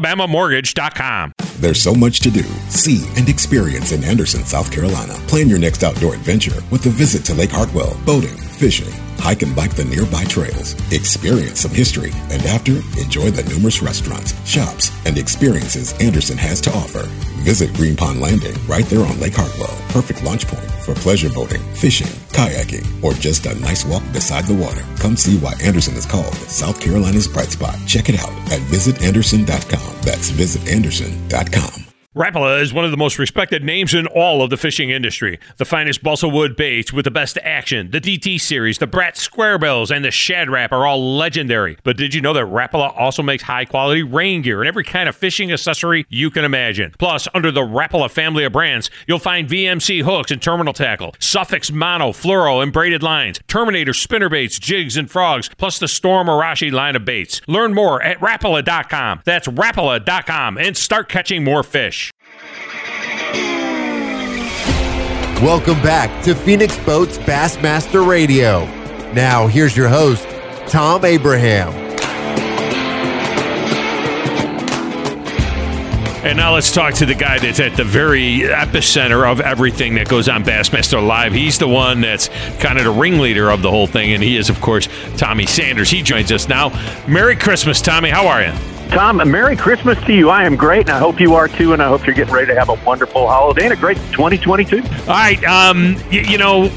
NorthAlabamaMortgage.com. 0.00 1.32
There's 1.60 1.80
so 1.80 1.94
much 1.94 2.20
to 2.20 2.30
do, 2.30 2.42
see, 2.68 3.06
and 3.16 3.28
experience 3.28 3.92
in 3.92 4.02
Anderson, 4.02 4.44
South 4.44 4.72
Carolina. 4.72 5.14
Plan 5.28 5.48
your 5.48 5.58
next 5.58 5.82
outdoor 5.82 6.14
adventure 6.14 6.62
with 6.70 6.86
a 6.86 6.90
visit 6.90 7.24
to 7.26 7.34
Lake 7.34 7.50
Hartwell, 7.50 7.98
boating, 8.06 8.36
fishing, 8.36 8.92
hike 9.20 9.42
and 9.42 9.54
bike 9.54 9.74
the 9.74 9.84
nearby 9.84 10.24
trails, 10.24 10.74
experience 10.92 11.60
some 11.60 11.70
history, 11.70 12.10
and 12.30 12.42
after, 12.46 12.76
enjoy 12.98 13.30
the 13.30 13.48
numerous 13.50 13.82
restaurants, 13.82 14.34
shops, 14.48 14.90
and 15.06 15.18
experiences 15.18 15.92
Anderson 16.00 16.38
has 16.38 16.60
to 16.62 16.70
offer. 16.70 17.02
Visit 17.44 17.72
Green 17.74 17.96
Pond 17.96 18.20
Landing 18.20 18.56
right 18.66 18.84
there 18.86 19.04
on 19.04 19.20
Lake 19.20 19.34
Hartwell. 19.34 19.76
Perfect 19.90 20.22
launch 20.24 20.46
point 20.46 20.70
for 20.84 20.94
pleasure 20.94 21.30
boating, 21.30 21.62
fishing, 21.74 22.08
kayaking, 22.32 22.86
or 23.02 23.12
just 23.12 23.46
a 23.46 23.54
nice 23.60 23.84
walk 23.84 24.02
beside 24.12 24.44
the 24.44 24.54
water. 24.54 24.84
Come 24.98 25.16
see 25.16 25.38
why 25.38 25.54
Anderson 25.62 25.94
is 25.94 26.06
called 26.06 26.34
South 26.34 26.80
Carolina's 26.80 27.28
bright 27.28 27.50
spot. 27.50 27.76
Check 27.86 28.08
it 28.08 28.18
out 28.18 28.32
at 28.52 28.60
visitanderson.com. 28.70 29.96
That's 30.02 30.30
visitanderson.com. 30.30 31.89
Rapala 32.16 32.60
is 32.60 32.72
one 32.72 32.84
of 32.84 32.90
the 32.90 32.96
most 32.96 33.20
respected 33.20 33.62
names 33.62 33.94
in 33.94 34.08
all 34.08 34.42
of 34.42 34.50
the 34.50 34.56
fishing 34.56 34.90
industry. 34.90 35.38
The 35.58 35.64
finest 35.64 36.02
balsa 36.02 36.28
wood 36.28 36.56
baits 36.56 36.92
with 36.92 37.04
the 37.04 37.10
best 37.12 37.38
action, 37.44 37.92
the 37.92 38.00
DT 38.00 38.40
series, 38.40 38.78
the 38.78 38.88
Brat 38.88 39.16
Square 39.16 39.60
Bills, 39.60 39.92
and 39.92 40.04
the 40.04 40.10
Shad 40.10 40.50
Rap 40.50 40.72
are 40.72 40.88
all 40.88 41.16
legendary. 41.16 41.78
But 41.84 41.96
did 41.96 42.12
you 42.12 42.20
know 42.20 42.32
that 42.32 42.46
Rapala 42.46 42.98
also 42.98 43.22
makes 43.22 43.44
high 43.44 43.64
quality 43.64 44.02
rain 44.02 44.42
gear 44.42 44.60
and 44.60 44.66
every 44.66 44.82
kind 44.82 45.08
of 45.08 45.14
fishing 45.14 45.52
accessory 45.52 46.04
you 46.08 46.32
can 46.32 46.44
imagine? 46.44 46.92
Plus, 46.98 47.28
under 47.32 47.52
the 47.52 47.60
Rapala 47.60 48.10
family 48.10 48.42
of 48.42 48.50
brands, 48.50 48.90
you'll 49.06 49.20
find 49.20 49.48
VMC 49.48 50.02
hooks 50.02 50.32
and 50.32 50.42
terminal 50.42 50.72
tackle, 50.72 51.14
Suffix 51.20 51.70
mono, 51.70 52.10
fluoro, 52.10 52.60
and 52.60 52.72
braided 52.72 53.04
lines, 53.04 53.38
Terminator 53.46 53.92
spinner 53.92 54.28
baits, 54.28 54.58
jigs, 54.58 54.96
and 54.96 55.08
frogs, 55.08 55.48
plus 55.58 55.78
the 55.78 55.86
Storm 55.86 56.26
Arashi 56.26 56.72
line 56.72 56.96
of 56.96 57.04
baits. 57.04 57.40
Learn 57.46 57.72
more 57.72 58.02
at 58.02 58.18
Rapala.com. 58.18 59.20
That's 59.24 59.46
Rapala.com 59.46 60.58
and 60.58 60.76
start 60.76 61.08
catching 61.08 61.44
more 61.44 61.62
fish. 61.62 62.09
Welcome 65.42 65.80
back 65.82 66.22
to 66.24 66.34
Phoenix 66.34 66.76
Boats 66.84 67.16
Bassmaster 67.16 68.06
Radio. 68.06 68.66
Now, 69.12 69.46
here's 69.46 69.74
your 69.74 69.88
host, 69.88 70.28
Thom 70.68 71.04
Abraham. 71.06 71.72
And 76.22 76.36
now 76.36 76.52
let's 76.52 76.70
talk 76.70 76.92
to 76.96 77.06
the 77.06 77.14
guy 77.14 77.38
that's 77.38 77.58
at 77.58 77.78
the 77.78 77.84
very 77.84 78.40
epicenter 78.40 79.26
of 79.26 79.40
everything 79.40 79.94
that 79.94 80.06
goes 80.06 80.28
on 80.28 80.44
Bassmaster 80.44 81.04
Live. 81.04 81.32
He's 81.32 81.58
the 81.58 81.66
one 81.66 82.02
that's 82.02 82.28
kind 82.58 82.76
of 82.76 82.84
the 82.84 82.90
ringleader 82.90 83.50
of 83.50 83.62
the 83.62 83.70
whole 83.70 83.86
thing, 83.86 84.12
and 84.12 84.22
he 84.22 84.36
is, 84.36 84.50
of 84.50 84.60
course, 84.60 84.88
Tommy 85.16 85.46
Sanders. 85.46 85.90
He 85.90 86.02
joins 86.02 86.30
us 86.30 86.46
now. 86.46 86.68
Merry 87.08 87.34
Christmas, 87.34 87.80
Tommy. 87.80 88.10
How 88.10 88.26
are 88.26 88.42
you? 88.42 88.52
Thom, 88.90 89.18
Merry 89.30 89.54
Christmas 89.54 89.96
to 90.06 90.12
you. 90.12 90.30
I 90.30 90.42
am 90.42 90.56
great, 90.56 90.80
and 90.80 90.90
I 90.90 90.98
hope 90.98 91.20
you 91.20 91.34
are 91.34 91.46
too, 91.46 91.72
and 91.72 91.80
I 91.80 91.86
hope 91.86 92.04
you're 92.04 92.14
getting 92.14 92.34
ready 92.34 92.48
to 92.48 92.56
have 92.56 92.70
a 92.70 92.74
wonderful 92.84 93.28
holiday 93.28 93.64
and 93.64 93.72
a 93.72 93.76
great 93.76 93.96
2022. 94.12 94.78
All 94.78 95.06
right. 95.06 95.42
Um, 95.44 95.96
you, 96.10 96.22
you 96.22 96.38
know, 96.38 96.68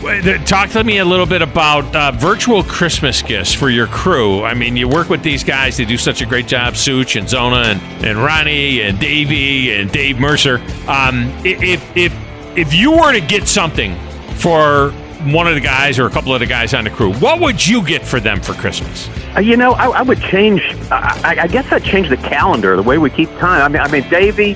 talk 0.45 0.69
to 0.69 0.83
me 0.83 0.99
a 0.99 1.05
little 1.05 1.25
bit 1.25 1.41
about 1.41 1.95
uh, 1.95 2.11
virtual 2.11 2.61
Christmas 2.61 3.23
gifts 3.23 3.51
for 3.51 3.71
your 3.71 3.87
crew. 3.87 4.43
I 4.43 4.53
mean, 4.53 4.77
you 4.77 4.87
work 4.87 5.09
with 5.09 5.23
these 5.23 5.43
guys, 5.43 5.77
they 5.77 5.85
do 5.85 5.97
such 5.97 6.21
a 6.21 6.27
great 6.27 6.45
job 6.45 6.75
Such 6.75 7.15
and 7.15 7.27
Zona 7.27 7.63
and, 7.63 8.05
and 8.05 8.19
Ronnie 8.19 8.81
and 8.81 8.99
Davy 8.99 9.73
and 9.73 9.91
Dave 9.91 10.19
Mercer. 10.19 10.57
Um, 10.87 11.31
if, 11.43 11.97
if, 11.97 12.15
if 12.55 12.73
you 12.75 12.91
were 12.91 13.11
to 13.11 13.21
get 13.21 13.47
something 13.47 13.95
for 14.35 14.93
one 15.31 15.47
of 15.47 15.55
the 15.55 15.61
guys 15.61 15.99
or 15.99 16.05
a 16.05 16.09
couple 16.09 16.33
of 16.33 16.39
the 16.39 16.45
guys 16.45 16.73
on 16.73 16.83
the 16.83 16.89
crew, 16.89 17.13
what 17.15 17.39
would 17.39 17.65
you 17.65 17.85
get 17.85 18.05
for 18.05 18.19
them 18.19 18.41
for 18.41 18.53
Christmas? 18.53 19.09
Uh, 19.35 19.39
you 19.39 19.57
know, 19.57 19.73
I, 19.73 19.87
I 19.87 20.01
would 20.01 20.21
change. 20.21 20.61
I, 20.91 21.35
I 21.41 21.47
guess 21.47 21.71
I'd 21.71 21.83
change 21.83 22.09
the 22.09 22.17
calendar, 22.17 22.75
the 22.75 22.83
way 22.83 22.97
we 22.97 23.09
keep 23.09 23.29
time. 23.37 23.61
I 23.61 23.67
mean, 23.67 23.81
I 23.81 23.91
mean, 23.91 24.09
Davy, 24.09 24.55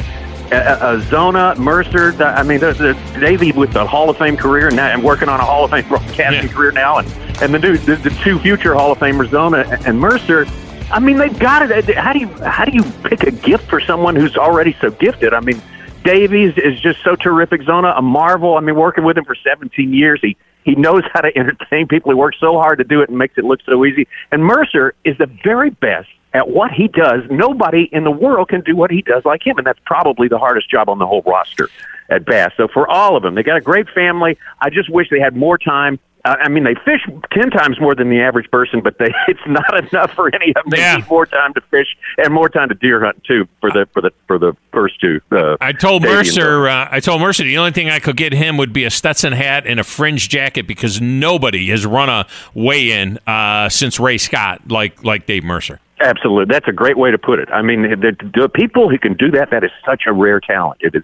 uh, 0.52 0.56
uh, 0.56 1.00
Zona, 1.10 1.56
Mercer. 1.56 2.12
The, 2.12 2.26
I 2.26 2.44
mean, 2.44 2.60
the, 2.60 2.74
the, 2.74 3.20
Davy 3.20 3.52
with 3.52 3.74
the 3.74 3.86
Hall 3.86 4.10
of 4.10 4.18
Fame 4.18 4.38
career 4.38 4.68
and, 4.68 4.76
now, 4.76 4.88
and 4.88 5.04
working 5.04 5.30
on 5.30 5.40
a 5.40 5.46
Hall 5.46 5.66
of 5.66 5.72
Fame 5.72 5.86
broadcasting 5.90 6.48
yeah. 6.50 6.54
career 6.54 6.72
now, 6.72 6.98
and 6.98 7.08
and 7.42 7.54
the 7.54 7.60
new 7.60 7.78
the, 7.78 7.96
the 7.96 8.10
two 8.10 8.40
future 8.40 8.74
Hall 8.74 8.92
of 8.92 9.00
Famers, 9.00 9.30
Zona 9.30 9.60
and 9.86 10.00
Mercer. 10.00 10.46
I 10.90 11.00
mean, 11.00 11.18
they've 11.18 11.38
got 11.38 11.70
it. 11.70 11.96
How 11.96 12.14
do 12.14 12.20
you 12.20 12.28
how 12.44 12.66
do 12.66 12.72
you 12.72 12.84
pick 13.04 13.24
a 13.24 13.32
gift 13.32 13.70
for 13.70 13.82
someone 13.82 14.16
who's 14.16 14.38
already 14.38 14.76
so 14.80 14.90
gifted? 14.90 15.34
I 15.34 15.42
mean, 15.42 15.62
Davy's 16.04 16.58
is 16.58 16.80
just 16.80 17.04
so 17.04 17.16
terrific. 17.16 17.64
Zona, 17.64 17.94
a 17.98 18.02
marvel. 18.02 18.56
I 18.56 18.62
mean, 18.62 18.76
working 18.76 19.04
with 19.04 19.18
him 19.18 19.26
for 19.26 19.36
17 19.36 19.94
years, 19.94 20.22
he 20.22 20.38
he 20.68 20.76
knows 20.76 21.04
how 21.14 21.22
to 21.22 21.36
entertain 21.38 21.88
people. 21.88 22.12
He 22.12 22.16
works 22.16 22.36
so 22.42 22.60
hard 22.60 22.80
to 22.80 22.84
do 22.84 23.00
it 23.00 23.08
and 23.08 23.18
makes 23.18 23.38
it 23.38 23.46
look 23.46 23.62
so 23.66 23.86
easy. 23.86 24.06
And 24.34 24.44
Mercer 24.44 24.94
is 25.06 25.18
the 25.18 25.28
very 25.42 25.70
best 25.70 26.10
at 26.34 26.50
what 26.50 26.72
he 26.72 26.90
does. 26.90 27.22
Nobody 27.32 27.84
in 27.94 28.04
the 28.04 28.12
world 28.12 28.50
can 28.50 28.60
do 28.60 28.76
what 28.76 28.92
he 28.92 29.02
does 29.02 29.24
like 29.24 29.48
him, 29.48 29.58
and 29.58 29.66
that's 29.66 29.80
probably 29.86 30.28
the 30.28 30.38
hardest 30.38 30.70
job 30.70 30.90
on 30.90 31.00
the 31.00 31.08
whole 31.08 31.22
roster 31.22 31.70
at 32.10 32.26
Bass. 32.26 32.52
So 32.58 32.68
for 32.68 32.86
all 32.86 33.16
of 33.16 33.24
them, 33.24 33.34
they 33.34 33.44
got 33.44 33.56
a 33.56 33.62
great 33.62 33.88
family. 33.92 34.38
I 34.60 34.70
just 34.70 34.90
wish 34.90 35.10
they 35.10 35.22
had 35.22 35.38
more 35.38 35.58
time. 35.58 36.00
I 36.26 36.50
mean, 36.50 36.64
they 36.66 36.76
fish 36.84 37.02
ten 37.32 37.50
times 37.52 37.80
more 37.80 37.96
than 37.96 38.10
the 38.10 38.20
average 38.20 38.52
person, 38.52 38.82
but 38.82 38.98
they 38.98 39.14
it's 39.28 39.40
not 39.48 39.92
enough 39.92 40.12
for 40.12 40.34
any 40.36 40.50
of 40.50 40.56
them. 40.56 40.72
They 40.72 40.78
Yeah. 40.80 40.98
need 40.98 41.10
more 41.10 41.26
time 41.26 41.54
to 41.54 41.62
fish 41.72 41.88
and 42.18 42.34
more 42.34 42.50
time 42.50 42.70
to 42.70 42.76
deer 42.76 43.04
hunt 43.04 43.24
too 43.24 43.48
for 43.62 43.72
the 43.72 43.88
for 43.94 44.02
the 44.02 44.12
for 44.28 44.38
the 44.38 44.54
first 44.74 45.00
two. 45.00 45.22
Uh, 45.32 45.56
I 45.62 45.72
told 45.72 46.04
Mercer, 46.04 46.68
uh, 46.68 46.88
I 46.92 47.00
told 47.00 47.22
Mercer 47.22 47.44
the 47.44 47.58
only 47.58 47.72
thing 47.72 47.90
I 47.90 48.00
could 48.00 48.18
get 48.18 48.34
him 48.34 48.58
would 48.58 48.74
be 48.74 48.84
a 48.84 48.90
Stetson 48.90 49.32
hat 49.34 49.66
and 49.66 49.80
a 49.80 49.84
fringe 49.84 50.28
jacket 50.28 50.68
because 50.68 51.00
nobody 51.00 51.68
has 51.70 51.86
run 51.86 52.10
a 52.10 52.26
weigh-in 52.54 53.20
uh, 53.26 53.70
since 53.70 54.00
Ray 54.00 54.18
Scott 54.18 54.62
like 54.70 55.04
like 55.04 55.26
Dave 55.26 55.44
Mercer. 55.44 55.80
Absolutely, 56.00 56.46
that's 56.54 56.68
a 56.68 56.72
great 56.74 56.98
way 56.98 57.10
to 57.10 57.18
put 57.18 57.40
it. 57.40 57.50
I 57.52 57.62
mean, 57.62 57.82
the, 57.84 58.16
the 58.36 58.50
people 58.50 58.88
who 58.90 59.00
can 59.00 59.14
do 59.16 59.32
that, 59.32 59.50
that 59.50 59.64
is 59.64 59.72
such 59.86 60.04
a 60.06 60.14
rare 60.14 60.40
talent. 60.40 60.80
It 60.82 60.94
is 60.94 61.04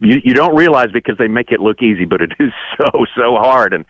you, 0.00 0.20
you 0.24 0.34
don't 0.34 0.54
realize 0.54 0.90
because 0.92 1.16
they 1.16 1.28
make 1.28 1.50
it 1.52 1.60
look 1.60 1.80
easy, 1.80 2.04
but 2.04 2.20
it 2.20 2.32
is 2.40 2.52
so 2.76 3.06
so 3.16 3.36
hard, 3.36 3.72
and 3.72 3.84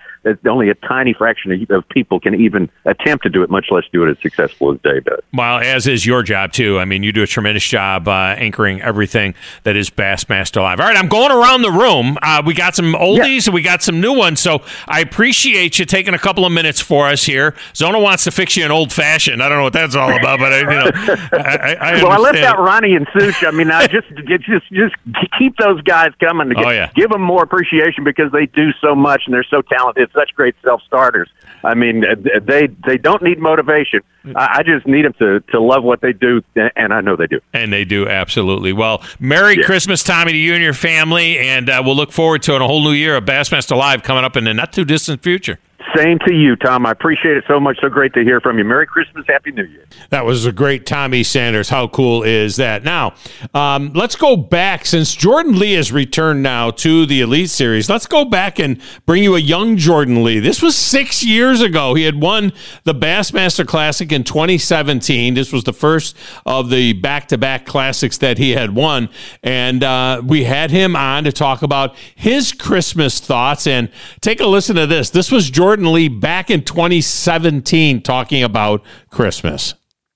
only 0.47 0.69
a 0.71 0.75
tiny 0.75 1.13
fraction 1.13 1.53
of, 1.53 1.71
of 1.71 1.89
people 1.89 2.21
can 2.21 2.35
even 2.35 2.71
attempt 2.85 3.25
to 3.25 3.31
do 3.31 3.43
it, 3.43 3.51
much 3.51 3.67
less 3.71 3.85
do 3.93 4.05
it 4.05 4.11
as 4.11 4.19
successful 4.23 4.73
as 4.73 4.81
Dave 4.83 5.05
does. 5.05 5.21
Well, 5.33 5.59
as 5.59 5.87
is 5.87 6.05
your 6.07 6.23
job 6.23 6.53
too. 6.53 6.79
I 6.79 6.85
mean, 6.85 7.03
you 7.03 7.13
do 7.13 7.23
a 7.23 7.27
tremendous 7.27 7.65
job 7.67 8.09
uh, 8.09 8.35
anchoring 8.39 8.81
everything 8.83 9.35
that 9.65 9.77
is 9.77 9.91
Bassmaster 9.91 10.63
Live. 10.63 10.81
All 10.81 10.87
right, 10.87 10.97
I'm 10.97 11.09
going 11.09 11.31
around 11.33 11.63
the 11.63 11.71
room. 11.71 12.19
Uh, 12.23 12.43
we 12.45 12.55
got 12.55 12.75
some 12.75 12.93
oldies 12.95 13.47
and 13.47 13.55
we 13.55 13.63
got 13.63 13.83
some 13.83 14.01
new 14.01 14.13
ones. 14.13 14.41
So 14.41 14.63
I 14.87 15.01
appreciate 15.01 15.79
you 15.79 15.85
taking 15.85 16.15
a 16.15 16.19
couple 16.19 16.45
of 16.45 16.53
minutes 16.53 16.81
for 16.81 17.07
us 17.09 17.25
here. 17.25 17.55
Zona 17.75 17.99
wants 17.99 18.25
to 18.25 18.31
fix 18.31 18.57
you 18.57 18.65
an 18.65 18.71
old 18.71 18.93
fashioned. 18.93 19.43
I 19.43 19.49
don't 19.49 19.59
know 19.59 19.65
what 19.65 19.73
that's 19.73 19.95
all 19.95 20.11
about, 20.15 20.39
but 20.39 20.53
I, 20.53 20.59
you 20.61 20.65
know, 20.67 20.91
I, 21.33 21.77
I, 21.81 21.93
I 21.99 22.03
well, 22.03 22.13
I 22.13 22.19
left 22.19 22.39
out 22.39 22.59
Ronnie 22.59 22.95
and 22.95 23.07
Such. 23.19 23.45
I 23.45 23.51
mean, 23.51 23.71
I 23.71 23.87
just 23.89 24.09
just 24.27 24.65
just 24.73 24.95
keep 25.39 25.57
those 25.57 25.81
guys 25.83 26.11
coming. 26.21 26.49
To 26.51 26.55
Oh, 26.65 26.71
yeah. 26.71 26.91
give 26.95 27.11
them 27.11 27.21
more 27.23 27.43
appreciation 27.43 28.05
because 28.05 28.33
they 28.33 28.47
do 28.47 28.71
so 28.81 28.95
much 28.95 29.23
and 29.27 29.35
they're 29.35 29.45
so 29.45 29.61
talented. 29.63 30.11
Such 30.15 30.35
great 30.35 30.55
self 30.63 30.81
starters. 30.87 31.29
I 31.65 31.75
mean, 31.75 32.05
they 32.43 32.69
they 32.87 32.99
don't 32.99 33.23
need 33.23 33.39
motivation. 33.39 34.01
I, 34.37 34.59
I 34.59 34.63
just 34.63 34.87
need 34.87 35.05
them 35.05 35.15
to 35.15 35.41
to 35.41 35.61
love 35.61 35.83
what 35.83 36.01
they 36.01 36.13
do, 36.13 36.43
and 36.55 36.93
I 36.93 37.01
know 37.01 37.17
they 37.17 37.27
do. 37.27 37.41
And 37.53 37.73
they 37.73 37.85
do 37.85 38.09
absolutely 38.09 38.73
well. 38.73 39.03
Merry 39.19 39.63
Christmas, 39.63 40.03
Tommy, 40.03 40.33
to 40.33 40.39
you 40.39 40.55
and 40.55 40.63
your 40.63 40.75
family, 40.75 41.39
and 41.39 41.69
uh, 41.69 41.83
we'll 41.85 41.97
look 41.97 42.13
forward 42.13 42.43
to 42.43 42.55
a 42.55 42.59
whole 42.61 42.83
new 42.83 42.93
year 42.93 43.17
of 43.17 43.25
Bassmaster 43.25 43.77
Live 43.77 44.03
coming 44.03 44.25
up 44.25 44.37
in 44.37 44.45
the 44.45 44.55
not 44.55 44.73
too 44.73 44.85
distant 44.85 45.23
future. 45.23 45.59
Same 45.97 46.19
to 46.27 46.35
you, 46.35 46.57
Thom. 46.57 46.87
I 46.87 46.91
appreciate 46.91 47.37
it 47.37 47.45
so 47.47 47.61
much. 47.61 47.79
So 47.81 47.89
great 47.89 48.13
to 48.15 48.25
hear 48.25 48.41
from 48.41 48.59
you. 48.59 48.65
Merry 48.65 48.87
Christmas, 48.87 49.25
Happy 49.29 49.53
New 49.53 49.65
Year. 49.65 49.85
That 50.11 50.25
was 50.25 50.45
a 50.45 50.51
great 50.51 50.87
Tommy 50.87 51.23
Sanders. 51.23 51.69
How 51.69 51.87
cool 51.87 52.23
is 52.25 52.57
that? 52.57 52.83
Now, 52.83 53.15
um, 53.55 53.93
let's 53.95 54.17
go 54.17 54.37
back 54.37 54.87
since 54.87 55.15
Jordan 55.15 55.59
Lee 55.59 55.75
has 55.75 55.93
returned 55.93 56.43
now 56.43 56.71
to 56.73 57.07
the 57.07 57.21
Elite 57.21 57.51
Series. 57.51 57.89
Let's 57.89 58.07
go 58.07 58.25
back 58.25 58.59
and 58.59 58.81
bring 59.07 59.23
you 59.23 59.37
a 59.37 59.39
young 59.39 59.77
Jordan 59.77 60.25
Lee. 60.25 60.41
This 60.41 60.63
was 60.63 60.77
six 60.77 61.23
years 61.23 61.61
ago. 61.61 61.95
He 61.95 62.03
had 62.03 62.21
won 62.21 62.53
the 62.83 62.95
Bassmaster 62.95 63.67
Classic 63.67 64.11
in 64.11 64.25
2017. 64.25 65.35
This 65.35 65.53
was 65.53 65.63
the 65.63 65.73
first 65.73 66.17
of 66.45 66.71
the 66.71 66.95
back-to-back 66.95 67.67
classics 67.67 68.19
that 68.19 68.39
he 68.39 68.53
had 68.53 68.75
won, 68.75 69.09
and 69.43 69.85
uh, 69.85 70.23
we 70.25 70.45
had 70.45 70.71
him 70.71 70.97
on 70.97 71.25
to 71.25 71.33
talk 71.33 71.63
about 71.63 71.95
his 72.15 72.53
Christmas 72.53 73.21
thoughts. 73.21 73.67
And 73.67 73.91
take 74.21 74.41
a 74.41 74.47
listen 74.47 74.75
to 74.77 74.87
this. 74.87 75.11
This 75.11 75.31
was 75.31 75.51
Jordan 75.51 75.84
Lee 75.93 76.09
back 76.09 76.51
in 76.51 76.65
2017 76.65 78.03
talking 78.03 78.43
about 78.43 78.83
Christmas. 79.11 79.75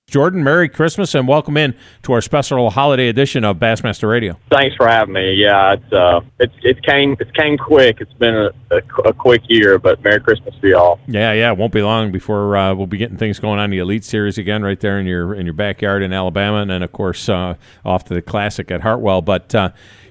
Jordan, 0.09 0.43
Merry 0.43 0.67
Christmas 0.67 1.13
and 1.13 1.27
welcome 1.27 1.55
in 1.55 1.75
to 2.01 2.13
our 2.13 2.21
special 2.21 2.71
holiday 2.71 3.09
edition 3.09 3.45
of 3.45 3.57
Bassmaster 3.57 4.09
Radio. 4.09 4.37
Thanks 4.49 4.75
for 4.75 4.87
having 4.87 5.13
me. 5.13 5.33
Yeah, 5.35 5.73
it's 5.73 5.93
uh, 5.93 6.21
it's 6.39 6.53
it 6.63 6.81
came 6.83 7.15
it 7.19 7.31
came 7.35 7.59
quick. 7.59 8.01
It's 8.01 8.13
been 8.13 8.35
a, 8.35 8.49
a, 8.71 8.77
a 9.05 9.13
quick 9.13 9.43
year, 9.47 9.77
but 9.77 10.03
Merry 10.03 10.19
Christmas 10.19 10.55
to 10.61 10.67
y'all. 10.67 10.99
Yeah, 11.07 11.33
yeah, 11.33 11.51
it 11.51 11.57
won't 11.59 11.71
be 11.71 11.83
long 11.83 12.11
before 12.11 12.57
uh, 12.57 12.73
we'll 12.73 12.87
be 12.87 12.97
getting 12.97 13.17
things 13.17 13.39
going 13.39 13.59
on 13.59 13.69
the 13.69 13.77
Elite 13.77 14.03
Series 14.03 14.39
again, 14.39 14.63
right 14.63 14.79
there 14.79 14.99
in 14.99 15.05
your 15.05 15.35
in 15.35 15.45
your 15.45 15.53
backyard 15.53 16.01
in 16.01 16.11
Alabama, 16.11 16.57
and 16.57 16.71
then 16.71 16.81
of 16.81 16.91
course 16.91 17.29
uh, 17.29 17.53
off 17.85 18.05
to 18.05 18.15
the 18.15 18.21
Classic 18.23 18.71
at 18.71 18.81
Hartwell. 18.81 19.21
But 19.21 19.53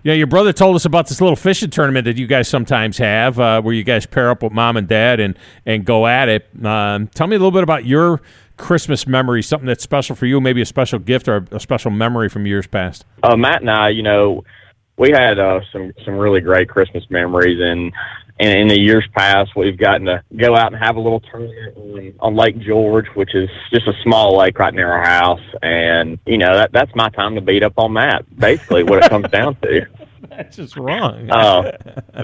know, 0.08 0.14
your 0.14 0.26
brother 0.26 0.52
told 0.52 0.76
us 0.76 0.84
about 0.84 1.08
this 1.08 1.20
little 1.20 1.36
fishing 1.36 1.70
tournament 1.70 2.04
that 2.04 2.16
you 2.16 2.26
guys 2.26 2.48
sometimes 2.48 2.98
have, 2.98 3.38
uh, 3.38 3.62
where 3.62 3.74
you 3.74 3.84
guys 3.84 4.06
pair 4.06 4.30
up 4.30 4.42
with 4.42 4.52
mom 4.52 4.76
and 4.76 4.88
dad 4.88 5.20
and 5.20 5.38
and 5.66 5.84
go 5.84 6.06
at 6.06 6.28
it. 6.28 6.48
Um, 6.64 7.08
tell 7.08 7.26
me 7.26 7.36
a 7.36 7.38
little 7.38 7.50
bit 7.50 7.62
about 7.62 7.84
your 7.84 8.20
Christmas 8.56 9.06
memory, 9.06 9.42
something 9.42 9.66
that's 9.66 9.82
special 9.82 10.14
for 10.14 10.26
you, 10.26 10.40
maybe 10.40 10.60
a 10.60 10.66
special 10.66 10.98
gift 10.98 11.28
or 11.28 11.46
a 11.50 11.60
special 11.60 11.90
memory 11.90 12.28
from 12.28 12.46
years 12.46 12.66
past. 12.66 13.06
Uh, 13.22 13.36
Matt 13.36 13.62
and 13.62 13.70
I, 13.70 13.90
you 13.90 14.02
know, 14.02 14.44
we 14.98 15.10
had 15.10 15.38
uh, 15.38 15.60
some 15.72 15.92
some 16.04 16.14
really 16.14 16.40
great 16.40 16.68
Christmas 16.68 17.04
memories, 17.08 17.60
and, 17.60 17.92
and 18.40 18.58
in 18.60 18.68
the 18.68 18.78
years 18.78 19.04
past, 19.14 19.52
we've 19.56 19.78
gotten 19.78 20.06
to 20.06 20.22
go 20.36 20.56
out 20.56 20.72
and 20.72 20.82
have 20.82 20.96
a 20.96 21.00
little 21.00 21.20
tournament 21.20 21.76
on, 21.76 22.14
on 22.20 22.36
Lake 22.36 22.58
George, 22.58 23.06
which 23.14 23.34
is 23.34 23.48
just 23.72 23.86
a 23.86 23.92
small 24.02 24.36
lake 24.36 24.58
right 24.58 24.74
near 24.74 24.90
our 24.90 25.04
house, 25.04 25.40
and 25.62 26.18
you 26.26 26.36
know 26.36 26.52
that 26.54 26.72
that's 26.72 26.94
my 26.94 27.08
time 27.10 27.36
to 27.36 27.40
beat 27.40 27.62
up 27.62 27.74
on 27.76 27.92
Matt. 27.92 28.24
Basically, 28.36 28.82
what 28.82 29.04
it 29.04 29.08
comes 29.08 29.28
down 29.30 29.56
to. 29.62 29.86
That's 30.38 30.56
just 30.56 30.76
wrong. 30.76 31.28
Uh, 31.38 31.72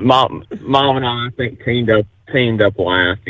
mom, 0.01 0.45
mom 0.61 0.97
and 0.97 1.07
I, 1.07 1.27
I 1.27 1.29
think 1.37 1.63
teamed 1.65 1.91
up 1.91 2.07
teamed 2.33 2.63
up 2.63 2.79
last. 2.79 3.21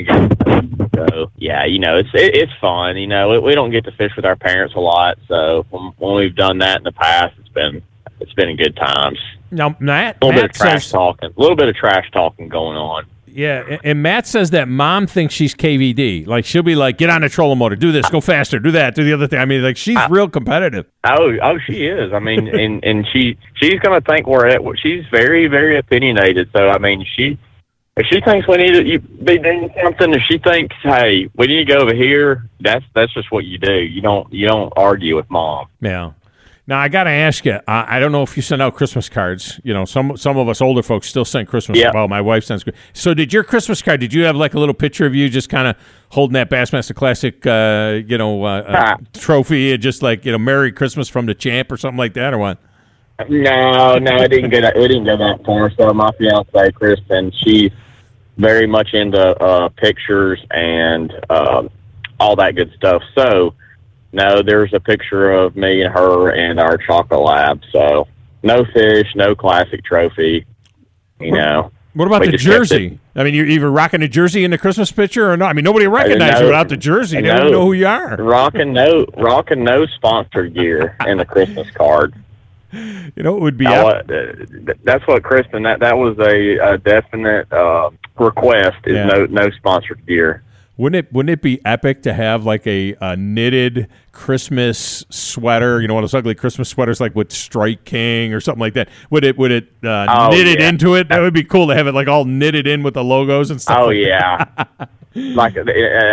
So 0.95 1.31
yeah, 1.37 1.65
you 1.65 1.79
know, 1.79 1.99
it's 1.99 2.09
it, 2.15 2.35
it's 2.37 2.53
fun. 2.61 2.97
You 2.97 3.07
know, 3.07 3.31
we, 3.31 3.39
we 3.39 3.55
don't 3.55 3.71
get 3.71 3.85
to 3.85 3.93
fish 3.93 4.13
with 4.17 4.25
our 4.25 4.37
parents 4.37 4.75
a 4.75 4.81
lot, 4.81 5.19
so 5.29 5.67
when, 5.71 5.93
when 5.99 6.15
we've 6.15 6.35
done 6.35 6.59
that 6.59 6.79
in 6.79 6.85
the 6.85 6.93
past, 6.93 7.35
it's 7.39 7.49
been 7.49 7.83
it's 8.21 8.33
been 8.35 8.57
good 8.57 8.77
times. 8.77 9.19
Now, 9.51 9.77
Matt, 9.79 10.19
A 10.21 10.27
little 10.27 10.43
bit 10.43 10.51
of 10.51 10.57
trash 10.57 10.85
says, 10.85 10.93
talking, 10.93 11.31
a 11.37 11.41
little 11.41 11.57
bit 11.57 11.69
of 11.69 11.77
trash 11.77 12.11
talking 12.13 12.49
going 12.49 12.77
on. 12.77 13.05
Yeah, 13.35 13.65
and- 13.69 13.81
and 13.83 14.03
Matt 14.03 14.27
says 14.27 14.51
that 14.51 14.69
mom 14.69 15.09
thinks 15.09 15.35
she's 15.35 15.55
KVD. 15.55 16.25
Like 16.25 16.45
she'll 16.45 16.63
be 16.63 16.77
like, 16.77 16.99
"Get 16.99 17.11
on 17.11 17.23
the 17.23 17.29
trolling 17.29 17.59
motor, 17.59 17.75
do 17.75 17.91
this, 17.91 18.09
go 18.09 18.21
faster, 18.21 18.61
do 18.61 18.71
that, 18.71 18.95
do 18.95 19.03
the 19.03 19.13
other 19.13 19.27
thing." 19.27 19.41
I 19.41 19.45
mean, 19.45 19.63
like 19.63 19.77
she's 19.77 19.97
ah. 19.97 20.07
real 20.09 20.29
competitive. 20.29 20.87
Oh, 21.03 21.37
oh, 21.43 21.59
she 21.67 21.87
is. 21.87 22.13
I 22.13 22.21
mean, 22.21 22.47
and 22.49 22.85
and 22.85 23.07
she 23.13 23.37
she's 23.55 23.81
gonna 23.81 24.01
think 24.01 24.27
we're 24.27 24.47
at. 24.47 24.61
She's 24.79 25.05
very 25.11 25.49
very 25.49 25.77
opinionated. 25.77 26.49
So 26.55 26.69
I 26.69 26.79
mean, 26.79 27.05
she 27.17 27.37
if 27.97 28.07
she 28.07 28.21
thinks 28.21 28.49
we 28.49 28.57
need 28.57 28.73
to 28.73 29.01
be 29.01 29.39
doing 29.39 29.73
something, 29.83 30.13
if 30.15 30.23
she 30.29 30.39
thinks, 30.39 30.75
hey, 30.83 31.29
we 31.37 31.47
need 31.47 31.67
to 31.67 31.75
go 31.75 31.81
over 31.81 31.95
here, 31.95 32.49
that's 32.61 32.85
that's 32.95 33.13
just 33.15 33.31
what 33.31 33.45
you 33.45 33.59
do. 33.59 33.75
You 33.75 34.01
don't 34.01 34.33
you 34.33 34.47
don't 34.47 34.73
argue 34.77 35.17
with 35.17 35.29
mom. 35.31 35.67
Yeah. 35.81 36.13
Now 36.67 36.79
I 36.79 36.89
got 36.89 37.05
to 37.05 37.11
ask 37.11 37.45
you. 37.45 37.59
I, 37.69 37.97
I 37.97 38.01
don't 38.01 38.11
know 38.11 38.23
if 38.23 38.37
you 38.37 38.43
send 38.43 38.63
out 38.63 38.75
Christmas 38.75 39.11
cards. 39.11 39.61
You 39.65 39.75
know, 39.75 39.85
some 39.85 40.17
some 40.17 40.39
of 40.39 40.49
us 40.49 40.63
older 40.63 40.83
folks 40.83 41.09
still 41.09 41.25
send 41.25 41.47
Christmas. 41.49 41.79
Yeah. 41.79 41.91
Well, 41.93 42.09
my 42.09 42.23
wife 42.23 42.45
sends. 42.45 42.65
So 42.95 43.13
did 43.13 43.33
your 43.33 43.45
Christmas 43.45 43.83
card? 43.83 44.01
Did 44.01 44.15
you 44.15 44.25
have 44.25 44.35
like 44.35 44.55
a 44.55 44.59
little 44.59 44.75
picture 44.75 45.05
of 45.05 45.15
you 45.15 45.29
just 45.29 45.51
kind 45.51 45.69
of 45.69 45.77
holding 46.09 46.35
that 46.35 46.49
Bassmaster 46.49 46.95
Classic, 46.95 47.45
uh, 47.47 48.01
you 48.07 48.17
know, 48.17 48.45
uh, 48.45 48.63
uh, 48.67 48.97
trophy, 49.13 49.75
and 49.75 49.83
just 49.83 50.03
like 50.03 50.25
you 50.25 50.33
know, 50.33 50.39
Merry 50.39 50.73
Christmas 50.73 51.09
from 51.09 51.27
the 51.27 51.35
champ 51.35 51.71
or 51.71 51.77
something 51.77 51.99
like 51.99 52.15
that, 52.15 52.33
or 52.33 52.39
what? 52.39 52.59
No, 53.29 53.99
no, 53.99 54.17
it 54.17 54.29
didn't 54.29 54.51
get 54.51 54.63
that. 54.63 54.77
It 54.77 54.89
didn't 54.89 55.05
go 55.05 55.17
that 55.19 55.45
far. 55.45 55.71
So 55.77 55.93
my 55.93 56.11
fiance 56.19 56.73
Kristen, 56.73 57.31
she's 57.43 57.71
very 58.39 58.67
much 58.67 58.95
into 58.95 59.21
uh, 59.21 59.69
pictures 59.69 60.45
and 60.51 61.13
um, 61.31 61.69
all 62.19 62.37
that 62.37 62.57
good 62.57 62.73
stuff. 62.77 63.03
So 63.15 63.55
no, 64.15 64.43
there's 64.43 64.73
a 64.73 64.81
picture 64.81 65.31
of 65.33 65.57
me 65.57 65.83
and 65.83 65.93
her 65.93 66.31
and 66.31 66.59
our 66.61 66.77
chocolate 66.79 67.21
lab. 67.21 67.61
So 67.73 68.07
no 68.43 68.65
fish, 68.73 69.07
no 69.15 69.35
classic 69.35 69.85
trophy. 69.85 70.47
You 71.21 71.33
know. 71.33 71.71
What 71.95 72.07
about 72.07 72.25
the 72.25 72.33
jersey? 72.37 72.99
I 73.15 73.23
mean, 73.23 73.35
you're 73.35 73.47
either 73.47 73.71
rocking 73.71 74.03
a 74.03 74.09
jersey 74.09 74.45
in 74.45 74.51
the 74.51 74.59
Christmas 74.59 74.91
picture 74.91 75.31
or 75.31 75.37
not. 75.37 75.51
I 75.51 75.53
mean, 75.53 75.65
nobody 75.65 75.87
recognizes 75.87 76.41
you 76.41 76.47
without 76.47 76.69
the 76.69 76.77
jersey. 76.77 77.21
They 77.21 77.29
don't 77.29 77.53
know. 77.53 77.67
who 77.67 77.73
you 77.73 77.87
are. 77.87 78.17
Rocking 78.17 78.73
no, 78.73 79.07
rocking 79.17 79.63
no 79.63 79.87
sponsored 79.87 80.55
gear 80.55 80.97
in 81.07 81.19
the 81.19 81.25
Christmas 81.25 81.71
card. 81.73 82.15
You 82.73 83.23
know, 83.23 83.37
it 83.37 83.41
would 83.41 83.57
be. 83.57 83.67
Now, 83.67 83.85
what- 83.85 84.11
uh, 84.11 84.33
that's 84.83 85.07
what 85.07 85.23
Kristen. 85.23 85.63
That 85.63 85.79
that 85.79 85.97
was 85.97 86.19
a, 86.19 86.57
a 86.59 86.77
definite 86.79 87.53
uh, 87.53 87.91
request. 88.19 88.79
Is 88.87 88.97
Yeah. 88.97 89.07
no 89.07 89.27
no 89.27 89.49
sponsored 89.51 90.05
gear. 90.05 90.43
Wouldn't 90.77 91.07
it 91.07 91.13
wouldn't 91.13 91.31
it 91.31 91.41
be 91.43 91.65
epic 91.65 92.03
to 92.03 92.13
have 92.13 92.45
like 92.45 92.67
a, 92.67 92.97
a 93.01 93.17
knitted 93.17 93.89
Christmas 94.11 95.05
sweater? 95.11 95.81
You 95.81 95.87
know, 95.89 95.95
one 95.95 96.03
of 96.05 96.11
those 96.11 96.19
ugly 96.19 96.35
Christmas 96.35 96.69
sweaters 96.69 97.01
like 97.01 97.15
with 97.15 97.31
Strike 97.31 97.85
King 97.85 98.33
or 98.35 98.41
something 98.41 98.61
like 98.61 98.75
that. 98.75 98.89
Would 99.11 99.25
it 99.25 99.39
would 99.39 99.53
it 99.53 99.69
uh, 99.85 100.07
Oh, 100.09 100.31
knitted 100.31 100.59
yeah. 100.61 100.69
into 100.69 100.95
it? 100.97 101.09
That 101.09 101.21
would 101.21 101.35
be 101.35 101.45
cool 101.45 101.69
to 101.69 101.75
have 101.77 101.87
it 101.87 101.93
like 101.95 102.09
all 102.09 102.25
knitted 102.25 102.67
in 102.67 102.83
with 102.83 102.95
the 102.95 103.05
logos 103.05 103.51
and 103.51 103.61
stuff. 103.63 103.79
Oh 103.83 103.87
like 103.87 103.99
yeah, 103.99 104.45
like 105.15 105.57
a, 105.57 105.63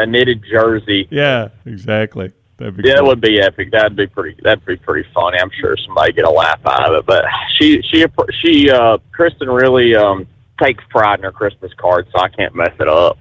a 0.01 0.05
knitted 0.05 0.43
jersey. 0.51 1.07
Yeah, 1.09 1.47
exactly. 1.65 2.31
That'd 2.57 2.77
be 2.77 2.83
Yeah, 2.87 2.93
that 2.95 2.99
cool. 2.99 3.07
would 3.07 3.21
be 3.21 3.41
epic. 3.41 3.71
That'd 3.71 3.95
be 3.95 4.05
pretty. 4.05 4.39
That'd 4.43 4.63
be 4.65 4.75
pretty 4.75 5.09
funny. 5.13 5.39
I'm 5.39 5.49
sure 5.59 5.75
somebody 5.85 6.13
get 6.13 6.25
a 6.25 6.29
laugh 6.29 6.59
out 6.65 6.87
of 6.87 6.95
it. 6.99 7.05
But 7.07 7.25
she 7.57 7.81
she 7.91 8.05
she 8.43 8.69
uh 8.69 8.99
Kristen 9.11 9.49
really 9.49 9.95
um 9.95 10.27
takes 10.61 10.83
pride 10.91 11.17
in 11.17 11.23
her 11.23 11.31
Christmas 11.31 11.71
card, 11.77 12.05
so 12.11 12.21
I 12.21 12.29
can't 12.29 12.53
mess 12.53 12.73
it 12.79 12.87
up. 12.87 13.17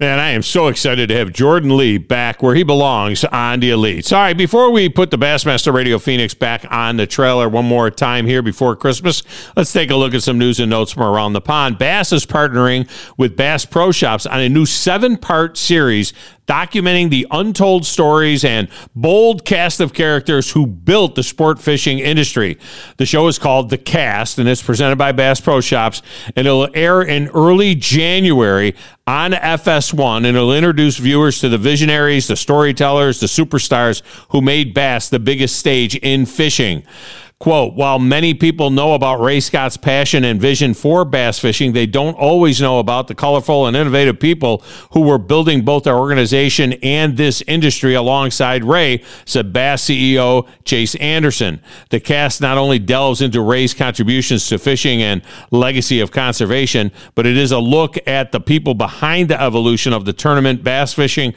Man, 0.00 0.18
I 0.18 0.30
am 0.30 0.40
so 0.40 0.68
excited 0.68 1.10
to 1.10 1.14
have 1.16 1.30
Jordan 1.30 1.76
Lee 1.76 1.98
back 1.98 2.42
where 2.42 2.54
he 2.54 2.62
belongs 2.62 3.22
on 3.22 3.60
the 3.60 3.68
Elite. 3.68 4.10
All 4.14 4.18
right, 4.18 4.34
before 4.34 4.70
we 4.70 4.88
put 4.88 5.10
the 5.10 5.18
Bassmaster 5.18 5.74
Radio 5.74 5.98
Phoenix 5.98 6.32
back 6.32 6.64
on 6.70 6.96
the 6.96 7.06
trailer 7.06 7.50
one 7.50 7.66
more 7.66 7.90
time 7.90 8.24
here 8.24 8.40
before 8.40 8.74
Christmas, 8.76 9.22
let's 9.58 9.74
take 9.74 9.90
a 9.90 9.96
look 9.96 10.14
at 10.14 10.22
some 10.22 10.38
news 10.38 10.58
and 10.58 10.70
notes 10.70 10.90
from 10.90 11.02
around 11.02 11.34
the 11.34 11.42
pond. 11.42 11.76
Bass 11.76 12.14
is 12.14 12.24
partnering 12.24 12.88
with 13.18 13.36
Bass 13.36 13.66
Pro 13.66 13.92
Shops 13.92 14.24
on 14.24 14.40
a 14.40 14.48
new 14.48 14.64
seven 14.64 15.18
part 15.18 15.58
series 15.58 16.14
documenting 16.50 17.10
the 17.10 17.24
untold 17.30 17.86
stories 17.86 18.44
and 18.44 18.68
bold 18.96 19.44
cast 19.44 19.78
of 19.78 19.92
characters 19.92 20.50
who 20.50 20.66
built 20.66 21.14
the 21.14 21.22
sport 21.22 21.60
fishing 21.60 22.00
industry. 22.00 22.58
The 22.96 23.06
show 23.06 23.28
is 23.28 23.38
called 23.38 23.70
The 23.70 23.78
Cast 23.78 24.36
and 24.36 24.48
it's 24.48 24.60
presented 24.60 24.96
by 24.96 25.12
Bass 25.12 25.40
Pro 25.40 25.60
Shops 25.60 26.02
and 26.34 26.48
it'll 26.48 26.68
air 26.74 27.02
in 27.02 27.28
early 27.28 27.76
January 27.76 28.74
on 29.06 29.30
FS1 29.30 30.16
and 30.16 30.26
it'll 30.26 30.52
introduce 30.52 30.96
viewers 30.96 31.40
to 31.40 31.48
the 31.48 31.56
visionaries, 31.56 32.26
the 32.26 32.34
storytellers, 32.34 33.20
the 33.20 33.28
superstars 33.28 34.02
who 34.30 34.40
made 34.40 34.74
Bass 34.74 35.08
the 35.08 35.20
biggest 35.20 35.56
stage 35.56 35.94
in 35.94 36.26
fishing. 36.26 36.82
Quote, 37.40 37.72
while 37.72 37.98
many 37.98 38.34
people 38.34 38.68
know 38.68 38.92
about 38.92 39.18
Ray 39.18 39.40
Scott's 39.40 39.78
passion 39.78 40.24
and 40.24 40.38
vision 40.38 40.74
for 40.74 41.06
bass 41.06 41.38
fishing, 41.38 41.72
they 41.72 41.86
don't 41.86 42.12
always 42.12 42.60
know 42.60 42.80
about 42.80 43.08
the 43.08 43.14
colorful 43.14 43.66
and 43.66 43.74
innovative 43.74 44.20
people 44.20 44.62
who 44.92 45.00
were 45.00 45.16
building 45.16 45.64
both 45.64 45.86
our 45.86 45.98
organization 45.98 46.74
and 46.82 47.16
this 47.16 47.42
industry 47.46 47.94
alongside 47.94 48.62
Ray, 48.62 49.02
said 49.24 49.54
Bass 49.54 49.86
CEO 49.86 50.46
Chase 50.66 50.94
Anderson. 50.96 51.62
The 51.88 51.98
cast 51.98 52.42
not 52.42 52.58
only 52.58 52.78
delves 52.78 53.22
into 53.22 53.40
Ray's 53.40 53.72
contributions 53.72 54.46
to 54.48 54.58
fishing 54.58 55.00
and 55.00 55.22
legacy 55.50 56.00
of 56.00 56.10
conservation, 56.10 56.92
but 57.14 57.24
it 57.24 57.38
is 57.38 57.52
a 57.52 57.58
look 57.58 57.96
at 58.06 58.32
the 58.32 58.40
people 58.40 58.74
behind 58.74 59.30
the 59.30 59.40
evolution 59.40 59.94
of 59.94 60.04
the 60.04 60.12
tournament 60.12 60.62
bass 60.62 60.92
fishing 60.92 61.32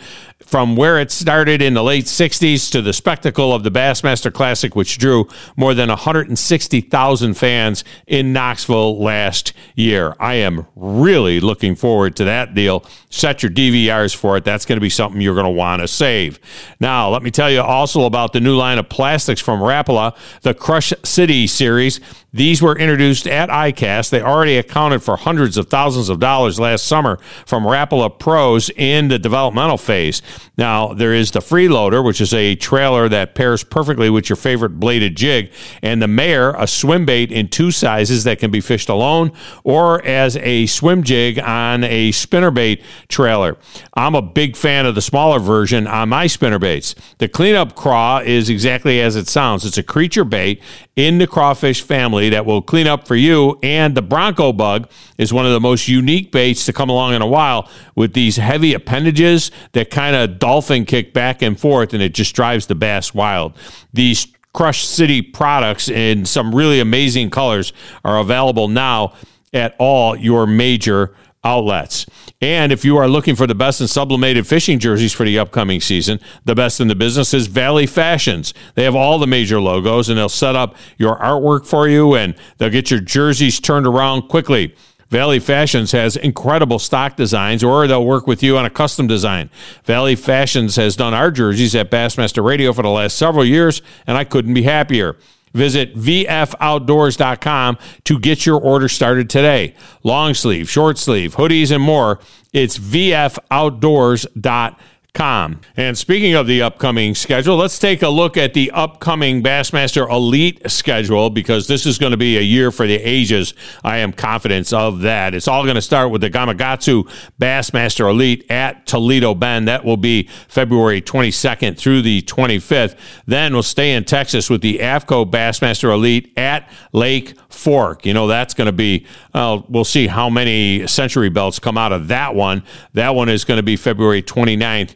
from 0.45 0.75
where 0.75 0.99
it 0.99 1.11
started 1.11 1.61
in 1.61 1.73
the 1.73 1.83
late 1.83 2.05
60s 2.05 2.71
to 2.71 2.81
the 2.81 2.93
spectacle 2.93 3.53
of 3.53 3.63
the 3.63 3.71
Bassmaster 3.71 4.31
Classic, 4.31 4.75
which 4.75 4.97
drew 4.97 5.27
more 5.55 5.73
than 5.73 5.89
160,000 5.89 7.33
fans 7.33 7.83
in 8.07 8.33
Knoxville 8.33 9.01
last 9.01 9.53
year. 9.75 10.15
I 10.19 10.35
am 10.35 10.67
really 10.75 11.39
looking 11.39 11.75
forward 11.75 12.15
to 12.17 12.25
that 12.25 12.53
deal. 12.53 12.85
Set 13.09 13.43
your 13.43 13.51
DVRs 13.51 14.15
for 14.15 14.37
it. 14.37 14.43
That's 14.43 14.65
going 14.65 14.77
to 14.77 14.81
be 14.81 14.89
something 14.89 15.21
you're 15.21 15.35
going 15.35 15.45
to 15.45 15.49
want 15.49 15.81
to 15.81 15.87
save. 15.87 16.39
Now, 16.79 17.09
let 17.09 17.23
me 17.23 17.31
tell 17.31 17.49
you 17.49 17.61
also 17.61 18.03
about 18.03 18.33
the 18.33 18.39
new 18.39 18.55
line 18.55 18.77
of 18.77 18.89
plastics 18.89 19.41
from 19.41 19.59
Rapala, 19.59 20.15
the 20.41 20.53
Crush 20.53 20.93
City 21.03 21.47
series. 21.47 21.99
These 22.34 22.63
were 22.63 22.75
introduced 22.75 23.27
at 23.27 23.49
ICAST. 23.49 24.09
They 24.09 24.21
already 24.21 24.57
accounted 24.57 25.03
for 25.03 25.17
hundreds 25.17 25.55
of 25.55 25.69
thousands 25.69 26.09
of 26.09 26.19
dollars 26.19 26.59
last 26.59 26.86
summer 26.86 27.19
from 27.45 27.63
Rapala 27.63 28.17
Pros 28.17 28.71
in 28.75 29.09
the 29.09 29.19
developmental 29.19 29.77
phase. 29.77 30.23
Now, 30.57 30.93
there 30.93 31.13
is 31.13 31.29
the 31.29 31.41
Freeloader, 31.41 32.03
which 32.03 32.19
is 32.19 32.34
a 32.34 32.55
trailer 32.55 33.07
that 33.09 33.36
pairs 33.36 33.63
perfectly 33.63 34.09
with 34.09 34.29
your 34.29 34.36
favorite 34.36 34.79
bladed 34.79 35.15
jig, 35.15 35.51
and 35.84 36.01
the 36.01 36.07
Mayor, 36.07 36.55
a 36.57 36.65
swim 36.65 37.05
bait 37.05 37.31
in 37.31 37.49
two 37.49 37.69
sizes 37.69 38.23
that 38.23 38.39
can 38.39 38.49
be 38.49 38.61
fished 38.61 38.89
alone 38.89 39.31
or 39.63 40.03
as 40.03 40.36
a 40.38 40.65
swim 40.65 41.03
jig 41.03 41.38
on 41.38 41.84
a 41.84 42.11
spinnerbait 42.11 42.81
trailer. 43.09 43.57
I'm 43.93 44.15
a 44.15 44.23
big 44.23 44.55
fan 44.55 44.88
of 44.88 44.95
the 44.95 45.01
smaller 45.01 45.38
version 45.38 45.86
on 45.86 46.09
my 46.09 46.25
spinnerbaits. 46.25 46.95
The 47.19 47.27
cleanup 47.27 47.75
craw 47.75 48.19
is 48.19 48.49
exactly 48.49 49.01
as 49.01 49.15
it 49.15 49.27
sounds. 49.27 49.65
It's 49.65 49.77
a 49.77 49.84
creature 49.84 50.23
bait 50.23 50.61
in 50.95 51.17
the 51.17 51.25
crawfish 51.25 51.81
family 51.81 52.29
that 52.29 52.45
will 52.45 52.61
clean 52.61 52.87
up 52.87 53.07
for 53.07 53.15
you. 53.15 53.57
And 53.63 53.95
the 53.95 54.01
Bronco 54.01 54.53
bug 54.53 54.89
is 55.17 55.33
one 55.33 55.45
of 55.45 55.51
the 55.51 55.59
most 55.59 55.87
unique 55.87 56.31
baits 56.31 56.65
to 56.65 56.73
come 56.73 56.89
along 56.89 57.13
in 57.13 57.21
a 57.21 57.27
while 57.27 57.69
with 57.95 58.13
these 58.13 58.37
heavy 58.37 58.73
appendages 58.73 59.51
that 59.71 59.89
kind 59.89 60.15
of 60.15 60.39
dolphin 60.39 60.85
kick 60.85 61.13
back 61.13 61.41
and 61.41 61.59
forth, 61.59 61.93
and 61.93 62.03
it 62.03 62.13
just 62.13 62.35
drives 62.35 62.67
the 62.67 62.75
bass 62.75 63.13
wild. 63.13 63.53
These 63.91 64.27
Crush 64.53 64.85
City 64.85 65.23
products 65.23 65.89
in 65.89 66.25
some 66.25 66.53
really 66.53 66.79
amazing 66.79 67.31
colors 67.31 67.73
are 68.05 68.19
available 68.19 68.67
now 68.67 69.13
at 69.51 69.75
all 69.79 70.15
your 70.15 70.45
major 70.45 71.15
outlets. 71.43 72.05
And 72.43 72.73
if 72.73 72.83
you 72.83 72.97
are 72.97 73.07
looking 73.07 73.37
for 73.37 73.47
the 73.47 73.55
best 73.55 73.79
in 73.79 73.87
sublimated 73.87 74.45
fishing 74.45 74.77
jerseys 74.77 75.13
for 75.13 75.23
the 75.23 75.39
upcoming 75.39 75.79
season, 75.79 76.19
the 76.43 76.53
best 76.53 76.81
in 76.81 76.89
the 76.89 76.93
business 76.93 77.33
is 77.33 77.47
Valley 77.47 77.85
Fashions. 77.85 78.53
They 78.75 78.83
have 78.83 78.97
all 78.97 79.17
the 79.17 79.25
major 79.25 79.61
logos 79.61 80.09
and 80.09 80.17
they'll 80.17 80.27
set 80.27 80.53
up 80.53 80.75
your 80.97 81.17
artwork 81.19 81.65
for 81.65 81.87
you 81.87 82.15
and 82.15 82.35
they'll 82.57 82.69
get 82.69 82.91
your 82.91 82.99
jerseys 82.99 83.61
turned 83.61 83.87
around 83.87 84.23
quickly. 84.23 84.75
Valley 85.07 85.39
Fashions 85.39 85.93
has 85.93 86.17
incredible 86.17 86.79
stock 86.79 87.15
designs, 87.15 87.63
or 87.63 87.87
they'll 87.87 88.05
work 88.05 88.27
with 88.27 88.43
you 88.43 88.57
on 88.57 88.65
a 88.65 88.69
custom 88.69 89.07
design. 89.07 89.49
Valley 89.85 90.15
Fashions 90.15 90.75
has 90.75 90.97
done 90.97 91.13
our 91.13 91.31
jerseys 91.31 91.75
at 91.75 91.89
Bassmaster 91.91 92.43
Radio 92.43 92.73
for 92.73 92.81
the 92.81 92.89
last 92.89 93.15
several 93.15 93.45
years, 93.45 93.81
and 94.05 94.17
I 94.17 94.25
couldn't 94.25 94.55
be 94.55 94.63
happier. 94.63 95.15
Visit 95.53 95.95
VFOutdoors.com 95.95 97.77
to 98.05 98.19
get 98.19 98.45
your 98.45 98.59
order 98.59 98.89
started 98.89 99.29
today. 99.29 99.75
Long 100.03 100.33
sleeve, 100.33 100.69
short 100.69 100.97
sleeve, 100.97 101.35
hoodies, 101.35 101.71
and 101.71 101.83
more. 101.83 102.19
It's 102.51 102.77
VFOutdoors.com. 102.77 104.75
Com. 105.14 105.61
And 105.78 105.95
speaking 105.95 106.34
of 106.34 106.47
the 106.47 106.64
upcoming 106.64 107.14
schedule, 107.14 107.55
let's 107.55 107.78
take 107.78 108.01
a 108.01 108.09
look 108.09 108.36
at 108.36 108.55
the 108.55 108.72
upcoming 108.72 109.43
Bassmaster 109.43 110.09
Elite 110.09 110.72
schedule 110.72 111.30
because 111.30 111.68
this 111.68 111.86
is 111.86 111.99
going 111.99 112.14
to 112.14 112.18
be 112.18 112.36
a 112.39 112.41
year 112.41 112.72
for 112.72 112.88
the 112.88 112.95
ages. 112.95 113.53
I 113.84 113.99
am 113.99 114.11
confident 114.11 114.74
of 114.74 115.01
that. 115.01 115.36
It's 115.36 115.47
all 115.47 115.66
going 115.66 115.76
to 115.76 115.84
start 115.84 116.09
with 116.09 116.22
the 116.22 116.32
Gamakatsu 116.32 117.07
Bassmaster 117.39 118.09
Elite 118.09 118.49
at 118.49 118.88
Toledo 118.88 119.36
Bend. 119.36 119.68
That 119.68 119.86
will 119.86 119.97
be 119.97 120.30
February 120.47 120.99
22nd 120.99 121.78
through 121.78 122.01
the 122.01 122.24
25th. 122.24 122.97
Then 123.28 123.53
we'll 123.53 123.61
stay 123.61 123.93
in 123.93 124.05
Texas 124.05 124.49
with 124.49 124.61
the 124.64 124.80
AFTCO 124.80 125.30
Bassmaster 125.30 125.93
Elite 125.93 126.34
at 126.36 126.68
Lake 126.91 127.36
Fork. 127.49 128.07
You 128.07 128.16
know, 128.16 128.26
that's 128.26 128.55
going 128.55 128.66
to 128.66 128.72
be, 128.72 129.05
uh, 129.36 129.61
we'll 129.70 129.86
see 129.86 130.07
how 130.07 130.28
many 130.28 130.88
century 130.88 131.30
belts 131.30 131.59
come 131.59 131.78
out 131.78 131.93
of 131.93 132.07
that 132.07 132.34
one. 132.34 132.64
That 132.93 133.14
one 133.14 133.30
is 133.30 133.45
going 133.45 133.57
to 133.57 133.64
be 133.64 133.76
February 133.76 134.24
29th 134.24 134.95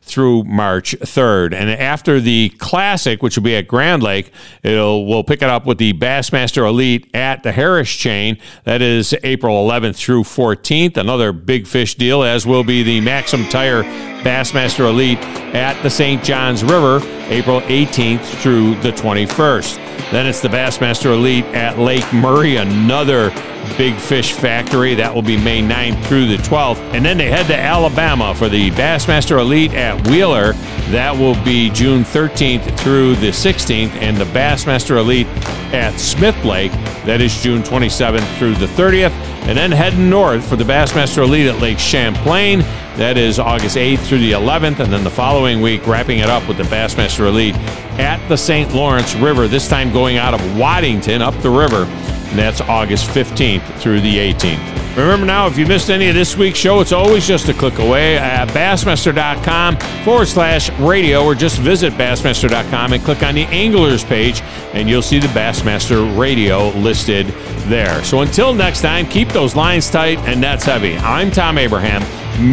through 0.01 0.43
March 0.43 0.95
3rd. 0.99 1.53
And 1.53 1.69
after 1.69 2.19
the 2.19 2.49
Classic, 2.57 3.21
which 3.21 3.37
will 3.37 3.43
be 3.43 3.55
at 3.55 3.67
Grand 3.67 4.03
Lake, 4.03 4.31
it'll 4.63 5.05
we'll 5.05 5.23
pick 5.23 5.41
it 5.41 5.49
up 5.49 5.65
with 5.65 5.77
the 5.77 5.93
Bassmaster 5.93 6.67
Elite 6.67 7.09
at 7.13 7.43
the 7.43 7.51
Harris 7.51 7.89
Chain. 7.89 8.37
That 8.63 8.81
is 8.81 9.15
April 9.23 9.67
11th 9.67 9.95
through 9.95 10.23
14th. 10.23 10.97
Another 10.97 11.31
big 11.31 11.67
fish 11.67 11.95
deal, 11.95 12.23
as 12.23 12.45
will 12.45 12.63
be 12.63 12.83
the 12.83 13.01
Maxim 13.01 13.47
Tire 13.47 13.83
Bassmaster 14.23 14.89
Elite 14.89 15.19
at 15.53 15.81
the 15.81 15.89
St. 15.89 16.23
Johns 16.23 16.63
River, 16.63 16.99
April 17.29 17.61
18th 17.61 18.23
through 18.41 18.75
the 18.81 18.91
21st. 18.91 20.11
Then 20.11 20.27
it's 20.27 20.41
the 20.41 20.49
Bassmaster 20.49 21.13
Elite 21.13 21.45
at 21.45 21.79
Lake 21.79 22.11
Murray, 22.13 22.57
another 22.57 23.31
Big 23.77 23.95
Fish 23.95 24.33
Factory. 24.33 24.93
That 24.95 25.13
will 25.13 25.21
be 25.21 25.37
May 25.37 25.61
9th 25.61 26.05
through 26.05 26.27
the 26.27 26.37
12th. 26.37 26.79
And 26.93 27.05
then 27.05 27.17
they 27.17 27.29
head 27.29 27.47
to 27.47 27.57
Alabama 27.57 28.35
for 28.35 28.49
the 28.49 28.71
Bassmaster 28.71 29.39
Elite 29.39 29.73
at 29.73 29.90
Wheeler. 30.07 30.53
That 30.91 31.15
will 31.15 31.41
be 31.43 31.69
June 31.69 32.03
13th 32.03 32.79
through 32.79 33.15
the 33.15 33.29
16th. 33.29 33.91
And 33.93 34.17
the 34.17 34.25
Bassmaster 34.25 34.97
Elite 34.97 35.27
at 35.73 35.97
Smith 35.99 36.43
Lake. 36.43 36.71
That 37.05 37.21
is 37.21 37.41
June 37.41 37.63
27th 37.63 38.37
through 38.37 38.55
the 38.55 38.67
30th. 38.67 39.11
And 39.47 39.57
then 39.57 39.71
heading 39.71 40.09
north 40.09 40.47
for 40.47 40.55
the 40.55 40.63
Bassmaster 40.63 41.23
Elite 41.23 41.47
at 41.47 41.59
Lake 41.61 41.79
Champlain. 41.79 42.59
That 42.97 43.17
is 43.17 43.39
August 43.39 43.77
8th 43.77 43.99
through 43.99 44.19
the 44.19 44.33
11th. 44.33 44.79
And 44.79 44.91
then 44.91 45.03
the 45.03 45.09
following 45.09 45.61
week, 45.61 45.87
wrapping 45.87 46.19
it 46.19 46.29
up 46.29 46.47
with 46.47 46.57
the 46.57 46.63
Bassmaster 46.63 47.27
Elite 47.27 47.55
at 47.99 48.25
the 48.27 48.37
St. 48.37 48.73
Lawrence 48.73 49.15
River, 49.15 49.47
this 49.47 49.67
time 49.67 49.91
going 49.91 50.17
out 50.17 50.33
of 50.33 50.57
Waddington 50.57 51.21
up 51.21 51.35
the 51.41 51.49
river. 51.49 51.85
And 51.85 52.39
that's 52.39 52.61
August 52.61 53.09
15th 53.09 53.79
through 53.79 54.01
the 54.01 54.17
18th. 54.17 54.80
Remember 54.95 55.25
now, 55.25 55.47
if 55.47 55.57
you 55.57 55.65
missed 55.65 55.89
any 55.89 56.09
of 56.09 56.15
this 56.15 56.35
week's 56.35 56.59
show, 56.59 56.81
it's 56.81 56.91
always 56.91 57.25
just 57.25 57.47
a 57.47 57.53
click 57.53 57.79
away 57.79 58.17
at 58.17 58.49
bassmaster.com 58.49 59.77
forward 60.03 60.27
slash 60.27 60.69
radio, 60.79 61.23
or 61.23 61.33
just 61.33 61.59
visit 61.59 61.93
bassmaster.com 61.93 62.91
and 62.91 63.01
click 63.03 63.23
on 63.23 63.35
the 63.35 63.45
anglers 63.45 64.03
page, 64.03 64.41
and 64.73 64.89
you'll 64.89 65.01
see 65.01 65.17
the 65.17 65.27
Bassmaster 65.27 66.19
radio 66.19 66.69
listed 66.71 67.27
there. 67.67 68.03
So 68.03 68.21
until 68.21 68.53
next 68.53 68.81
time, 68.81 69.05
keep 69.05 69.29
those 69.29 69.55
lines 69.55 69.89
tight 69.89 70.17
and 70.19 70.41
nets 70.41 70.65
heavy. 70.65 70.97
I'm 70.97 71.31
Thom 71.31 71.57
Abraham. 71.57 72.01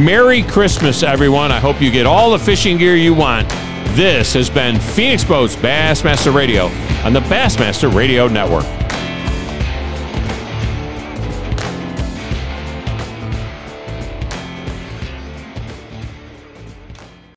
Merry 0.05 0.43
Christmas, 0.43 1.03
everyone. 1.03 1.51
I 1.51 1.59
hope 1.59 1.81
you 1.83 1.91
get 1.91 2.07
all 2.07 2.31
the 2.31 2.39
fishing 2.39 2.79
gear 2.79 2.95
you 2.95 3.15
want. 3.15 3.49
This 3.97 4.33
has 4.35 4.49
been 4.49 4.79
Phoenix 4.79 5.25
Boats 5.25 5.57
Bassmaster 5.57 6.33
Radio 6.33 6.67
on 7.05 7.13
the 7.13 7.21
Bassmaster 7.21 7.93
Radio 7.93 8.29
Network. 8.29 8.65